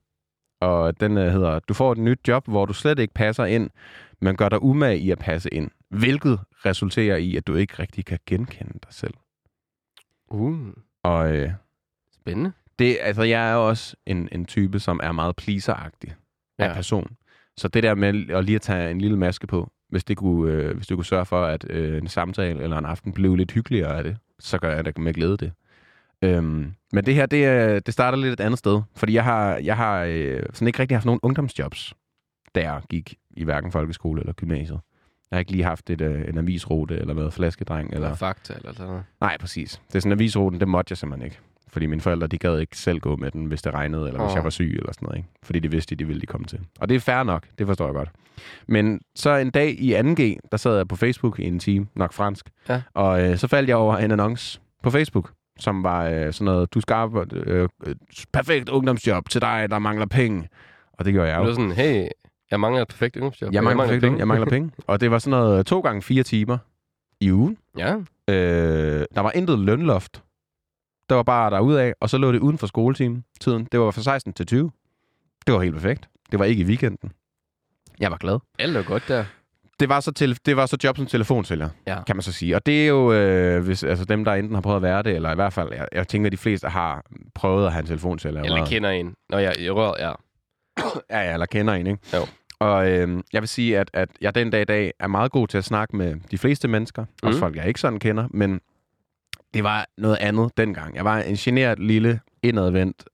Og 0.60 1.00
den 1.00 1.18
øh, 1.18 1.32
hedder, 1.32 1.58
du 1.58 1.74
får 1.74 1.92
et 1.92 1.98
nyt 1.98 2.28
job, 2.28 2.48
hvor 2.48 2.66
du 2.66 2.72
slet 2.72 2.98
ikke 2.98 3.14
passer 3.14 3.44
ind, 3.44 3.70
men 4.20 4.36
gør 4.36 4.48
dig 4.48 4.62
umage 4.62 4.98
i 4.98 5.10
at 5.10 5.18
passe 5.18 5.54
ind. 5.54 5.70
Hvilket 5.88 6.40
resulterer 6.66 7.16
i, 7.16 7.36
at 7.36 7.46
du 7.46 7.54
ikke 7.54 7.74
rigtig 7.78 8.04
kan 8.04 8.18
genkende 8.26 8.72
dig 8.72 8.92
selv. 8.92 9.14
Uh, 10.28 10.58
Og 11.02 11.36
øh, 11.36 11.50
spændende. 12.14 12.52
det, 12.78 12.98
altså, 13.00 13.22
jeg 13.22 13.50
er 13.50 13.54
også 13.54 13.96
en, 14.06 14.28
en 14.32 14.44
type, 14.44 14.80
som 14.80 15.00
er 15.02 15.12
meget 15.12 15.36
pleaseragtig 15.36 16.14
ja. 16.58 16.64
Ja. 16.64 16.68
af 16.68 16.74
person. 16.74 17.16
Så 17.56 17.68
det 17.68 17.82
der 17.82 17.94
med 17.94 18.30
at 18.30 18.44
lige 18.44 18.56
at 18.56 18.62
tage 18.62 18.90
en 18.90 19.00
lille 19.00 19.16
maske 19.18 19.46
på, 19.46 19.70
hvis, 19.88 20.04
det 20.04 20.16
kunne, 20.16 20.52
øh, 20.52 20.76
hvis 20.76 20.86
du 20.86 20.96
kunne 20.96 21.04
sørge 21.04 21.26
for, 21.26 21.44
at 21.44 21.70
øh, 21.70 21.98
en 21.98 22.08
samtale 22.08 22.62
eller 22.62 22.78
en 22.78 22.84
aften 22.84 23.12
blev 23.12 23.34
lidt 23.36 23.52
hyggeligere 23.52 23.96
af 23.96 24.04
det, 24.04 24.16
så 24.38 24.58
gør 24.58 24.74
jeg 24.74 24.84
det 24.84 24.98
med 24.98 25.14
glæde 25.14 25.36
det. 25.36 25.52
Øhm, 26.24 26.72
men 26.92 27.06
det 27.06 27.14
her, 27.14 27.26
det, 27.26 27.86
det 27.86 27.94
starter 27.94 28.18
lidt 28.18 28.32
et 28.32 28.40
andet 28.40 28.58
sted. 28.58 28.82
Fordi 28.96 29.14
jeg 29.14 29.24
har, 29.24 29.56
jeg 29.56 29.76
har 29.76 30.04
øh, 30.08 30.42
sådan 30.52 30.68
ikke 30.68 30.78
rigtig 30.78 30.96
haft 30.96 31.06
nogen 31.06 31.20
ungdomsjobs, 31.22 31.94
da 32.54 32.60
jeg 32.60 32.82
gik 32.90 33.14
i 33.30 33.44
hverken 33.44 33.72
folkeskole 33.72 34.20
eller 34.20 34.32
gymnasiet. 34.32 34.80
Jeg 35.30 35.36
har 35.36 35.38
ikke 35.40 35.52
lige 35.52 35.64
haft 35.64 35.90
et, 35.90 36.00
øh, 36.00 36.28
en 36.28 36.38
avisrute 36.38 36.96
eller 36.96 37.14
været 37.14 37.32
flaskedreng. 37.32 37.92
Eller... 37.92 38.06
Eller 38.06 38.16
fakta, 38.16 38.54
eller 38.54 38.72
sådan 38.72 38.86
noget. 38.86 39.04
Nej, 39.20 39.36
præcis. 39.40 39.80
Det 39.88 39.94
er 39.94 40.00
sådan, 40.00 40.12
avisruten, 40.12 40.60
det 40.60 40.68
måtte 40.68 40.92
jeg 40.92 40.98
simpelthen 40.98 41.24
ikke. 41.24 41.38
Fordi 41.68 41.86
mine 41.86 42.00
forældre, 42.00 42.26
de 42.26 42.38
gad 42.38 42.58
ikke 42.58 42.76
selv 42.76 42.98
gå 42.98 43.16
med 43.16 43.30
den, 43.30 43.44
hvis 43.44 43.62
det 43.62 43.74
regnede, 43.74 44.06
eller 44.06 44.20
hvis 44.20 44.30
Åh. 44.30 44.36
jeg 44.36 44.44
var 44.44 44.50
syg, 44.50 44.74
eller 44.78 44.92
sådan 44.92 45.06
noget. 45.06 45.16
Ikke? 45.16 45.28
Fordi 45.42 45.58
de 45.58 45.70
vidste, 45.70 45.94
de 45.94 46.06
ville 46.06 46.20
de 46.20 46.26
komme 46.26 46.46
til. 46.46 46.60
Og 46.80 46.88
det 46.88 46.94
er 46.94 47.00
fair 47.00 47.22
nok, 47.22 47.46
det 47.58 47.66
forstår 47.66 47.86
jeg 47.86 47.94
godt. 47.94 48.08
Men 48.66 49.00
så 49.14 49.36
en 49.36 49.50
dag 49.50 49.80
i 49.80 49.94
2G, 49.94 50.48
der 50.50 50.56
sad 50.56 50.76
jeg 50.76 50.88
på 50.88 50.96
Facebook 50.96 51.38
i 51.38 51.44
en 51.44 51.58
time, 51.58 51.86
nok 51.94 52.12
fransk. 52.12 52.50
Ja. 52.68 52.82
Og 52.94 53.22
øh, 53.22 53.36
så 53.36 53.48
faldt 53.48 53.68
jeg 53.68 53.76
over 53.76 53.96
en 53.96 54.10
annonce 54.10 54.60
på 54.82 54.90
Facebook, 54.90 55.32
som 55.58 55.82
var 55.84 56.04
øh, 56.08 56.32
sådan 56.32 56.44
noget, 56.44 56.74
du 56.74 56.80
skal 56.80 56.94
arbejde, 56.94 57.36
øh, 57.36 57.68
øh, 57.86 57.94
perfekt 58.32 58.68
ungdomsjob 58.68 59.28
til 59.28 59.40
dig, 59.40 59.66
der 59.70 59.78
mangler 59.78 60.06
penge. 60.06 60.48
Og 60.92 61.04
det 61.04 61.12
gjorde 61.12 61.28
jeg 61.28 61.38
Det 61.38 61.44
jo. 61.44 61.48
var 61.48 61.54
sådan, 61.54 61.72
hey, 61.72 62.08
jeg 62.50 62.60
mangler 62.60 62.82
et 62.82 62.88
perfekt 62.88 63.16
ungdomsjob. 63.16 63.52
Jeg 63.52 63.64
mangler, 63.64 63.84
perfekt, 63.84 64.02
penge. 64.02 64.18
jeg 64.18 64.28
mangler 64.28 64.46
penge. 64.50 64.70
Og 64.86 65.00
det 65.00 65.10
var 65.10 65.18
sådan 65.18 65.38
noget 65.38 65.66
to 65.66 65.80
gange 65.80 66.02
fire 66.02 66.22
timer 66.22 66.58
i 67.20 67.32
ugen. 67.32 67.58
ja, 67.78 67.96
Øh, 68.28 69.04
der 69.14 69.20
var 69.20 69.30
intet 69.34 69.58
lønloft. 69.58 70.22
Der 71.08 71.14
var 71.14 71.22
bare 71.22 71.50
derudad, 71.50 71.92
og 72.00 72.10
så 72.10 72.18
lå 72.18 72.32
det 72.32 72.38
uden 72.38 72.58
for 72.58 72.66
skoletiden. 72.66 73.24
Tiden. 73.40 73.68
Det 73.72 73.80
var 73.80 73.90
fra 73.90 74.02
16 74.02 74.32
til 74.32 74.46
20. 74.46 74.70
Det 75.46 75.54
var 75.54 75.60
helt 75.62 75.74
perfekt. 75.74 76.08
Det 76.30 76.38
var 76.38 76.44
ikke 76.44 76.62
i 76.62 76.66
weekenden. 76.66 77.12
Jeg 78.00 78.10
var 78.10 78.16
glad. 78.16 78.38
alt 78.58 78.76
er 78.76 78.82
godt 78.82 79.04
der. 79.08 79.24
Det 79.84 79.88
var 79.88 80.00
så, 80.00 80.12
til, 80.12 80.38
det 80.46 80.56
var 80.56 80.66
så 80.66 80.76
job 80.84 80.96
som 80.96 81.06
telefonsælger, 81.06 81.68
Ja. 81.86 82.02
kan 82.06 82.16
man 82.16 82.22
så 82.22 82.32
sige. 82.32 82.56
Og 82.56 82.66
det 82.66 82.84
er 82.84 82.88
jo 82.88 83.12
øh, 83.12 83.64
hvis, 83.64 83.82
altså 83.84 84.04
dem, 84.04 84.24
der 84.24 84.32
enten 84.32 84.54
har 84.54 84.60
prøvet 84.62 84.76
at 84.76 84.82
være 84.82 85.02
det, 85.02 85.14
eller 85.16 85.32
i 85.32 85.34
hvert 85.34 85.52
fald, 85.52 85.72
jeg, 85.72 85.88
jeg 85.92 86.08
tænker, 86.08 86.26
at 86.28 86.32
de 86.32 86.36
fleste 86.36 86.68
har 86.68 87.04
prøvet 87.34 87.66
at 87.66 87.72
have 87.72 87.80
en 87.80 87.86
telefonsælger. 87.86 88.42
Eller 88.42 88.56
meget. 88.56 88.68
kender 88.70 88.90
en. 88.90 89.14
Når 89.28 89.38
jeg 89.38 89.58
i 89.60 89.70
røret, 89.70 89.94
ja. 90.00 90.12
Ja, 91.10 91.20
ja, 91.20 91.32
eller 91.32 91.46
kender 91.46 91.74
en, 91.74 91.86
ikke? 91.86 91.98
Jo. 92.14 92.26
Og 92.58 92.90
øh, 92.90 93.22
jeg 93.32 93.42
vil 93.42 93.48
sige, 93.48 93.78
at, 93.78 93.90
at 93.92 94.08
jeg 94.20 94.34
den 94.34 94.50
dag 94.50 94.60
i 94.62 94.64
dag 94.64 94.92
er 95.00 95.06
meget 95.06 95.32
god 95.32 95.48
til 95.48 95.58
at 95.58 95.64
snakke 95.64 95.96
med 95.96 96.16
de 96.30 96.38
fleste 96.38 96.68
mennesker. 96.68 97.02
Mm. 97.02 97.08
Også 97.22 97.36
Mhm. 97.36 97.40
folk, 97.40 97.56
jeg 97.56 97.68
ikke 97.68 97.80
sådan 97.80 97.98
kender. 97.98 98.28
Men 98.30 98.60
det 99.54 99.64
var 99.64 99.86
noget 99.98 100.16
andet 100.20 100.50
dengang. 100.56 100.96
Jeg 100.96 101.04
var 101.04 101.18
en 101.18 101.34
generet 101.36 101.78
lille, 101.78 102.20
indadvendt 102.42 103.04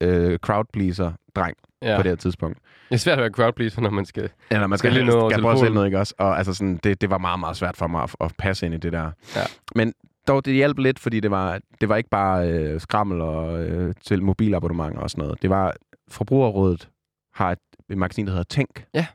øh, 0.00 0.38
crowdpleaser-dreng 0.46 1.56
ja. 1.82 1.90
ja. 1.90 1.96
på 1.96 2.02
det 2.02 2.10
her 2.10 2.16
tidspunkt. 2.16 2.58
Det 2.88 2.94
er 2.94 2.98
svært 2.98 3.18
at 3.18 3.22
være 3.22 3.30
crowdpleaser, 3.30 3.80
når 3.80 3.90
man 3.90 4.04
skal... 4.04 4.30
Eller 4.50 4.66
man 4.66 4.78
skal, 4.78 4.92
Skal 4.92 5.04
lige 5.04 5.14
over 5.16 5.30
skal 5.30 5.42
prøve 5.42 5.58
sælge 5.58 5.74
noget, 5.74 5.86
ikke 5.86 5.98
også? 5.98 6.14
Og 6.18 6.38
altså 6.38 6.54
sådan, 6.54 6.80
det, 6.84 7.00
det 7.00 7.10
var 7.10 7.18
meget, 7.18 7.40
meget 7.40 7.56
svært 7.56 7.76
for 7.76 7.86
mig 7.86 8.02
at, 8.02 8.16
at 8.20 8.32
passe 8.38 8.66
ind 8.66 8.74
i 8.74 8.78
det 8.78 8.92
der. 8.92 9.10
Ja. 9.36 9.42
Men 9.74 9.94
dog, 10.28 10.44
det 10.44 10.54
hjalp 10.54 10.78
lidt, 10.78 10.98
fordi 10.98 11.20
det 11.20 11.30
var, 11.30 11.60
det 11.80 11.88
var 11.88 11.96
ikke 11.96 12.10
bare 12.10 12.48
øh, 12.48 12.80
skrammel 12.80 13.20
og 13.20 13.62
øh, 13.64 13.94
til 14.04 14.22
mobilabonnementer 14.22 15.00
og 15.00 15.10
sådan 15.10 15.24
noget. 15.24 15.42
Det 15.42 15.50
var, 15.50 15.74
Forbrugerrådet 16.08 16.88
har 17.34 17.52
et, 17.52 17.58
et 17.90 17.98
magasin, 17.98 18.26
der 18.26 18.32
hedder 18.32 18.44
Tænk. 18.44 18.84
Ja. 18.94 19.06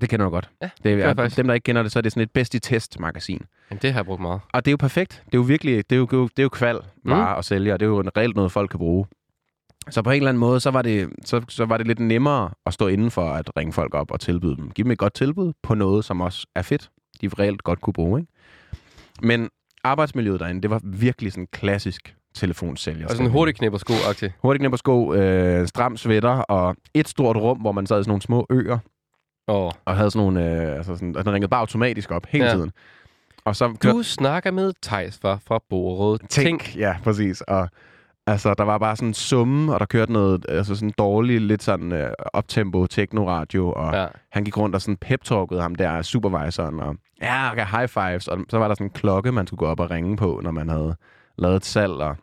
Det 0.00 0.08
kender 0.08 0.26
du 0.26 0.30
godt. 0.30 0.50
Ja, 0.62 0.70
det 0.84 0.96
gør 0.96 1.02
er, 1.02 1.06
jeg 1.06 1.16
faktisk. 1.16 1.36
dem, 1.36 1.46
der 1.46 1.54
ikke 1.54 1.64
kender 1.64 1.82
det, 1.82 1.92
så 1.92 1.98
er 1.98 2.00
det 2.00 2.12
sådan 2.12 2.22
et 2.22 2.30
bedst 2.30 2.54
i 2.54 2.58
test 2.58 3.00
magasin. 3.00 3.42
Jamen, 3.70 3.80
det 3.82 3.92
har 3.92 3.98
jeg 3.98 4.04
brugt 4.04 4.20
meget. 4.20 4.40
Og 4.52 4.64
det 4.64 4.70
er 4.70 4.72
jo 4.72 4.76
perfekt. 4.76 5.22
Det 5.26 5.34
er 5.34 5.38
jo 5.38 5.42
virkelig, 5.42 5.90
det 5.90 5.96
er 5.96 6.00
jo, 6.00 6.06
det 6.06 6.38
er 6.38 6.42
jo 6.42 6.48
kval 6.48 6.78
bare 7.08 7.38
at 7.38 7.44
sælge, 7.44 7.72
og 7.72 7.80
det 7.80 7.86
er 7.86 7.90
jo 7.90 8.02
reelt 8.16 8.36
noget, 8.36 8.52
folk 8.52 8.70
kan 8.70 8.78
bruge. 8.78 9.06
Så 9.90 10.02
på 10.02 10.10
en 10.10 10.16
eller 10.16 10.28
anden 10.28 10.40
måde, 10.40 10.60
så 10.60 10.70
var, 10.70 10.82
det, 10.82 11.08
så, 11.24 11.42
så 11.48 11.64
var 11.64 11.76
det 11.76 11.86
lidt 11.86 11.98
nemmere 12.00 12.50
at 12.66 12.74
stå 12.74 12.86
inden 12.86 13.10
for 13.10 13.30
at 13.32 13.50
ringe 13.56 13.72
folk 13.72 13.94
op 13.94 14.10
og 14.10 14.20
tilbyde 14.20 14.56
dem. 14.56 14.70
Give 14.70 14.82
dem 14.84 14.90
et 14.90 14.98
godt 14.98 15.14
tilbud 15.14 15.52
på 15.62 15.74
noget, 15.74 16.04
som 16.04 16.20
også 16.20 16.46
er 16.56 16.62
fedt. 16.62 16.90
De 17.20 17.28
reelt 17.38 17.62
godt 17.62 17.80
kunne 17.80 17.92
bruge, 17.94 18.20
ikke? 18.20 18.32
Men 19.22 19.48
arbejdsmiljøet 19.84 20.40
derinde, 20.40 20.62
det 20.62 20.70
var 20.70 20.80
virkelig 20.84 21.32
sådan 21.32 21.46
klassisk 21.52 22.14
telefonsælger. 22.34 23.04
Og 23.04 23.10
sådan 23.10 23.26
en 23.26 23.32
hurtig 23.32 23.54
knæp 23.54 23.72
og 23.72 23.80
sko-agtig. 23.80 24.30
Hurtigt 24.42 24.60
knæp 24.60 24.72
og 24.72 24.78
sko, 24.78 25.14
øh, 25.14 25.68
stram 25.68 25.96
sweater 25.96 26.30
og 26.30 26.76
et 26.94 27.08
stort 27.08 27.36
rum, 27.36 27.58
hvor 27.58 27.72
man 27.72 27.86
sad 27.86 28.00
i 28.00 28.02
sådan 28.02 28.10
nogle 28.10 28.22
små 28.22 28.46
øer 28.50 28.78
Åh. 29.48 29.70
og 29.84 29.96
havde 29.96 30.10
sådan 30.10 30.24
nogle, 30.26 30.62
øh, 30.70 30.76
altså 30.76 30.94
sådan, 30.94 31.16
og 31.16 31.24
den 31.24 31.32
ringede 31.32 31.48
bare 31.50 31.60
automatisk 31.60 32.10
op 32.10 32.26
hele 32.28 32.44
Ja. 32.44 32.54
tiden. 32.54 32.70
Og 33.44 33.56
så 33.56 33.76
Du 33.82 34.02
snakker 34.02 34.50
med 34.50 34.72
Thijs 34.82 35.18
fra, 35.22 35.38
fra 35.46 35.58
Borød. 35.70 36.18
Tænk. 36.28 36.76
Ja, 36.76 36.96
præcis. 37.04 37.40
Og 37.40 37.68
altså, 38.30 38.54
der 38.54 38.64
var 38.64 38.78
bare 38.78 38.96
sådan 38.96 39.08
en 39.08 39.14
summe, 39.14 39.74
og 39.74 39.80
der 39.80 39.86
kørte 39.86 40.12
noget 40.12 40.46
altså 40.48 40.74
sådan 40.74 40.92
dårligt, 40.98 41.42
lidt 41.42 41.62
sådan 41.62 41.92
øh, 41.92 42.10
optempo 42.32 42.86
techno-radio, 42.86 43.72
og 43.72 43.94
ja. 43.94 44.06
Han 44.30 44.44
gik 44.44 44.56
rundt 44.58 44.74
og 44.74 44.82
sådan 44.82 44.98
pep-talkede 45.04 45.60
ham 45.60 45.74
der, 45.74 46.02
supervisoren, 46.02 46.80
og 46.80 46.96
ja, 47.22 47.52
okay, 47.52 47.66
high 47.66 47.88
fives, 47.88 48.28
og 48.28 48.38
så 48.50 48.58
var 48.58 48.68
der 48.68 48.74
sådan 48.74 48.86
en 48.86 48.90
klokke, 48.90 49.32
man 49.32 49.46
skulle 49.46 49.58
gå 49.58 49.66
op 49.66 49.80
og 49.80 49.90
ringe 49.90 50.16
på, 50.16 50.40
når 50.44 50.50
man 50.50 50.68
havde 50.68 50.96
lavet 51.38 51.56
et 51.56 51.64
salg, 51.64 51.92
og 51.92 52.16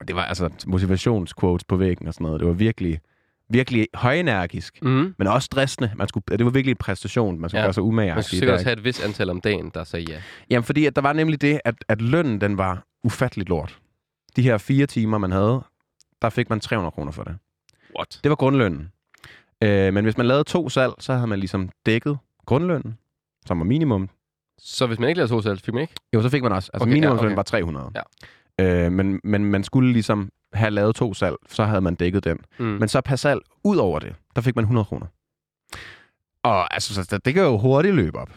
og 0.00 0.08
det 0.08 0.16
var 0.16 0.24
altså 0.24 0.50
motivationsquotes 0.66 1.64
på 1.64 1.76
væggen 1.76 2.08
og 2.08 2.14
sådan 2.14 2.24
noget. 2.24 2.40
Det 2.40 2.48
var 2.48 2.54
virkelig, 2.54 3.00
virkelig 3.50 3.86
højenergisk, 3.94 4.82
Mm. 4.82 5.14
men 5.18 5.26
også 5.28 5.46
stressende. 5.46 5.90
Man 5.96 6.08
skulle, 6.08 6.24
det 6.38 6.44
var 6.44 6.50
virkelig 6.50 6.70
en 6.70 6.76
præstation. 6.76 7.40
Man 7.40 7.50
skulle 7.50 7.60
Ja. 7.60 7.66
gøre 7.66 7.72
sig 7.72 7.82
umage. 7.82 8.14
Man 8.14 8.22
skulle 8.22 8.38
sikkert 8.38 8.54
også 8.54 8.66
have 8.66 8.72
et 8.78 8.84
vis 8.84 9.04
antal 9.04 9.30
om 9.30 9.40
dagen, 9.40 9.70
der 9.74 9.84
sagde 9.84 10.12
ja. 10.12 10.16
Jamen, 10.50 10.64
fordi 10.64 10.86
at 10.86 10.96
der 10.96 11.02
var 11.02 11.12
nemlig 11.12 11.40
det, 11.40 11.60
at, 11.64 11.74
at 11.88 12.02
lønnen, 12.02 12.40
den 12.40 12.58
var 12.58 12.82
ufatteligt 13.04 13.48
lort. 13.48 13.78
De 14.36 14.42
her 14.42 14.58
fire 14.58 14.86
timer, 14.86 15.18
man 15.18 15.32
havde, 15.32 15.62
der 16.22 16.30
fik 16.30 16.50
man 16.50 16.60
300 16.60 16.90
kroner 16.90 17.12
for 17.12 17.22
det. 17.24 17.38
What? 17.96 18.20
Det 18.24 18.30
var 18.30 18.36
grundlønnen. 18.36 18.92
Øh, 19.62 19.94
men 19.94 20.04
hvis 20.04 20.16
man 20.16 20.26
lavede 20.26 20.44
to 20.44 20.68
salg, 20.68 20.92
så 20.98 21.14
havde 21.14 21.26
man 21.26 21.38
ligesom 21.38 21.70
dækket 21.86 22.18
grundlønnen, 22.46 22.98
som 23.46 23.58
var 23.58 23.64
minimum. 23.64 24.08
Så 24.58 24.86
hvis 24.86 24.98
man 24.98 25.08
ikke 25.08 25.18
lavede 25.18 25.32
to 25.32 25.42
salg, 25.42 25.60
fik 25.60 25.74
man 25.74 25.80
ikke? 25.82 25.94
Jo, 26.14 26.22
så 26.22 26.28
fik 26.28 26.42
man 26.42 26.52
også. 26.52 26.70
Altså 26.74 26.84
Okay, 26.84 26.90
okay, 26.92 26.96
ja, 26.96 27.00
minimumslønnen 27.00 27.32
okay. 27.32 27.36
var 27.36 27.42
300. 27.42 27.90
Ja. 28.58 28.86
Øh, 28.86 28.92
men, 28.92 29.20
men 29.24 29.44
man 29.44 29.64
skulle 29.64 29.92
ligesom 29.92 30.30
have 30.52 30.70
lavet 30.70 30.96
to 30.96 31.14
salg, 31.14 31.36
så 31.48 31.64
havde 31.64 31.80
man 31.80 31.94
dækket 31.94 32.24
den. 32.24 32.38
Mm. 32.58 32.64
Men 32.64 32.88
så 32.88 33.00
per 33.00 33.16
salg, 33.16 33.40
ud 33.64 33.76
over 33.76 33.98
det, 33.98 34.14
der 34.36 34.42
fik 34.42 34.56
man 34.56 34.62
100 34.62 34.84
kroner. 34.84 35.06
Og 36.42 36.74
altså, 36.74 36.94
så 36.94 37.18
det 37.18 37.34
kan 37.34 37.42
jo 37.42 37.58
hurtigt 37.58 37.94
løbe 37.94 38.18
op. 38.18 38.30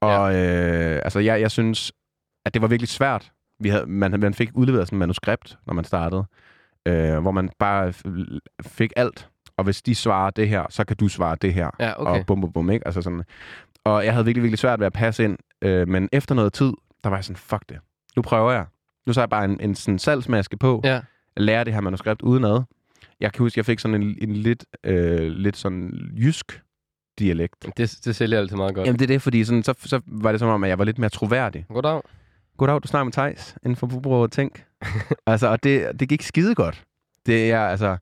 Og 0.00 0.34
øh, 0.34 1.00
altså, 1.04 1.18
jeg, 1.18 1.40
jeg 1.40 1.50
synes, 1.50 1.92
at 2.44 2.54
det 2.54 2.62
var 2.62 2.68
virkelig 2.68 2.88
svært. 2.88 3.32
Vi 3.60 3.68
havde, 3.68 3.86
man, 3.86 4.20
man 4.20 4.34
fik 4.34 4.50
udleveret 4.54 4.86
sådan 4.86 4.96
et 4.96 4.98
manuskript, 4.98 5.58
når 5.66 5.74
man 5.74 5.84
startede, 5.84 6.24
øh, 6.86 7.18
hvor 7.18 7.30
man 7.30 7.50
bare 7.58 7.92
fik 8.62 8.92
alt. 8.96 9.28
Og 9.56 9.64
hvis 9.64 9.82
de 9.82 9.94
svarer 9.94 10.30
det 10.30 10.48
her, 10.48 10.66
så 10.70 10.84
kan 10.84 10.96
du 10.96 11.08
svare 11.08 11.36
det 11.42 11.54
her. 11.54 11.70
Ja, 11.80 12.00
okay. 12.00 12.20
Og 12.20 12.26
bum, 12.26 12.40
bum, 12.40 12.52
bum, 12.52 12.70
ikke? 12.70 12.86
Altså 12.86 13.02
sådan. 13.02 13.22
Og 13.84 14.04
jeg 14.04 14.12
havde 14.12 14.24
virkelig, 14.24 14.42
virkelig 14.42 14.58
svært 14.58 14.78
ved 14.80 14.86
at 14.86 14.92
passe 14.92 15.24
ind. 15.24 15.38
Øh, 15.62 15.88
men 15.88 16.08
efter 16.12 16.34
noget 16.34 16.52
tid, 16.52 16.72
der 17.04 17.10
var 17.10 17.16
jeg 17.16 17.24
sådan, 17.24 17.36
fuck 17.36 17.62
det. 17.68 17.78
Nu 18.16 18.22
prøver 18.22 18.52
jeg. 18.52 18.64
Nu 19.06 19.12
så 19.12 19.20
jeg 19.20 19.28
bare 19.30 19.44
en, 19.44 19.60
en 19.60 19.74
sådan 19.74 19.98
salgsmaske 19.98 20.56
på 20.56 20.80
Ja. 20.84 21.00
lære 21.36 21.64
det 21.64 21.74
her 21.74 21.80
manuskript 21.80 22.22
udenad. 22.22 22.62
Jeg 23.20 23.32
kan 23.32 23.42
huske, 23.42 23.58
jeg 23.58 23.66
fik 23.66 23.78
sådan 23.78 24.02
en, 24.02 24.16
en 24.20 24.32
lidt, 24.36 24.64
øh, 24.84 25.20
lidt 25.32 25.56
sådan 25.56 26.10
jysk 26.16 26.62
dialekt. 27.18 27.66
Det, 27.76 27.98
det 28.04 28.16
sælger 28.16 28.38
altid 28.38 28.56
meget 28.56 28.74
godt. 28.74 28.86
Jamen 28.86 28.98
det 28.98 29.04
er 29.04 29.14
det, 29.14 29.22
fordi 29.22 29.44
sådan, 29.44 29.62
så, 29.62 29.74
så 29.78 30.00
var 30.06 30.30
det 30.30 30.40
som 30.40 30.48
om, 30.48 30.64
at 30.64 30.70
jeg 30.70 30.78
var 30.78 30.84
lidt 30.84 30.98
mere 30.98 31.10
troværdig. 31.10 31.66
Goddag. 31.68 32.02
Goddag, 32.58 32.82
du 32.82 32.88
snakker 32.88 33.04
med 33.04 33.12
Thijs 33.12 33.56
inden 33.62 33.76
for 33.76 33.88
Forbruger 33.88 34.26
Tænk. 34.26 34.64
altså, 35.26 35.46
og 35.46 35.62
det, 35.62 36.00
det 36.00 36.08
gik 36.08 36.22
skide 36.22 36.54
godt. 36.54 36.84
Det 37.26 37.52
er 37.52 37.60
altså, 37.60 37.96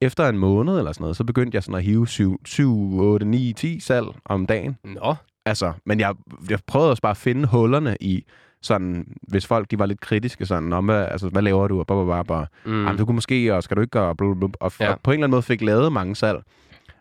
efter 0.00 0.28
en 0.28 0.38
måned 0.38 0.78
eller 0.78 0.92
sådan 0.92 1.02
noget, 1.02 1.16
så 1.16 1.24
begyndte 1.24 1.54
jeg 1.54 1.62
sådan 1.62 1.78
at 1.78 1.82
hive 1.84 2.08
7, 2.08 2.40
7 2.44 3.00
8, 3.00 3.26
9, 3.26 3.52
10 3.52 3.80
salg 3.80 4.06
om 4.24 4.46
dagen. 4.46 4.76
Nå. 4.84 5.14
Altså, 5.46 5.72
men 5.86 6.00
jeg, 6.00 6.14
jeg 6.50 6.58
prøvede 6.66 6.90
også 6.90 7.02
bare 7.02 7.10
at 7.10 7.16
finde 7.16 7.46
hullerne 7.46 7.96
i, 8.00 8.24
sådan, 8.62 9.06
hvis 9.22 9.46
folk 9.46 9.70
de 9.70 9.78
var 9.78 9.86
lidt 9.86 10.00
kritiske, 10.00 10.46
sådan, 10.46 10.72
om, 10.72 10.84
hvad, 10.84 11.06
altså, 11.10 11.28
hvad 11.28 11.42
laver 11.42 11.68
du, 11.68 11.78
og 11.78 11.86
blah, 11.86 12.24
blah. 12.24 12.46
Mm. 12.64 12.84
Jamen, 12.84 12.98
du 12.98 13.04
kunne 13.04 13.14
måske, 13.14 13.54
og 13.54 13.62
skal 13.62 13.76
du 13.76 13.80
ikke 13.80 13.90
gøre, 13.90 14.16
blub, 14.16 14.38
blub, 14.38 14.56
og, 14.60 14.72
ja. 14.80 14.92
og 14.92 15.00
på 15.00 15.10
en 15.10 15.14
eller 15.14 15.24
anden 15.24 15.34
måde 15.34 15.42
fik 15.42 15.62
lavet 15.62 15.92
mange 15.92 16.16
salg. 16.16 16.42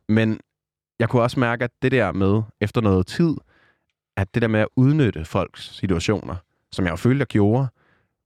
Men 0.09 0.39
jeg 0.99 1.09
kunne 1.09 1.21
også 1.21 1.39
mærke, 1.39 1.63
at 1.63 1.71
det 1.81 1.91
der 1.91 2.11
med, 2.11 2.41
efter 2.61 2.81
noget 2.81 3.07
tid, 3.07 3.35
at 4.17 4.33
det 4.33 4.41
der 4.41 4.47
med 4.47 4.59
at 4.59 4.67
udnytte 4.75 5.25
folks 5.25 5.75
situationer, 5.75 6.35
som 6.73 6.85
jeg 6.85 6.91
jo 6.91 6.95
følte, 6.95 7.19
jeg 7.19 7.27
gjorde, 7.27 7.67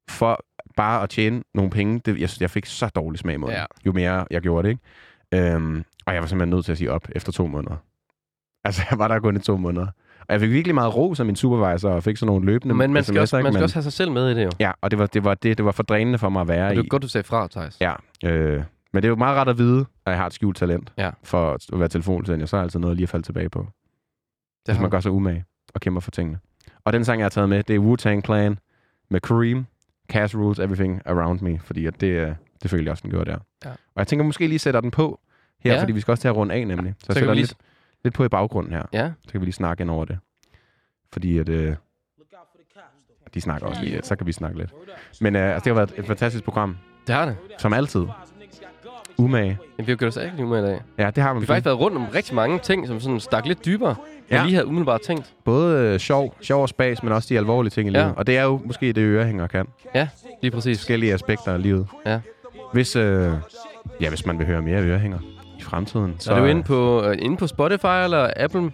for 0.09 0.39
bare 0.75 1.03
at 1.03 1.09
tjene 1.09 1.43
nogle 1.53 1.71
penge, 1.71 1.99
det, 2.05 2.19
jeg, 2.21 2.29
jeg 2.41 2.49
fik 2.49 2.65
så 2.65 2.87
dårlig 2.95 3.19
smag 3.19 3.39
mod 3.39 3.49
Ja. 3.49 3.59
ja. 3.59 3.65
jo 3.85 3.91
mere 3.93 4.25
jeg 4.31 4.41
gjorde 4.41 4.67
det, 4.67 4.79
ikke? 5.33 5.53
Øhm, 5.53 5.83
og 6.05 6.13
jeg 6.13 6.21
var 6.21 6.27
simpelthen 6.27 6.49
nødt 6.55 6.65
til 6.65 6.71
at 6.71 6.77
sige 6.77 6.91
op 6.91 7.07
efter 7.15 7.31
to 7.31 7.47
måneder. 7.47 7.75
Altså, 8.63 8.81
jeg 8.89 8.99
var 8.99 9.07
der 9.07 9.19
kun 9.19 9.35
i 9.35 9.39
to 9.39 9.57
måneder. 9.57 9.87
Og 10.19 10.25
jeg 10.33 10.39
fik 10.39 10.49
virkelig 10.49 10.75
meget 10.75 10.95
ros 10.95 11.19
af 11.19 11.25
min 11.25 11.35
supervisor, 11.35 11.89
og 11.89 12.03
fik 12.03 12.17
sådan 12.17 12.27
nogle 12.27 12.45
løbende 12.45 12.75
Men 12.75 12.93
man 12.93 13.03
skal, 13.03 13.19
også, 13.19 13.35
man 13.35 13.43
skal 13.45 13.53
Men- 13.53 13.63
også 13.63 13.75
have 13.75 13.83
sig 13.83 13.93
selv 13.93 14.11
med 14.11 14.29
i 14.31 14.33
det 14.35 14.43
jo. 14.45 14.49
Ja, 14.59 14.71
og 14.81 14.91
det 14.91 14.99
var, 14.99 15.05
det 15.05 15.23
var, 15.23 15.33
det, 15.33 15.57
det 15.57 15.65
var 15.65 15.71
for 15.71 15.83
drænende 15.83 16.17
for 16.19 16.29
mig 16.29 16.41
at 16.41 16.47
være 16.47 16.67
Og 16.67 16.73
i. 16.73 16.77
det 16.77 16.83
er 16.83 16.87
godt, 16.87 17.01
du 17.03 17.07
sagde 17.07 17.27
fra, 17.27 17.47
Thijs. 17.47 17.77
Ja, 17.81 17.93
øh, 18.25 18.63
men 18.93 19.03
det 19.03 19.05
er 19.05 19.09
jo 19.09 19.15
meget 19.15 19.37
ret 19.37 19.47
at 19.47 19.57
vide, 19.57 19.85
at 20.05 20.09
jeg 20.11 20.17
har 20.17 20.25
et 20.27 20.33
skjult 20.33 20.57
talent 20.57 20.93
Ja. 20.97 21.11
for 21.23 21.51
at 21.53 21.79
være 21.79 21.87
telefonsælger. 21.89 22.45
Så 22.45 22.57
er 22.57 22.61
altid 22.61 22.79
noget 22.79 22.95
lige 22.97 23.03
at 23.03 23.09
falde 23.09 23.25
tilbage 23.25 23.49
på. 23.49 23.59
Det 24.65 24.73
Hvis 24.73 24.81
man 24.81 24.89
gør 24.89 24.99
sig 24.99 25.11
umage 25.11 25.45
og 25.73 25.81
kæmper 25.81 26.01
for 26.01 26.11
tingene. 26.11 26.39
Og 26.85 26.93
den 26.93 27.05
sang, 27.05 27.19
jeg 27.19 27.25
har 27.25 27.29
taget 27.29 27.49
med, 27.49 27.63
det 27.63 27.75
er 27.75 27.79
Wu-Tang 27.79 28.21
Clan 28.25 28.59
med 29.09 29.19
Kareem. 29.21 29.65
Cash 30.09 30.37
Rules 30.37 30.59
Everything 30.59 31.01
Around 31.05 31.39
Me. 31.41 31.59
Fordi 31.59 31.85
at 31.85 32.01
det, 32.01 32.07
øh, 32.07 32.31
det 32.63 32.71
følte 32.71 32.83
jeg 32.85 32.91
også, 32.91 33.01
den 33.01 33.11
gjorde 33.11 33.31
der. 33.31 33.37
Ja. 33.65 33.69
Og 33.69 33.75
jeg 33.97 34.07
tænker 34.07 34.25
måske 34.25 34.47
lige 34.47 34.59
sætter 34.59 34.81
den 34.81 34.91
på 34.91 35.19
her, 35.59 35.73
Ja. 35.73 35.81
fordi 35.81 35.91
vi 35.91 36.01
skal 36.01 36.11
også 36.11 36.21
til 36.21 36.27
at 36.27 36.35
runde 36.35 36.55
af 36.55 36.67
nemlig. 36.67 36.93
Så, 36.99 37.05
Så 37.05 37.05
jeg 37.09 37.15
sætter 37.15 37.33
lige... 37.33 37.43
lidt, 37.43 37.57
lidt 38.03 38.13
på 38.13 38.23
i 38.25 38.27
baggrunden 38.29 38.73
her. 38.73 38.83
Ja. 38.93 39.11
Så 39.25 39.31
kan 39.31 39.41
vi 39.41 39.45
lige 39.45 39.53
snakke 39.53 39.81
ind 39.81 39.89
over 39.91 40.05
det. 40.05 40.19
Fordi 41.13 41.37
at... 41.37 41.49
Øh, 41.49 41.75
de 43.33 43.41
snakker 43.41 43.67
også 43.67 43.81
lige, 43.83 43.99
så 44.03 44.15
kan 44.15 44.27
vi 44.27 44.31
snakke 44.31 44.57
lidt. 44.57 44.73
Men 45.21 45.35
øh, 45.35 45.41
altså, 45.53 45.63
det 45.69 45.75
har 45.75 45.85
været 45.85 45.99
et 45.99 46.05
fantastisk 46.07 46.43
program. 46.43 46.77
Det 47.07 47.15
har 47.15 47.25
det. 47.25 47.37
Som 47.57 47.73
altid. 47.73 48.05
Umage. 49.17 49.45
Jamen, 49.77 49.87
vi 49.87 49.91
har 49.91 49.95
gjort 49.97 50.07
os 50.09 50.17
rigtig 50.17 50.47
med 50.47 50.59
i 50.63 50.65
dag. 50.65 50.81
Ja, 50.97 51.11
det 51.11 51.23
har 51.23 51.33
man. 51.33 51.41
Vi 51.41 51.45
har 51.45 51.53
faktisk 51.53 51.65
været 51.65 51.79
rundt 51.79 51.97
om 51.97 52.05
rigtig 52.05 52.35
mange 52.35 52.59
ting, 52.59 52.87
som 52.87 52.99
sådan 52.99 53.19
stak 53.19 53.45
lidt 53.45 53.65
dybere, 53.65 53.95
Ja. 54.31 54.35
jeg 54.35 54.45
lige 54.45 54.53
havde 54.55 54.67
umiddelbart 54.67 55.01
tænkt. 55.01 55.33
Både 55.45 55.77
øh, 55.93 55.99
sjov, 55.99 56.35
sjov 56.41 56.61
og 56.61 56.69
spas, 56.69 57.03
men 57.03 57.11
også 57.11 57.27
de 57.33 57.37
alvorlige 57.37 57.71
ting 57.71 57.89
i 57.89 57.91
Ja. 57.91 57.99
livet. 58.01 58.13
Og 58.17 58.27
det 58.27 58.37
er 58.37 58.43
jo 58.43 58.61
måske 58.65 58.87
det, 58.93 59.01
ørehænger 59.01 59.47
kan. 59.47 59.65
Ja, 59.95 60.07
lige 60.41 60.51
præcis. 60.51 60.77
Forskellige 60.79 61.13
aspekter 61.13 61.53
af 61.53 61.61
livet. 61.61 61.87
Ja. 62.05 62.19
Hvis, 62.73 62.95
øh, 62.95 63.31
ja, 64.01 64.09
hvis 64.09 64.25
man 64.25 64.39
vil 64.39 64.47
høre 64.47 64.61
mere 64.61 64.81
ørehænger 64.83 65.19
i 65.59 65.63
fremtiden, 65.63 66.15
Så 66.19 66.33
er 66.33 66.39
du 66.39 66.45
inde 66.45 66.63
på, 66.63 67.03
øh, 67.03 67.15
inde 67.19 67.37
på 67.37 67.47
Spotify 67.47 68.03
eller 68.03 68.29
Apple, 68.37 68.71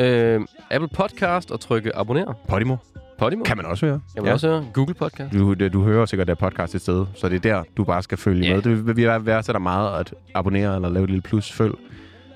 øh, 0.00 0.40
Apple 0.70 0.88
Podcast 0.94 1.50
og 1.50 1.60
trykke 1.60 1.96
abonner. 1.96 2.32
Podimo 2.48 2.76
Podimo. 3.18 3.44
kan 3.44 3.56
man 3.56 3.66
også 3.66 3.86
høre. 3.86 4.00
Kan 4.14 4.22
man 4.24 4.32
også 4.32 4.48
høre. 4.48 4.64
Google 4.72 4.94
Podcast. 4.94 5.32
Du, 5.32 5.52
det- 5.52 5.72
du 5.72 5.82
hører 5.82 6.06
sikkert 6.06 6.28
der 6.28 6.34
podcast 6.34 6.74
et 6.74 6.80
sted, 6.80 7.06
så 7.14 7.28
det 7.28 7.36
er 7.36 7.40
der, 7.54 7.62
du 7.76 7.84
bare 7.84 8.02
skal 8.02 8.18
følge 8.18 8.46
Ja. 8.46 8.54
med. 8.54 8.62
Det 8.62 8.86
vil 8.86 8.96
vi 8.96 9.06
værdsætter 9.06 9.60
meget 9.60 10.00
at 10.00 10.14
abonnere 10.34 10.74
eller 10.74 10.88
lave 10.88 11.04
et 11.04 11.10
lille 11.10 11.22
plus 11.22 11.52
følg. 11.52 11.74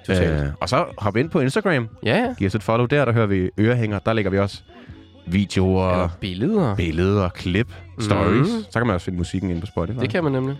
Totalt. 0.06 0.42
Øh, 0.44 0.48
og 0.60 0.68
så 0.68 0.84
hop 0.98 1.16
ind 1.16 1.30
på 1.30 1.40
Instagram. 1.40 1.88
Ja, 2.04 2.18
ja. 2.18 2.34
Giv 2.38 2.46
os 2.46 2.54
et 2.54 2.62
follow 2.62 2.86
der, 2.86 3.04
der 3.04 3.12
hører 3.12 3.26
vi 3.26 3.50
ørehænger. 3.58 3.98
Der 3.98 4.12
lægger 4.12 4.30
vi 4.30 4.38
også 4.38 4.62
videoer, 5.26 5.92
Eller 5.92 6.08
billeder. 6.20 6.76
billeder, 6.76 7.28
klip, 7.28 7.72
stories. 8.00 8.52
Mhm. 8.52 8.62
Så 8.70 8.78
kan 8.78 8.86
man 8.86 8.94
også 8.94 9.04
finde 9.04 9.18
musikken 9.18 9.50
inde 9.50 9.60
på 9.60 9.66
Spotify. 9.66 9.98
Det 10.00 10.10
kan 10.10 10.24
man 10.24 10.32
nemlig. 10.32 10.56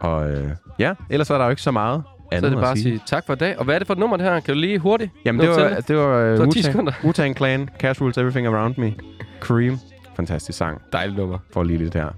Og 0.00 0.30
øh, 0.30 0.50
ja, 0.78 0.92
ellers 1.10 1.30
er 1.30 1.38
der 1.38 1.44
jo 1.44 1.50
ikke 1.50 1.62
så 1.62 1.70
meget 1.70 2.02
andet 2.32 2.42
Så 2.42 2.46
er 2.46 2.50
det 2.50 2.58
bare 2.62 2.72
at 2.72 2.78
sige. 2.78 2.92
sige 2.98 3.02
tak 3.06 3.26
for 3.26 3.32
i 3.32 3.36
dag. 3.36 3.58
Og 3.58 3.64
hvad 3.64 3.74
er 3.74 3.78
det 3.78 3.86
for 3.86 3.94
et 3.94 3.98
nummer, 4.00 4.16
det 4.16 4.26
her? 4.26 4.40
Kan 4.40 4.54
du 4.54 4.60
lige 4.60 4.78
hurtigt? 4.78 5.10
Jamen, 5.24 5.40
det 5.40 5.50
var, 5.50 5.80
det 5.88 5.96
var 5.96 6.40
uh, 6.46 6.48
10 6.52 6.62
sekunder. 6.62 6.92
Wu-Tang, 6.92 7.06
Wu-Tang 7.06 7.34
Clan, 7.36 7.68
Cash 7.78 8.02
Rules 8.02 8.18
Everything 8.18 8.46
Around 8.46 8.74
Me, 8.78 8.92
Cream. 9.40 9.78
Fantastisk 10.16 10.58
sang. 10.58 10.82
Dejligt 10.92 11.18
nummer. 11.18 11.38
For 11.52 11.62
lige 11.62 11.78
lidt 11.78 11.94
her. 11.94 12.08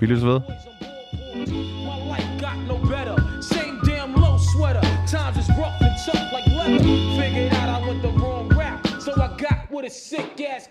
Vi 0.00 0.06
lyttes 0.06 0.24
ved. 0.24 0.40
My 1.34 1.46
life 1.46 2.28
got 2.40 2.68
no 2.68 2.76
better. 2.88 3.23
Figured 6.80 7.52
out 7.54 7.68
I 7.68 7.86
went 7.86 8.02
the 8.02 8.10
wrong 8.10 8.48
route, 8.50 9.02
so 9.02 9.12
I 9.14 9.36
got 9.36 9.70
with 9.70 9.86
a 9.86 9.90
sick 9.90 10.40
ass 10.40 10.68